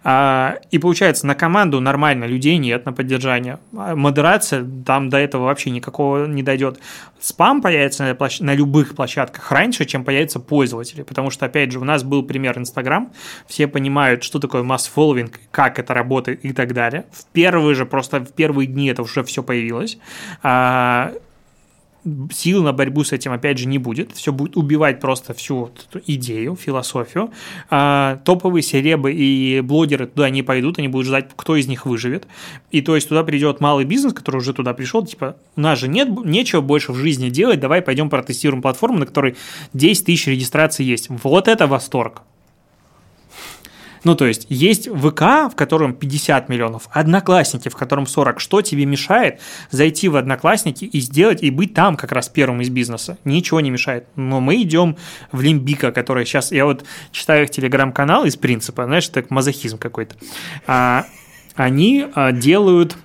[0.03, 3.59] А, и получается, на команду нормально людей нет на поддержание.
[3.75, 6.79] А модерация, там до этого вообще никакого не дойдет.
[7.23, 8.41] Спам появится на, площ...
[8.41, 11.03] на любых площадках раньше, чем появятся пользователи.
[11.03, 13.13] Потому что, опять же, у нас был пример Инстаграм.
[13.47, 17.05] Все понимают, что такое масс-фолловинг, как это работает и так далее.
[17.13, 19.97] В первые же, просто в первые дни это уже все появилось.
[22.31, 24.11] Сил на борьбу с этим, опять же, не будет.
[24.13, 27.31] Все будет убивать просто всю эту идею, философию.
[27.69, 32.27] А, топовые серебы и блогеры туда не пойдут, они будут ждать, кто из них выживет.
[32.71, 35.87] И то есть туда придет малый бизнес, который уже туда пришел, типа, у нас же
[35.87, 39.35] нет, нечего больше в жизни делать, давай пойдем протестируем платформу, на которой
[39.73, 41.07] 10 тысяч регистраций есть.
[41.09, 42.23] Вот это восторг.
[44.03, 48.39] Ну, то есть, есть ВК, в котором 50 миллионов, Одноклассники, в котором 40.
[48.39, 49.39] Что тебе мешает
[49.71, 53.17] зайти в Одноклассники и сделать, и быть там как раз первым из бизнеса?
[53.23, 54.07] Ничего не мешает.
[54.15, 54.97] Но мы идем
[55.31, 56.51] в Лимбика, который сейчас...
[56.51, 60.15] Я вот читаю их телеграм-канал из принципа, знаешь, это мазохизм какой-то.
[60.67, 61.05] А,
[61.55, 62.97] они а, делают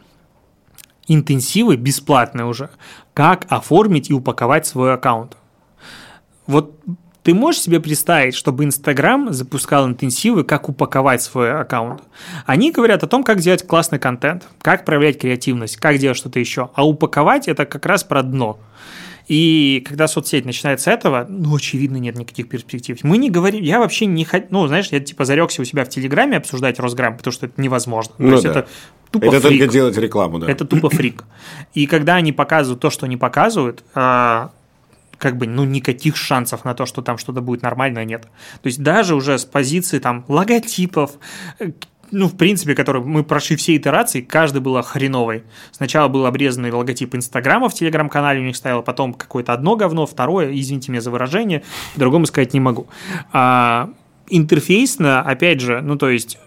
[1.06, 2.70] интенсивы бесплатные уже,
[3.14, 5.36] как оформить и упаковать свой аккаунт.
[6.46, 6.74] Вот
[7.22, 12.02] ты можешь себе представить, чтобы Инстаграм запускал интенсивы, как упаковать свой аккаунт?
[12.46, 16.70] Они говорят о том, как делать классный контент, как проявлять креативность, как делать что-то еще.
[16.74, 18.58] А упаковать это как раз про дно.
[19.28, 22.98] И когда соцсеть начинает с этого, ну, очевидно, нет никаких перспектив.
[23.02, 25.90] Мы не говорим, я вообще не хочу, ну, знаешь, я типа зарекся у себя в
[25.90, 28.14] Телеграме обсуждать Росграм, потому что это невозможно.
[28.16, 28.50] Ну, То есть да.
[28.50, 28.68] это
[29.10, 29.60] тупо это фрик.
[29.60, 30.50] только делать рекламу, да.
[30.50, 31.24] Это тупо фрик.
[31.74, 34.50] И когда они показывают то, что они показывают, а,
[35.18, 38.22] как бы, ну, никаких шансов на то, что там что-то будет нормальное, нет.
[38.62, 41.18] То есть даже уже с позиции там логотипов,
[41.58, 41.72] э,
[42.10, 45.42] ну, в принципе, который мы прошли все итерации, каждый был хреновый.
[45.72, 50.58] Сначала был обрезанный логотип Инстаграма в Телеграм-канале у них стоял, потом какое-то одно говно, второе,
[50.58, 51.62] извините меня за выражение,
[51.94, 52.86] по-другому сказать не могу.
[53.32, 53.90] А,
[54.28, 56.38] интерфейсно, опять же, ну то есть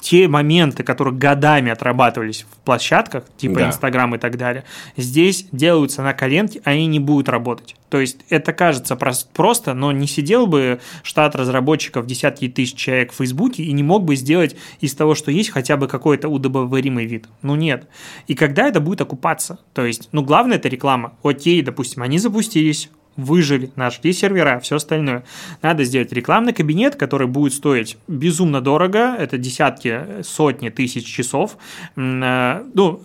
[0.00, 3.68] те моменты, которые годами отрабатывались в площадках, типа Да.
[3.68, 4.64] Инстаграм и так далее,
[4.96, 7.76] здесь делаются на коленке, они не будут работать.
[7.90, 13.12] То есть это кажется прос- просто, но не сидел бы штат разработчиков десятки тысяч человек
[13.12, 17.04] в Фейсбуке и не мог бы сделать из того, что есть, хотя бы какой-то удобоваримый
[17.04, 17.26] вид.
[17.42, 17.86] Ну нет.
[18.26, 19.58] И когда это будет окупаться?
[19.74, 21.12] То есть, ну главное это реклама.
[21.22, 22.90] Окей, допустим, они запустились,
[23.24, 25.24] выжили, нашли сервера, все остальное.
[25.62, 31.56] Надо сделать рекламный кабинет, который будет стоить безумно дорого, это десятки, сотни тысяч часов.
[31.96, 33.02] Э, Ну,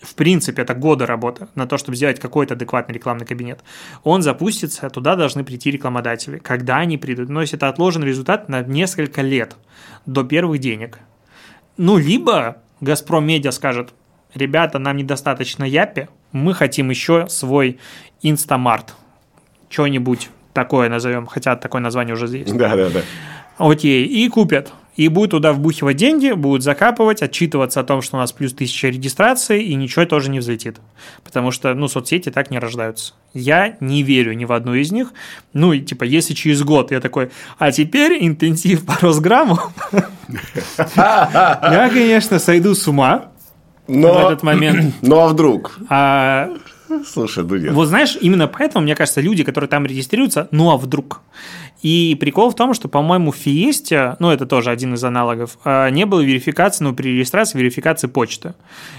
[0.00, 3.64] в принципе, это годы работы на то, чтобы сделать какой-то адекватный рекламный кабинет.
[4.04, 6.38] Он запустится, туда должны прийти рекламодатели.
[6.38, 7.28] Когда они придут?
[7.28, 9.56] Но если это отложен результат на несколько лет
[10.06, 11.00] до первых денег.
[11.76, 13.92] Ну, либо Газпром Медиа скажет,
[14.34, 17.78] ребята, нам недостаточно Япи, мы хотим еще свой
[18.22, 18.94] Инстамарт.
[19.68, 22.56] Что-нибудь такое назовем, хотя такое название уже есть.
[22.56, 23.00] Да, да, да.
[23.58, 24.72] Окей, и купят.
[24.96, 28.88] И будут туда вбухивать деньги, будут закапывать, отчитываться о том, что у нас плюс тысяча
[28.88, 30.78] регистраций, и ничего тоже не взлетит.
[31.22, 33.14] Потому что, ну, соцсети так не рождаются.
[33.32, 35.12] Я не верю ни в одну из них.
[35.52, 39.60] Ну, и типа, если через год я такой, а теперь интенсив по Росграмму,
[40.96, 43.26] я, конечно, сойду с ума
[43.86, 44.94] в этот момент.
[45.02, 45.78] Ну, а вдруг?
[47.06, 47.72] Слушай, ну нет.
[47.72, 51.20] Вот знаешь, именно поэтому, мне кажется, люди, которые там регистрируются, ну а вдруг?
[51.82, 55.90] И прикол в том, что, по-моему, в Фиесте, ну это тоже один из аналогов, а,
[55.90, 58.54] не было верификации, ну при регистрации верификации почты.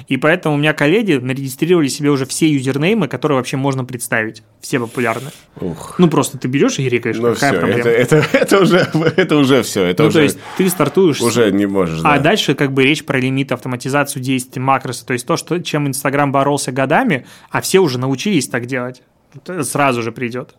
[0.07, 4.80] И поэтому у меня коллеги нарегистрировали себе уже все юзернеймы, которые вообще можно представить, все
[4.80, 5.31] популярные.
[5.60, 5.95] Ух.
[5.97, 7.80] Ну просто ты берешь и рекаешь, Ну какая все, проблема?
[7.80, 8.77] это, это, это уже,
[9.18, 9.84] это уже все.
[9.84, 11.22] Это ну уже, то есть ты стартуешь...
[11.22, 11.99] уже не можешь.
[12.03, 12.19] А да.
[12.19, 16.31] дальше как бы речь про лимит, автоматизацию действий, макросы, то есть то, что, чем Инстаграм
[16.31, 19.01] боролся годами, а все уже научились так делать.
[19.35, 20.56] Это сразу же придет.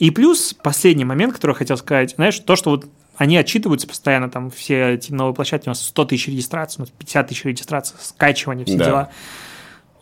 [0.00, 2.86] И плюс последний момент, который я хотел сказать, знаешь, то, что вот
[3.16, 6.90] они отчитываются постоянно, там все эти новые площадки, у нас 100 тысяч регистраций, у нас
[6.90, 8.84] 50 тысяч регистраций, скачивание, все Да.
[8.86, 9.10] дела.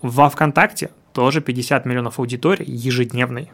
[0.00, 3.50] Во ВКонтакте тоже 50 миллионов аудитории ежедневной.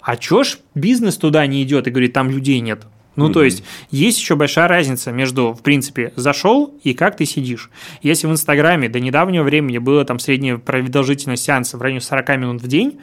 [0.00, 2.84] А чё ж бизнес туда не идет и говорит, там людей нет?
[3.16, 7.70] Ну, то есть, есть еще большая разница между, в принципе, зашел и как ты сидишь.
[8.00, 12.62] Если в Инстаграме до недавнего времени было там средняя продолжительность сеанса в районе 40 минут
[12.62, 13.00] в день,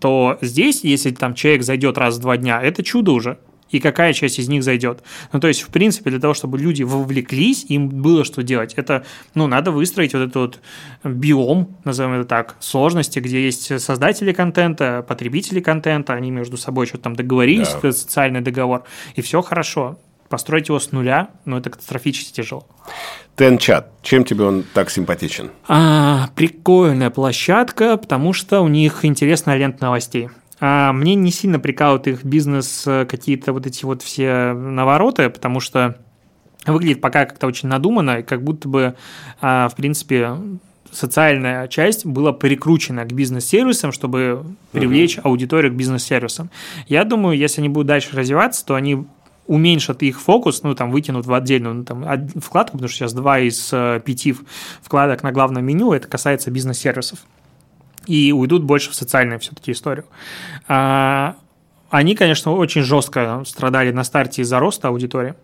[0.00, 3.38] то здесь, если там человек зайдет раз в два дня, это чудо уже.
[3.70, 5.02] И какая часть из них зайдет.
[5.32, 8.74] Ну, то есть, в принципе, для того, чтобы люди вовлеклись, им было что делать.
[8.74, 9.04] Это,
[9.34, 10.60] ну, надо выстроить вот этот вот
[11.02, 17.04] биом, назовем это так, сложности, где есть создатели контента, потребители контента, они между собой что-то
[17.04, 17.92] там договорились, Да.
[17.92, 18.84] социальный договор,
[19.16, 19.98] и все хорошо.
[20.28, 22.66] Построить его с нуля, ну, это катастрофически тяжело.
[23.36, 23.90] Тенчат.
[24.02, 25.50] Чем тебе он так симпатичен?
[25.68, 30.30] А, прикольная площадка, потому что у них интересная лента новостей.
[30.58, 35.60] А, мне не сильно прикалывают их бизнес э, какие-то вот эти вот все навороты, потому
[35.60, 35.98] что
[36.66, 38.96] выглядит пока как-то очень надуманно, и как будто бы,
[39.40, 40.32] а, в принципе,
[40.90, 46.50] социальная часть была перекручена к бизнес-сервисам, чтобы привлечь аудиторию к бизнес-сервисам.
[46.88, 49.04] Я думаю, если они будут дальше развиваться, то они
[49.46, 53.38] уменьшат их фокус, ну, там, вытянут в отдельную ну, там, вкладку, потому что сейчас два
[53.38, 54.34] из э, пяти
[54.82, 57.20] вкладок на главном меню, это касается бизнес-сервисов.
[58.06, 60.06] И уйдут больше в социальную все-таки историю.
[60.68, 61.36] А,
[61.90, 65.34] они, конечно, очень жестко страдали на старте из-за роста аудитории.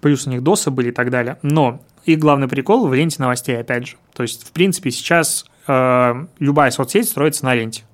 [0.00, 1.38] Плюс у них досы были и так далее.
[1.42, 3.96] Но их главный прикол в ленте новостей, опять же.
[4.12, 7.84] То есть, в принципе, сейчас э, любая соцсеть строится на ленте.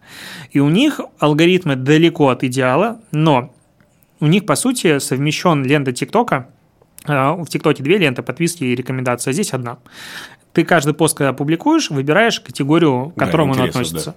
[0.50, 3.54] И у них алгоритмы далеко от идеала, но
[4.20, 6.48] у них, по сути, совмещен лента ТикТока.
[7.06, 9.78] Э, В ТикТоке две ленты, подписки и рекомендации, а здесь одна.
[10.52, 14.16] Ты каждый пост, когда публикуешь, выбираешь категорию, к Да, которому он интересно, относится.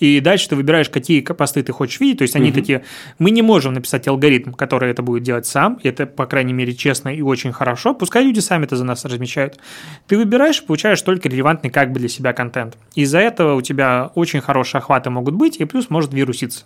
[0.00, 2.18] И дальше ты выбираешь, какие посты ты хочешь видеть.
[2.18, 2.84] То есть они такие,
[3.18, 5.78] мы не можем написать алгоритм, который это будет делать сам.
[5.82, 7.94] Это, по крайней мере, честно и очень хорошо.
[7.94, 9.58] Пускай люди сами это за нас размещают.
[10.06, 12.76] Ты выбираешь, получаешь только релевантный как бы для себя контент.
[12.94, 16.64] Из-за этого у тебя очень хорошие охваты могут быть, и плюс может вируситься.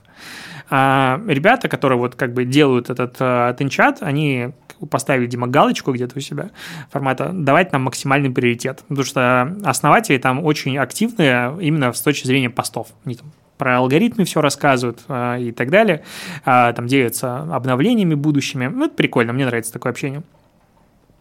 [0.70, 3.54] А ребята, которые вот как бы делают этот э,
[4.00, 4.50] они
[4.90, 6.50] поставили, видимо, галочку где-то у себя
[6.90, 8.82] формата давать нам максимальный приоритет.
[8.88, 12.88] Потому что основатели там очень активные именно с точки зрения постов.
[13.04, 16.02] Они там про алгоритмы все рассказывают а, и так далее,
[16.44, 18.66] а, там делятся обновлениями будущими.
[18.66, 20.24] Ну, это прикольно, мне нравится такое общение.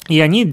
[0.07, 0.51] И они,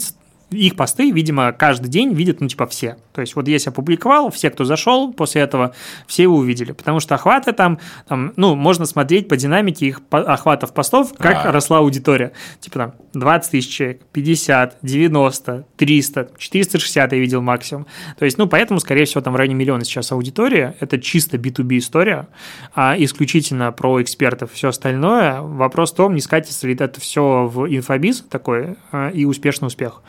[0.51, 2.99] их посты, видимо, каждый день видят, ну, типа, все.
[3.19, 5.75] То есть вот если опубликовал, все, кто зашел, после этого
[6.07, 6.71] все его увидели.
[6.71, 11.51] Потому что охваты там, там ну, можно смотреть по динамике их охватов постов, как а.
[11.51, 12.31] росла аудитория.
[12.61, 17.89] Типа там 20 тысяч человек, 50, 90, 300, 460 я видел максимум.
[18.21, 20.77] То есть, ну, поэтому, скорее всего, там в районе миллиона сейчас аудитория.
[20.79, 22.29] Это чисто B2B история,
[22.77, 24.53] а исключительно про экспертов.
[24.53, 29.25] Все остальное, вопрос в том, не скатится ли это все в инфобиз такой а, и
[29.25, 30.03] успешный успех.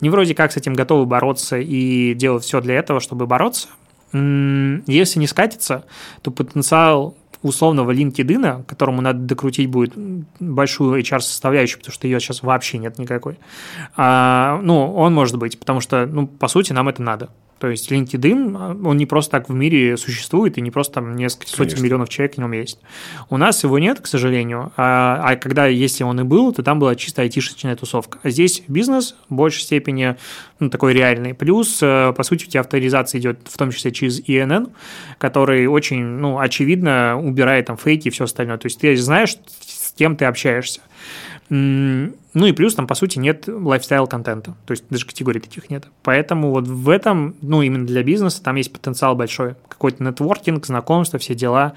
[0.00, 3.68] Не вроде как с этим готовы бороться и делать все все для этого, чтобы бороться.
[4.12, 5.84] Если не скатится,
[6.22, 9.92] то потенциал условного LinkedIn, которому надо докрутить будет
[10.38, 13.38] большую HR-составляющую, потому что ее сейчас вообще нет никакой,
[13.96, 17.28] а, ну, он может быть, потому что, ну, по сути, нам это надо.
[17.64, 21.46] То есть LinkedIn, он не просто так в мире существует, и не просто там несколько
[21.46, 21.64] Конечно.
[21.64, 22.78] сотен миллионов человек в нем есть.
[23.30, 26.78] У нас его нет, к сожалению, а, а когда, если он и был, то там
[26.78, 28.18] была чисто айтишечная тусовка.
[28.22, 30.16] А здесь бизнес в большей степени
[30.60, 31.32] ну, такой реальный.
[31.32, 34.70] Плюс, э, по сути, у тебя авторизация идет в том числе через INN,
[35.16, 38.58] который очень, ну, очевидно убирает там фейки и все остальное.
[38.58, 40.82] То есть ты знаешь, с кем ты общаешься.
[42.34, 45.86] Ну и плюс там, по сути, нет лайфстайл-контента, то есть даже категорий таких нет.
[46.02, 49.54] Поэтому вот в этом, ну именно для бизнеса, там есть потенциал большой.
[49.68, 51.74] Какой-то нетворкинг, знакомства, все дела.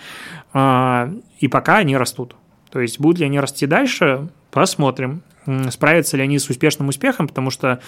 [0.54, 2.36] А, и пока они растут.
[2.72, 5.22] То есть будут ли они расти дальше, посмотрим.
[5.70, 7.80] Справятся ли они с успешным успехом, потому что,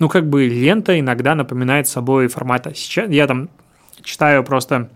[0.00, 2.74] ну, как бы лента иногда напоминает собой формата.
[2.74, 3.50] Сейчас я там
[4.02, 4.90] читаю просто,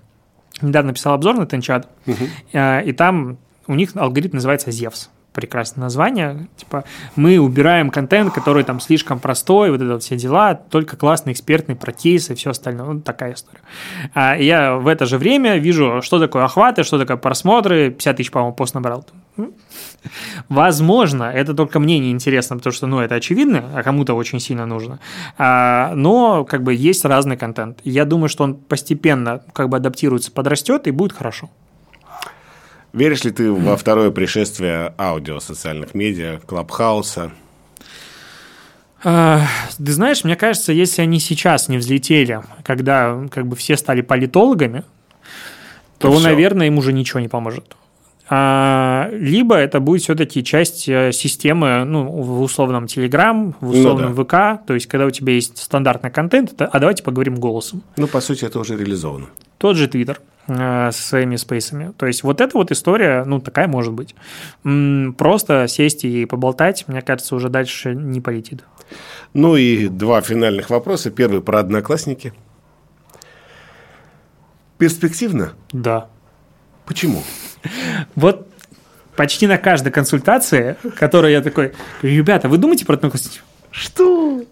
[0.61, 2.25] недавно писал обзор на Тенчат, угу.
[2.53, 3.39] и там
[3.69, 6.49] у них алгоритм называется Zevs прекрасное название.
[6.57, 6.83] Типа,
[7.15, 11.93] мы убираем контент, который там слишком простой, вот это все дела, только классный, экспертный про
[11.93, 12.87] кейсы и все остальное.
[12.87, 13.61] Вот такая история.
[14.15, 17.91] А я в это же время вижу, что такое охваты, что такое просмотры.
[17.91, 19.07] 50 тысяч, по-моему, пост набрал.
[20.49, 24.67] Возможно, это только мне не интересно, потому что, ну, это очевидно, а кому-то очень сильно
[24.67, 24.99] нужно.
[25.39, 27.79] А, но, как бы, есть разный контент.
[27.85, 31.49] Я думаю, что он постепенно, как бы, адаптируется, подрастет и будет хорошо.
[32.93, 37.33] Веришь ли ты во второе пришествие аудио социальных медиа, Клабхауса?
[39.05, 39.43] А,
[39.77, 44.85] ты знаешь, мне кажется, если они сейчас не взлетели, когда как бы все стали политологами,
[45.99, 47.77] то, то наверное, им уже ничего не поможет.
[48.31, 54.25] А, либо это будет все-таки часть э, системы, ну, в условном Telegram, в условном ну,
[54.25, 54.57] да.
[54.59, 57.83] ВК, то есть, когда у тебя есть стандартный контент, а давайте поговорим голосом.
[57.97, 59.27] Ну, по сути, это уже реализовано.
[59.57, 61.93] Тот же Twitter э, со своими спейсами.
[61.97, 64.15] То есть вот эта вот история, ну, такая может быть.
[65.17, 68.63] Просто сесть и поболтать, мне кажется, уже дальше не полетит.
[69.33, 71.11] Ну и два финальных вопроса.
[71.11, 72.35] Первый про одноклассники.
[74.77, 75.55] Перспективно?
[75.73, 76.09] Да.
[76.87, 77.23] Почему?
[78.15, 78.49] Вот
[79.17, 81.73] почти на каждой консультации, которой я такой,
[82.03, 83.41] ребята, вы думаете про одноклассники?
[83.71, 84.45] Что?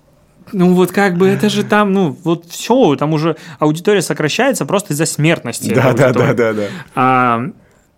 [0.53, 4.93] Ну вот как бы это же там, ну вот все, там уже аудитория сокращается просто
[4.93, 5.73] из-за смертности.
[5.75, 6.63] Да, да, да, да, да.
[6.95, 7.51] А,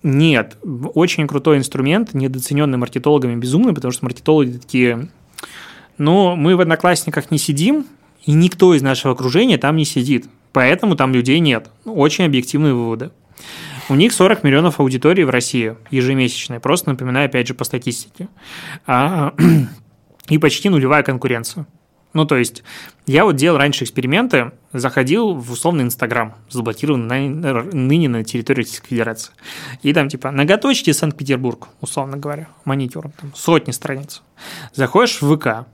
[0.02, 0.56] нет,
[0.94, 5.08] очень крутой инструмент, недооцененный маркетологами безумный, потому что маркетологи такие,
[5.98, 7.86] ну мы в Одноклассниках не сидим,
[8.24, 11.70] и никто из нашего окружения там не сидит, поэтому там людей нет.
[11.84, 13.10] Очень объективные выводы.
[13.88, 18.28] У них 40 миллионов аудитории в России ежемесячной, просто напоминаю, опять же, по статистике.
[18.86, 19.34] А,
[20.28, 21.66] и почти нулевая конкуренция.
[22.14, 22.64] Ну, то есть,
[23.06, 28.88] я вот делал раньше эксперименты, заходил в условный Инстаграм, заблокированный на, ныне на территории Российской
[28.88, 29.32] Федерации.
[29.82, 34.22] И там, типа, ноготочки Санкт-Петербург, условно говоря, маникюр, там, сотни страниц.
[34.74, 35.66] Заходишь в ВК,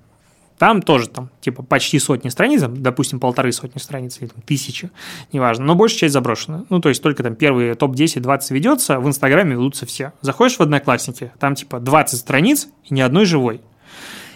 [0.59, 4.90] там тоже, там, типа, почти сотни страниц, допустим, полторы сотни страниц или там, тысячи,
[5.32, 6.64] неважно, но большая часть заброшена.
[6.70, 10.12] Ну, то есть, только там первые топ-10, 20 ведется, в Инстаграме ведутся все.
[10.20, 13.60] Заходишь в Одноклассники, там, типа, 20 страниц и ни одной живой.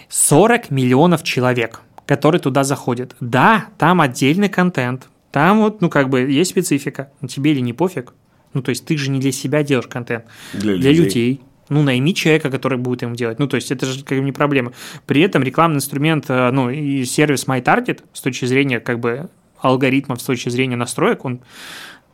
[0.09, 3.15] 40 миллионов человек– который туда заходит.
[3.19, 7.71] Да, там отдельный контент, там вот, ну, как бы есть специфика, но тебе или не
[7.71, 8.15] пофиг.
[8.55, 11.03] Ну, то есть ты же не для себя делаешь контент, для, для людей.
[11.03, 11.41] людей.
[11.69, 13.39] Ну, найми человека, который будет им делать.
[13.39, 14.73] Ну, то есть это же как бы не проблема.
[15.05, 19.29] При этом рекламный инструмент, э, ну, и сервис MyTarget с точки зрения как бы
[19.59, 21.41] алгоритмов, с точки зрения настроек, он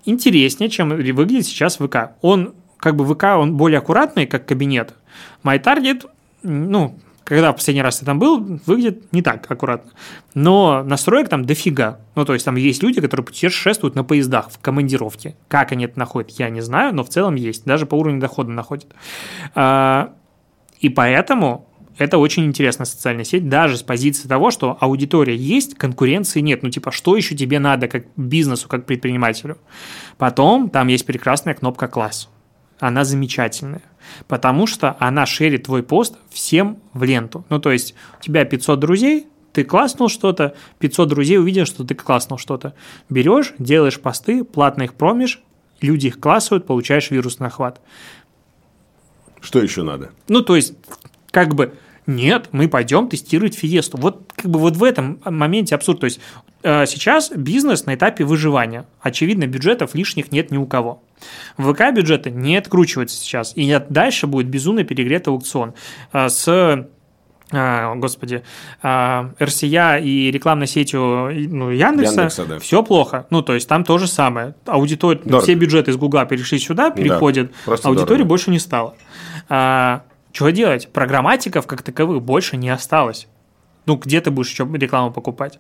[0.06, 2.12] интереснее, чем выглядит сейчас ВК.
[2.22, 4.94] Он, как бы ВК, он более аккуратный, как кабинет.
[5.44, 6.06] MyTarget,
[6.44, 9.92] ну, когда в последний раз ты там был, выглядит не так аккуратно.
[10.36, 12.00] Но настроек там дофига.
[12.14, 15.36] Ну, то есть там есть люди, которые путешествуют на поездах в командировке.
[15.48, 17.66] Как они это находят, я не знаю, но в целом есть.
[17.66, 18.94] Даже по уровню дохода находят.
[19.56, 20.14] А,
[20.80, 26.42] и поэтому это очень интересная социальная сеть, даже с позиции того, что аудитория есть, конкуренции
[26.42, 26.62] нет.
[26.62, 29.58] Ну, типа, что еще тебе надо как бизнесу, как предпринимателю?
[30.20, 32.30] Потом там есть прекрасная кнопка «Класс»
[32.80, 33.82] она замечательная,
[34.28, 37.46] потому что она шерит твой пост всем в ленту.
[37.50, 41.96] Ну, то есть у тебя 500 друзей, ты класснул что-то, 500 друзей увидели, что ты
[41.96, 42.74] класснул что-то.
[43.10, 45.42] Берешь, делаешь посты, платно их промишь,
[45.82, 47.82] люди их классуют, получаешь вирусный охват.
[49.40, 50.12] Что еще надо?
[50.28, 50.74] Ну, то есть,
[51.32, 51.74] как бы,
[52.08, 53.98] нет, мы пойдем тестировать фиесту.
[53.98, 56.00] Вот как бы вот в этом моменте абсурд.
[56.02, 56.20] То есть
[56.64, 58.86] э, сейчас бизнес на этапе выживания.
[59.02, 61.04] Очевидно, бюджетов лишних нет ни у кого.
[61.58, 63.54] В ВК бюджеты не откручиваются сейчас.
[63.56, 65.74] И дальше будет безумно перегретый аукцион.
[66.14, 66.88] Э, с
[67.52, 68.42] а, господи,
[68.84, 72.60] РСЯ и рекламной сетью ну, Яндекса, Яндекса да.
[72.60, 73.28] все плохо.
[73.30, 74.56] Ну, то есть там то же самое.
[74.66, 78.30] Аудитория, все бюджеты из Гугла перешли сюда, переходят, да, аудитории дорого.
[78.30, 78.96] больше не стало.
[80.36, 80.92] Что делать?
[80.92, 83.30] Программатиков как таковых больше не осталось.
[83.86, 85.60] Ну, где ты будешь еще рекламу покупать?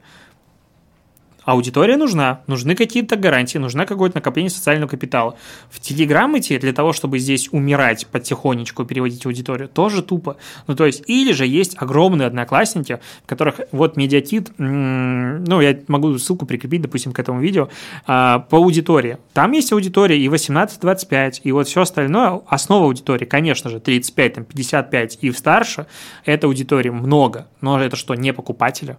[1.45, 5.38] Аудитория нужна, нужны какие-то гарантии, нужна какое-то накопление социального капитала.
[5.69, 10.38] В Телеграм идти для того, чтобы здесь умирать потихонечку, переводить аудиторию, тоже тупо.
[10.65, 16.17] Ну, то есть, или же есть огромные одноклассники, в которых вот медиатит, ну, я могу
[16.17, 17.69] ссылку прикрепить, допустим, к этому видео,
[18.07, 19.19] а, по аудитории.
[19.34, 24.45] Там есть аудитория и 18-25, и вот все остальное, основа аудитории, конечно же, 35, там,
[24.45, 25.85] 55 и старше,
[26.26, 28.97] это аудитории много, но это что, не покупатели?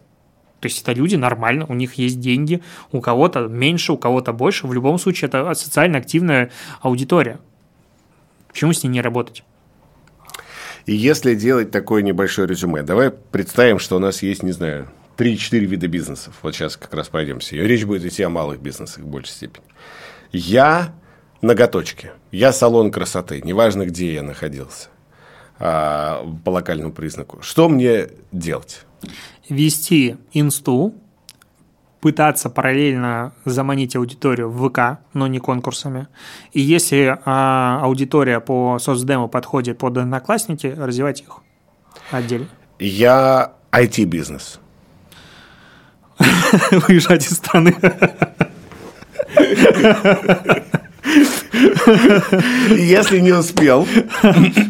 [0.66, 2.60] То есть это люди нормально, у них есть деньги,
[2.90, 4.66] у кого-то меньше, у кого-то больше.
[4.66, 7.38] В любом случае это социально активная аудитория.
[8.48, 9.44] Почему с ней не работать?
[10.84, 14.88] И если делать такое небольшое резюме, давай представим, что у нас есть, не знаю,
[15.18, 16.34] 3-4 вида бизнесов.
[16.42, 17.54] Вот сейчас как раз пройдемся.
[17.54, 19.66] Речь будет идти о малых бизнесах в большей степени.
[20.32, 20.92] Я
[21.42, 22.10] ноготочки.
[22.32, 23.40] Я салон красоты.
[23.40, 24.88] Неважно, где я находился
[25.60, 27.40] а, по локальному признаку.
[27.40, 28.80] Что мне делать?
[29.48, 30.94] Вести инсту,
[32.00, 36.06] пытаться параллельно заманить аудиторию в ВК, но не конкурсами.
[36.52, 41.38] И если а, аудитория по соцдему подходит под одноклассники, развивать их
[42.10, 42.46] отдельно.
[42.78, 44.60] Я IT-бизнес.
[46.70, 47.74] Выезжать из страны.
[52.70, 53.86] Если не успел.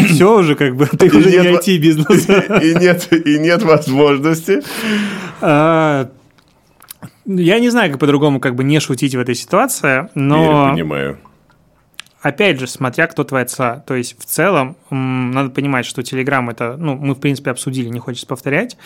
[0.09, 2.29] Все уже как бы, ты уже не IT-бизнес.
[2.63, 4.63] И нет, и нет возможности.
[5.41, 6.09] А,
[7.25, 10.67] я не знаю, как по-другому как бы не шутить в этой ситуации, но...
[10.67, 11.19] Я понимаю.
[12.23, 13.85] Опять же, смотря кто твоя ЦА.
[13.87, 18.01] То есть, в целом, надо понимать, что Telegram это, ну, мы, в принципе, обсудили, не
[18.01, 18.77] хочется повторять.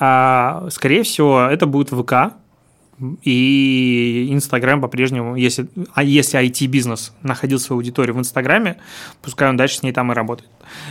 [0.00, 2.34] А, скорее всего, это будет ВК,
[3.22, 8.78] и Инстаграм по-прежнему, если, а если IT-бизнес находил свою аудиторию в Инстаграме,
[9.22, 10.50] пускай он дальше с ней там и работает.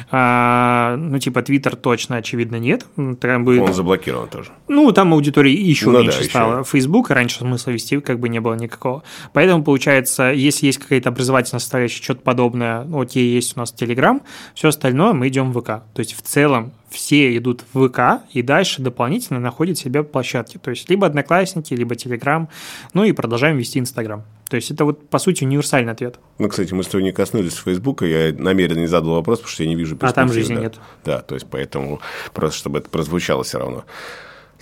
[0.10, 2.86] А, ну, типа, Твиттер точно, очевидно, нет.
[3.20, 3.62] Там будет...
[3.62, 4.52] Он заблокирован тоже.
[4.68, 6.64] Ну, там аудитория еще ну, меньше да, стала.
[6.64, 9.04] Фейсбук раньше смысла вести как бы не было никакого.
[9.34, 14.22] Поэтому, получается, если есть какая-то образовательная составляющая, что-то подобное, окей, есть у нас Телеграм,
[14.54, 15.68] все остальное мы идем в ВК.
[15.94, 20.58] То есть, в целом, все идут в ВК и дальше дополнительно находят себе площадки.
[20.58, 22.50] То есть, либо Одноклассники, либо Телеграм,
[22.94, 24.24] ну и продолжаем вести Инстаграм.
[24.50, 26.20] То есть это вот, по сути, универсальный ответ.
[26.40, 29.64] Ну, кстати, мы с тобой не коснулись Фейсбука, я намеренно не задал вопрос, потому что
[29.64, 30.62] я не вижу А там жизни да.
[30.62, 30.76] нет.
[31.04, 32.00] Да, то есть поэтому
[32.34, 33.84] просто, чтобы это прозвучало все равно.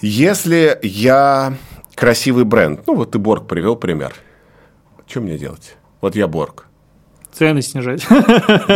[0.01, 1.55] Если я
[1.93, 4.13] красивый бренд, ну вот ты Борг привел пример,
[5.07, 5.77] что мне делать?
[6.01, 6.64] Вот я Борг
[7.37, 8.05] цены снижать.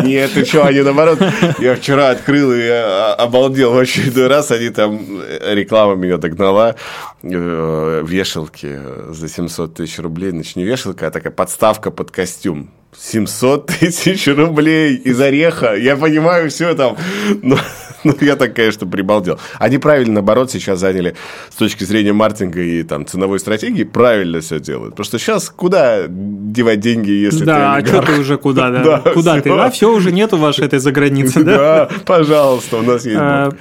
[0.04, 1.20] Нет, ты что, они наоборот.
[1.60, 4.52] Я вчера открыл и а, обалдел в очередной раз.
[4.52, 5.00] Они там,
[5.46, 6.76] реклама меня догнала.
[7.24, 8.80] Э, вешалки
[9.10, 10.32] за 700 тысяч рублей.
[10.32, 12.70] Значит, не вешалка, а такая подставка под костюм.
[12.98, 15.76] 700 тысяч рублей из ореха.
[15.76, 16.98] Я понимаю все там.
[17.42, 17.58] Но,
[18.04, 19.40] но я так, конечно, прибалдел.
[19.58, 21.16] Они правильно, наоборот, сейчас заняли
[21.50, 24.92] с точки зрения маркетинга и там ценовой стратегии, правильно все делают.
[24.96, 28.70] Потому что сейчас куда девать деньги, если да, ты Да, а что ты уже куда,
[28.70, 28.84] да?
[29.04, 29.42] да куда все.
[29.42, 29.50] ты?
[29.50, 31.58] А все, уже нету вашей этой заграницы, да?
[31.58, 33.52] Да, пожалуйста, у нас есть а,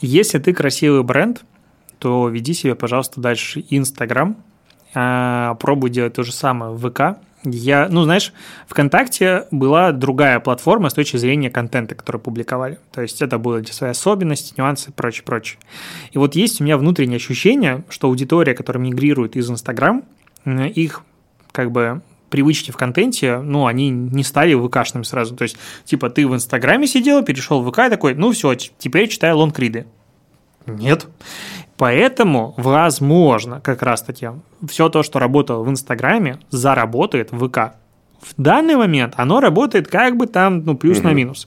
[0.00, 1.42] Если ты красивый бренд,
[1.98, 4.36] то веди себя, пожалуйста, дальше Инстаграм,
[4.92, 8.32] пробуй делать то же самое в ВК, я, ну, знаешь,
[8.68, 12.78] ВКонтакте была другая платформа с точки зрения контента, который публиковали.
[12.92, 15.58] То есть это были свои особенности, нюансы прочее, прочее.
[16.12, 20.02] И вот есть у меня внутреннее ощущение, что аудитория, которая мигрирует из Инстаграм,
[20.46, 21.02] их
[21.52, 25.36] как бы привычки в контенте, ну, они не стали ВКшными сразу.
[25.36, 29.08] То есть, типа, ты в Инстаграме сидел, перешел в ВК и такой, ну, все, теперь
[29.08, 29.86] читаю лонгриды.
[30.66, 31.06] Нет.
[31.76, 34.28] Поэтому, возможно, как раз-таки,
[34.66, 37.74] все то, что работало в Инстаграме, заработает в ВК.
[38.20, 41.08] В данный момент оно работает как бы там, ну, плюс угу.
[41.08, 41.46] на минус.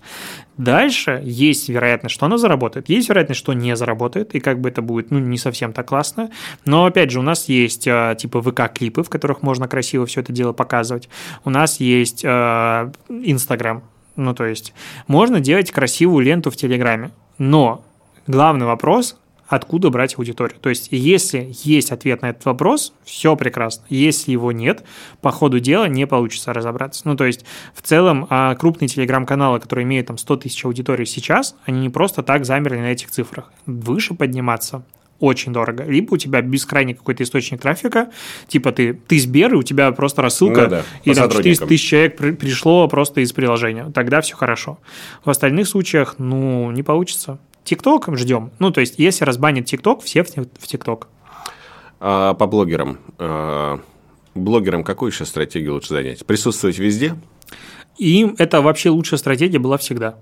[0.57, 4.81] Дальше есть вероятность, что оно заработает, есть вероятность, что не заработает, и как бы это
[4.81, 6.31] будет, ну, не совсем так классно.
[6.65, 10.33] Но, опять же, у нас есть э, типа ВК-клипы, в которых можно красиво все это
[10.33, 11.09] дело показывать.
[11.45, 13.83] У нас есть э, Инстаграм,
[14.15, 14.73] ну, то есть
[15.07, 17.11] можно делать красивую ленту в Телеграме.
[17.37, 17.85] Но
[18.25, 19.15] главный вопрос
[19.47, 20.59] откуда брать аудиторию.
[20.59, 23.85] То есть, если есть ответ на этот вопрос, все прекрасно.
[23.89, 24.83] Если его нет,
[25.21, 27.01] по ходу дела не получится разобраться.
[27.05, 31.55] Ну, то есть, в целом, а, крупные телеграм-каналы, которые имеют там 100 тысяч аудитории сейчас,
[31.65, 33.51] они не просто так замерли на этих цифрах.
[33.65, 34.83] Выше подниматься
[35.19, 35.83] очень дорого.
[35.83, 38.11] Либо у тебя бескрайний какой-то источник трафика,
[38.47, 41.87] типа ты, ты Сбер, и у тебя просто рассылка, ну, да, и там 400 тысяч
[41.87, 43.91] человек при, пришло просто из приложения.
[43.93, 44.79] Тогда все хорошо.
[45.25, 47.39] В остальных случаях, ну, не получится.
[47.67, 48.51] ТикТок ждем.
[48.59, 51.09] Ну, то есть, если разбанит ТикТок, все в ТикТок.
[51.99, 52.99] А по блогерам.
[53.17, 53.79] А,
[54.33, 56.25] блогерам какую сейчас стратегию лучше занять?
[56.25, 57.15] Присутствовать везде?
[57.97, 60.15] Им это вообще лучшая стратегия была всегда.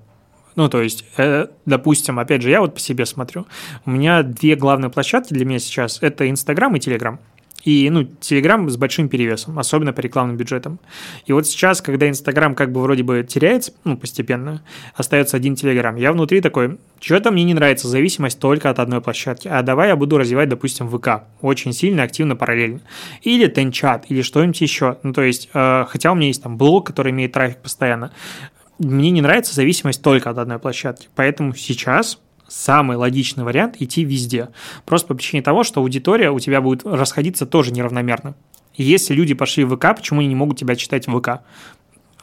[0.56, 3.46] Ну, то есть, э, допустим, опять же, я вот по себе смотрю.
[3.86, 7.20] У меня две главные площадки для меня сейчас– это Инстаграм и Телеграм.
[7.66, 10.80] И, ну, Телеграм с большим перевесом, особенно по рекламным бюджетам.
[11.26, 14.62] И вот сейчас, когда Инстаграм как бы вроде бы теряется, ну, постепенно,
[14.96, 19.48] остается один Телеграм, я внутри такой, что-то мне не нравится зависимость только от одной площадки,
[19.48, 22.82] а давай я буду развивать, допустим, ВК, очень сильно, активно, параллельно.
[23.24, 24.98] Или Тенчат, или что-нибудь еще.
[25.02, 28.12] Ну, то есть, э, хотя у меня есть там блог, который имеет трафик постоянно,
[28.78, 31.08] мне не нравится зависимость только от одной площадки.
[31.16, 32.20] Поэтому сейчас
[32.56, 34.50] самый логичный вариант идти везде.
[34.86, 38.36] Просто по причине того, что аудитория у тебя будет расходиться тоже неравномерно.
[38.76, 41.42] Если люди пошли в ВК, почему они не могут тебя читать в ВК?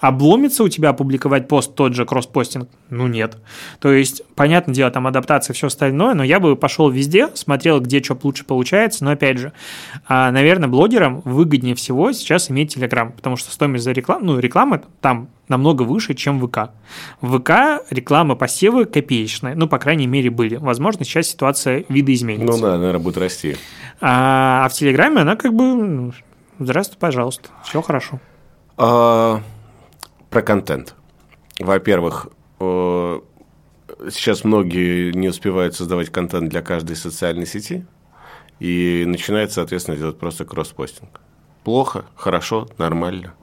[0.02, 2.68] Обломится у тебя опубликовать пост тот же кросспостинг?
[2.90, 3.36] Ну нет.
[3.78, 8.02] То есть, понятное дело, там адаптация, все остальное, но я бы пошел везде, смотрел, где
[8.02, 9.52] что лучше получается, но опять же,
[10.08, 14.82] а, наверное, блогерам выгоднее всего сейчас иметь Телеграм, потому что стоимость за рекламу, ну, рекламы
[15.00, 16.72] там намного выше, чем в ВК.
[17.20, 20.56] В ВК реклама посевы копеечная, ну, по крайней мере, были.
[20.56, 22.56] Возможно, сейчас ситуация видоизменится.
[22.56, 23.56] Ну да, наверное, будет расти.
[24.00, 26.12] А, а в Телеграме она как бы, ну,
[26.58, 28.18] здравствуй, пожалуйста, все хорошо.
[28.76, 29.40] А,
[30.32, 30.94] про контент.
[31.60, 32.28] Во-первых,
[32.58, 33.20] э,
[34.10, 37.84] сейчас многие не успевают создавать контент для каждой социальной сети
[38.58, 41.20] и начинают, соответственно, делать просто кросс-постинг.
[41.64, 43.34] Плохо, хорошо, нормально.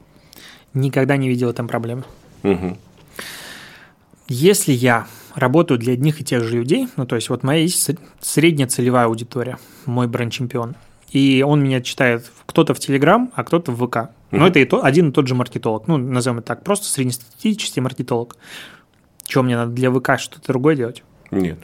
[0.73, 2.03] Никогда не видел там проблемы.
[2.43, 2.77] Угу.
[4.27, 7.91] Если я работаю для одних и тех же людей, ну то есть вот моя есть
[8.19, 10.75] средняя целевая аудитория, мой бренд-чемпион–
[11.11, 14.11] и он меня читает кто-то в Телеграм, а кто-то в ВК.
[14.31, 15.87] Но это и то, один и тот же маркетолог.
[15.87, 18.35] Ну, назовем это так, просто среднестатистический маркетолог.
[19.27, 21.03] Что, мне надо для ВК что-то другое делать?
[21.31, 21.59] Нет.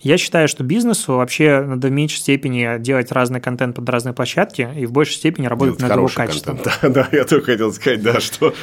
[0.00, 4.68] Я считаю, что бизнесу вообще надо в меньшей степени делать разный контент под разные площадки
[4.76, 6.58] и в большей степени работать над его качеством.
[6.58, 6.78] Контент.
[6.82, 8.54] Да, да, я только хотел сказать, да, что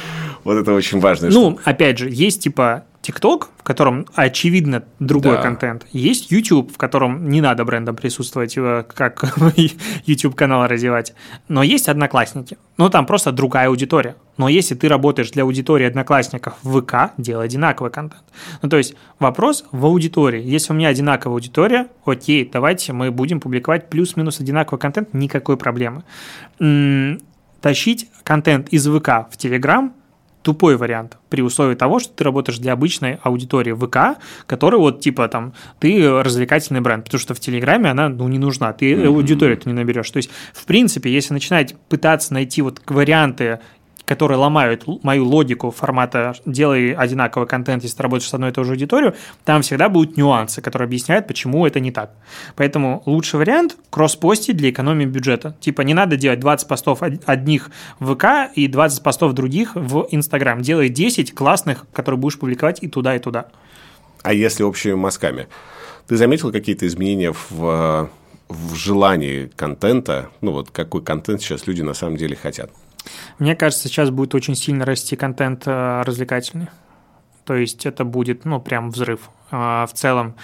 [0.44, 1.28] вот это очень важно.
[1.30, 1.70] Ну, что...
[1.70, 5.42] опять же, есть типа TikTok, в котором очевидно другой да.
[5.42, 5.86] контент.
[5.92, 9.24] Есть YouTube, в котором не надо брендом присутствовать, э, как
[10.06, 11.14] YouTube канал развивать.
[11.48, 12.58] Но есть одноклассники.
[12.76, 14.16] Ну, там просто другая аудитория.
[14.36, 18.22] Но если ты работаешь для аудитории одноклассников в ВК, делай одинаковый контент.
[18.60, 20.42] Ну, то есть вопрос в аудитории.
[20.42, 26.04] Если у меня одинаковая аудитория, окей, давайте мы будем публиковать плюс-минус одинаковый контент, никакой проблемы.
[26.58, 27.20] М-м,
[27.62, 29.94] тащить контент из ВК в Телеграм
[30.42, 35.28] тупой вариант при условии того, что ты работаешь для обычной аудитории ВК, которая вот типа
[35.28, 39.06] там ты развлекательный бренд, потому что в Телеграме она ну не нужна, ты mm-hmm.
[39.06, 40.10] аудиторию ты не наберешь.
[40.10, 43.60] То есть в принципе, если начинать пытаться найти вот варианты
[44.04, 48.64] которые ломают мою логику формата «делай одинаковый контент, если ты работаешь с одной и той
[48.64, 49.14] же аудиторией»,
[49.44, 52.10] там всегда будут нюансы, которые объясняют, почему это не так.
[52.56, 55.56] Поэтому лучший вариант– кросс-постить для экономии бюджета.
[55.60, 60.60] Типа не надо делать 20 постов одних в ВК и 20 постов других в Инстаграм.
[60.60, 63.46] Делай 10 классных, которые будешь публиковать и туда, и туда.
[64.22, 65.48] А если общими мазками?
[66.06, 68.10] Ты заметил какие-то изменения в,
[68.48, 70.30] в желании контента?
[70.40, 72.70] Ну вот какой контент сейчас люди на самом деле хотят?
[73.38, 76.68] Мне кажется, сейчас будет очень сильно расти контент э, развлекательный.
[77.44, 79.30] То есть это будет, ну, прям взрыв.
[79.50, 80.34] А, в целом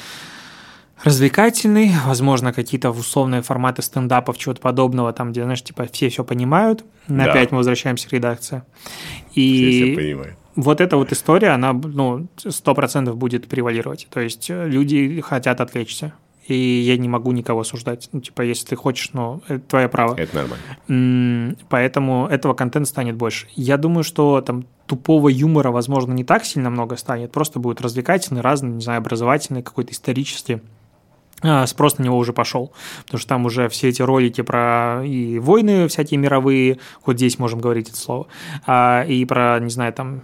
[1.04, 6.84] развлекательный, возможно, какие-то условные форматы стендапов, чего-то подобного, там, где, знаешь, типа все все понимают.
[7.06, 7.24] Да.
[7.24, 8.62] Опять мы возвращаемся к редакции.
[9.34, 10.38] И все, все понимают.
[10.56, 14.08] Вот эта вот история, она, ну, сто процентов будет превалировать.
[14.10, 16.14] То есть э, люди хотят отвлечься
[16.48, 18.08] и я не могу никого осуждать.
[18.12, 20.14] Ну, типа, если ты хочешь, ну, это твое право.
[20.14, 21.56] Это нормально.
[21.68, 23.48] Поэтому этого контента станет больше.
[23.54, 28.40] Я думаю, что там тупого юмора, возможно, не так сильно много станет, просто будет развлекательный,
[28.40, 30.60] разный, не знаю, образовательный, какой-то исторический
[31.42, 32.72] а, спрос на него уже пошел,
[33.04, 37.60] потому что там уже все эти ролики про и войны всякие мировые, хоть здесь можем
[37.60, 38.26] говорить это слово,
[38.66, 40.22] а, и про, не знаю, там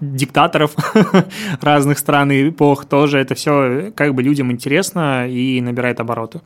[0.00, 0.74] диктаторов
[1.60, 3.18] разных стран и эпох тоже.
[3.18, 6.40] Это все как бы людям интересно и набирает обороты.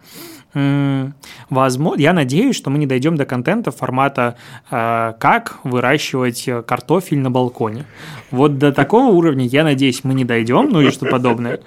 [1.48, 4.34] Возможно, я надеюсь, что мы не дойдем до контента формата
[4.70, 7.84] э, «Как выращивать картофель на балконе».
[8.32, 11.60] Вот до такого уровня, я надеюсь, мы не дойдем, ну или что подобное.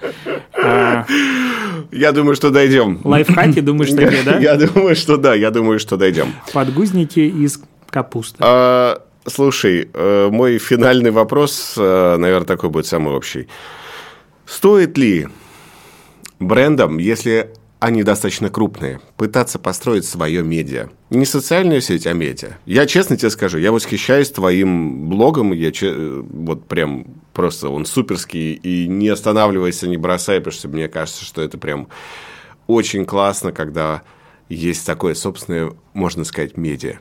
[0.61, 1.03] Э,
[1.91, 2.99] Я думаю, что дойдем.
[3.05, 4.38] Лайфхаки, думаешь, такие, да?
[4.39, 6.34] Я думаю, что да, я думаю, что дойдем.
[6.53, 8.43] Подгузники из капусты.
[9.26, 13.48] Слушай, э, мой финальный вопрос, э, наверное, такой будет самый общий.
[14.45, 15.28] Стоит ли
[16.40, 20.88] брендам, если они достаточно крупные, пытаться построить свое медиа.
[21.10, 22.58] Не социальную сеть, а медиа.
[22.66, 28.88] Я честно тебе скажу, я восхищаюсь твоим блогом, я вот прям просто он суперский, и
[28.88, 31.90] не останавливайся, не бросай, потому что мне кажется, что это прям
[32.68, 34.04] очень классно, когда
[34.48, 37.00] есть такое собственное, можно сказать, медиа.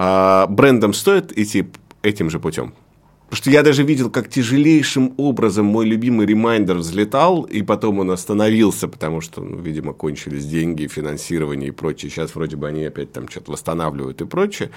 [0.00, 1.66] А брендам стоит идти
[2.02, 2.72] этим же путем?
[3.24, 8.12] Потому что я даже видел, как тяжелейшим образом мой любимый Reminder взлетал, и потом он
[8.12, 12.12] остановился, потому что, ну, видимо, кончились деньги, финансирование и прочее.
[12.12, 14.70] Сейчас вроде бы они опять там что-то восстанавливают и прочее.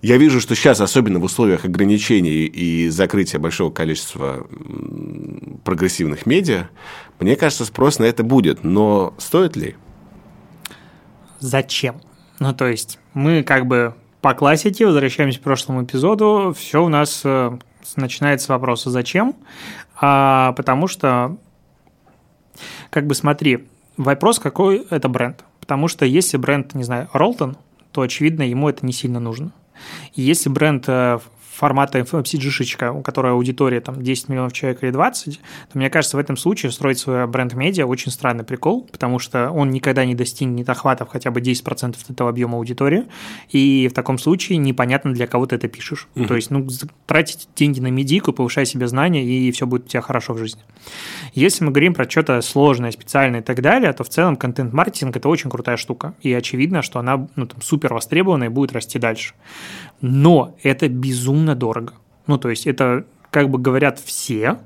[0.00, 4.46] Я вижу, что сейчас, особенно в условиях ограничений и закрытия большого количества
[5.62, 6.70] прогрессивных медиа,
[7.20, 8.64] мне кажется, спрос на это будет.
[8.64, 9.76] Но стоит ли?
[11.38, 12.00] Зачем?
[12.40, 17.22] Ну, то есть, мы как бы по классике, возвращаемся к прошлому эпизоду, все у нас
[17.24, 17.56] э,
[17.96, 19.34] начинается с вопроса «Зачем?»,
[20.00, 21.36] а, потому что,
[22.90, 23.66] как бы смотри,
[23.96, 25.44] вопрос, какой это бренд.
[25.60, 27.56] Потому что если бренд, не знаю, Ролтон,
[27.92, 29.52] то, очевидно, ему это не сильно нужно.
[30.14, 31.18] Если бренд э,
[31.58, 35.40] формата FMCG-шечка, у которой аудитория там 10 миллионов человек или 20,
[35.72, 39.70] то мне кажется, в этом случае строить свой бренд-медиа очень странный прикол, потому что он
[39.70, 43.06] никогда не достигнет охватов хотя бы 10% этого объема аудитории,
[43.50, 46.06] и в таком случае непонятно, для кого ты это пишешь.
[46.14, 46.28] Uh-huh.
[46.28, 46.64] То есть, ну,
[47.06, 50.62] тратить деньги на медику, повышай себе знания, и все будет у тебя хорошо в жизни.
[51.34, 55.28] Если мы говорим про что-то сложное, специальное и так далее, то в целом контент-маркетинг– это
[55.28, 59.34] очень крутая штука, и очевидно, что она ну, там, супер востребована и будет расти дальше.
[60.00, 61.94] Но это безумно дорого.
[62.26, 64.58] Ну, то есть это, как бы говорят все,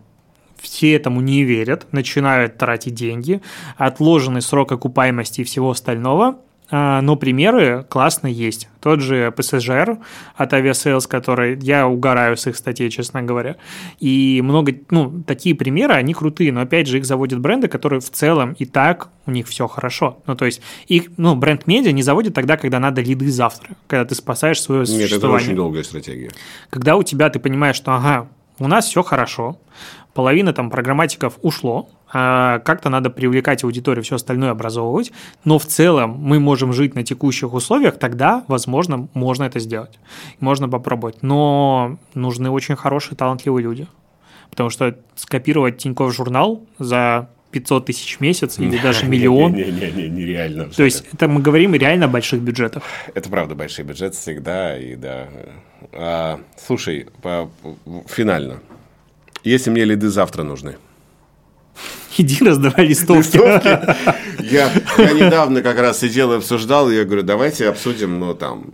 [0.61, 3.41] все этому не верят, начинают тратить деньги,
[3.77, 6.39] отложенный срок окупаемости и всего остального–
[6.73, 8.69] но примеры классные есть.
[8.81, 9.99] Тот же ПСЖР
[10.35, 13.57] от Aviasales, который я угораю с их статей, честно говоря.
[14.01, 18.11] И много, ну, такие примеры, они крутые, но опять же их заводят бренды, которые в
[18.11, 20.19] целом и так у них все хорошо.
[20.27, 24.05] Ну, то есть их, ну, бренд медиа не заводит тогда, когда надо лиды завтра, когда
[24.07, 25.15] ты спасаешь свое существование.
[25.15, 26.31] Нет, это очень долгая стратегия.
[26.71, 28.29] Когда у тебя, ты понимаешь, что, ага,
[28.59, 29.59] у нас все хорошо,
[30.15, 35.13] половина там программатиков ушло, а как-то надо привлекать аудиторию, все остальное образовывать,
[35.45, 39.99] но в целом мы можем жить на текущих условиях, тогда, возможно, можно это сделать,
[40.41, 43.87] можно попробовать, но нужны очень хорошие, талантливые люди,
[44.51, 49.53] потому что скопировать Тинькофф журнал за 500 тысяч в месяц или даже миллион.
[49.53, 50.65] Не-не-не, нереально.
[50.67, 52.83] То есть это мы говорим реально о больших бюджетах.
[53.15, 55.29] Это правда большие бюджеты всегда, и да.
[55.93, 57.51] А, слушай, по,
[58.09, 58.61] финально,
[59.51, 60.77] если мне лиды завтра нужны,
[62.19, 63.37] Иди раздавай листовки.
[63.37, 63.79] листовки.
[64.43, 68.65] Я, я недавно как раз сидел и обсуждал, и я говорю, давайте обсудим, ну, там,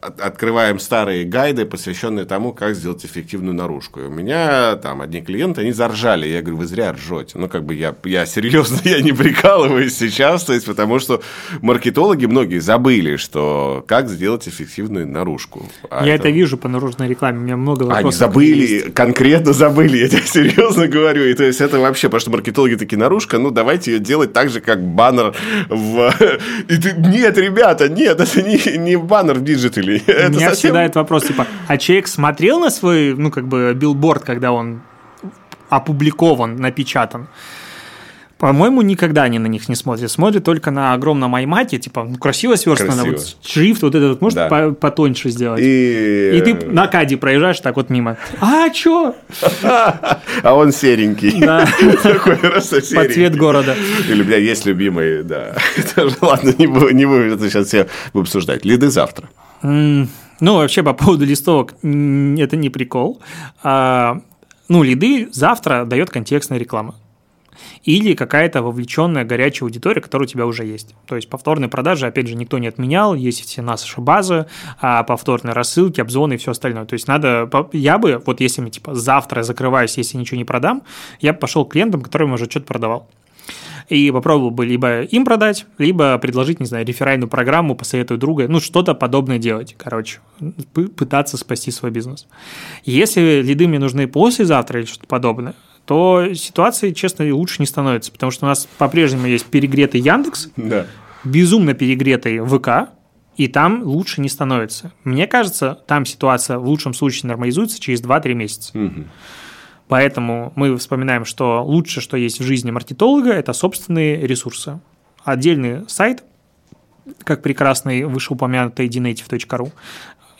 [0.00, 4.00] от, открываем старые гайды, посвященные тому, как сделать эффективную наружку.
[4.00, 6.26] И у меня там одни клиенты, они заржали.
[6.26, 7.38] Я говорю, вы зря ржете.
[7.38, 11.22] Ну, как бы я, я серьезно, я не прикалываюсь сейчас, то есть, потому что
[11.60, 15.68] маркетологи многие забыли, что как сделать эффективную наружку.
[15.90, 16.28] А я это...
[16.28, 18.04] это вижу по наружной рекламе, у меня много вопросов.
[18.04, 21.24] Они забыли, конкретно забыли, я тебе серьезно говорю.
[21.24, 24.50] И то есть, это вообще, потому что маркетологи такие, наружка, ну, давайте ее делать так
[24.50, 25.34] же, как баннер
[25.68, 26.12] в...
[26.68, 30.02] И ты, нет, ребята, нет, это не, не баннер в диджитале.
[30.06, 30.54] У меня совсем...
[30.54, 34.80] всегда этот вопрос, типа, а человек смотрел на свой, ну, как бы, билборд, когда он
[35.68, 37.28] опубликован, напечатан?
[38.38, 40.10] По-моему, никогда они на них не смотрят.
[40.12, 44.48] Смотрят только на огромном аймаке, типа, ну, красиво сверстано, вот шрифт вот этот может да.
[44.48, 45.60] по потоньше сделать.
[45.60, 46.36] И...
[46.36, 48.16] И ты на каде проезжаешь так вот мимо.
[48.40, 49.16] А, чё?
[50.42, 51.40] А он серенький.
[51.40, 51.66] Да.
[52.02, 52.96] Такой просто серенький.
[52.96, 53.76] Под цвет города.
[54.08, 55.56] Или у меня есть любимый, да.
[56.20, 58.64] Ладно, не будем это сейчас все обсуждать.
[58.64, 59.28] Лиды завтра.
[59.62, 60.06] Ну,
[60.40, 63.20] вообще, по поводу листовок, это не прикол.
[63.64, 64.20] А,
[64.68, 66.94] ну, лиды завтра дает контекстная реклама
[67.84, 70.94] или какая-то вовлеченная горячая аудитория, которая у тебя уже есть.
[71.06, 74.46] То есть повторные продажи, опять же, никто не отменял, есть все наши базы,
[74.80, 76.84] а повторные рассылки, обзоны и все остальное.
[76.84, 80.82] То есть надо, я бы, вот если мне типа завтра закрываюсь, если ничего не продам,
[81.20, 83.08] я бы пошел к клиентам, которым уже что-то продавал
[83.88, 88.60] и попробовал бы либо им продать, либо предложить, не знаю, реферальную программу, посоветую друга, ну,
[88.60, 90.18] что-то подобное делать, короче,
[90.74, 92.26] пытаться спасти свой бизнес.
[92.84, 95.54] Если лиды мне нужны послезавтра или что-то подобное,
[95.88, 100.84] то ситуация, честно, лучше не становится, потому что у нас по-прежнему есть перегретый Яндекс, да.
[101.24, 102.90] безумно перегретый ВК,
[103.38, 104.92] и там лучше не становится.
[105.04, 108.78] Мне кажется, там ситуация в лучшем случае нормализуется через 2-3 месяца.
[108.78, 109.04] Угу.
[109.88, 114.80] Поэтому мы вспоминаем, что лучше, что есть в жизни маркетолога, это собственные ресурсы.
[115.24, 116.22] Отдельный сайт,
[117.24, 119.72] как прекрасный вышеупомянутый dnative.ru,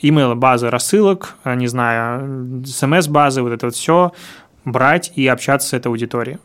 [0.03, 4.11] email базы рассылок, не знаю, смс-базы, вот это вот все,
[4.65, 6.37] брать и общаться с этой аудиторией.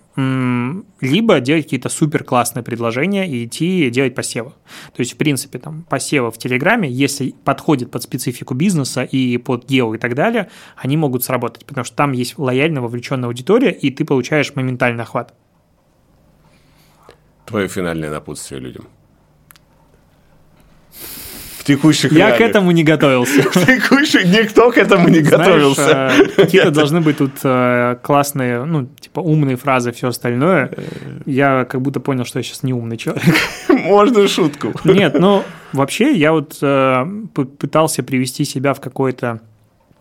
[1.01, 4.53] Либо делать какие-то супер классные предложения и идти делать посевы.
[4.95, 9.69] То есть, в принципе, там посевы в Телеграме, если подходит под специфику бизнеса и под
[9.69, 13.91] гео и так далее, они могут сработать, потому что там есть лояльная вовлеченная аудитория, и
[13.91, 15.35] ты получаешь моментальный охват.
[17.47, 18.86] Твое финальное напутствие людям
[21.65, 22.39] текущих Я реалиях.
[22.39, 23.43] к этому не готовился.
[23.51, 26.12] В текущих никто к этому не готовился.
[26.12, 30.70] Э, какие-то должны быть тут э, классные, ну, типа умные фразы, все остальное.
[31.27, 33.35] Я как будто понял, что я сейчас не умный человек.
[33.69, 34.73] Можно шутку.
[34.85, 35.43] Нет, ну,
[35.73, 39.41] вообще я вот э, пытался привести себя в какой-то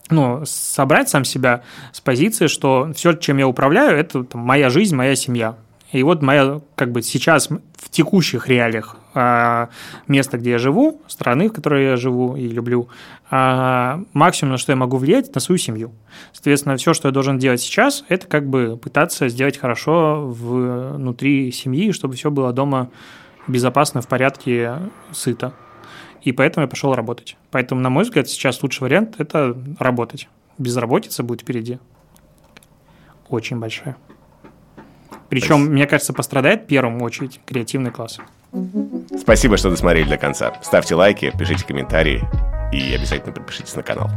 [0.10, 4.96] ну, собрать сам себя с позиции, что все, чем я управляю, это там, моя жизнь,
[4.96, 5.56] моя семья.
[5.92, 9.70] И вот моя, как бы сейчас в текущих реалиях а,
[10.08, 12.90] место, где я живу, страны, в которой я живу и люблю,
[13.30, 15.92] а, максимум, на что я могу влиять, на свою семью.
[16.32, 21.92] Соответственно, все, что я должен делать сейчас, это как бы пытаться сделать хорошо внутри семьи,
[21.92, 22.90] чтобы все было дома
[23.48, 24.80] безопасно, в порядке,
[25.12, 25.54] сыто.
[26.22, 27.38] И поэтому я пошел работать.
[27.52, 30.30] Поэтому, на мой взгляд, сейчас лучший вариант– это работать.
[30.58, 31.80] Безработица будет впереди.
[33.28, 33.98] Очень большая.
[35.30, 35.72] Причем, Спасибо.
[35.72, 38.20] мне кажется, пострадает в первую очередь креативный класс.
[39.20, 40.54] Спасибо, что досмотрели до конца.
[40.62, 42.24] Ставьте лайки, пишите комментарии
[42.72, 44.10] и обязательно подпишитесь на канал.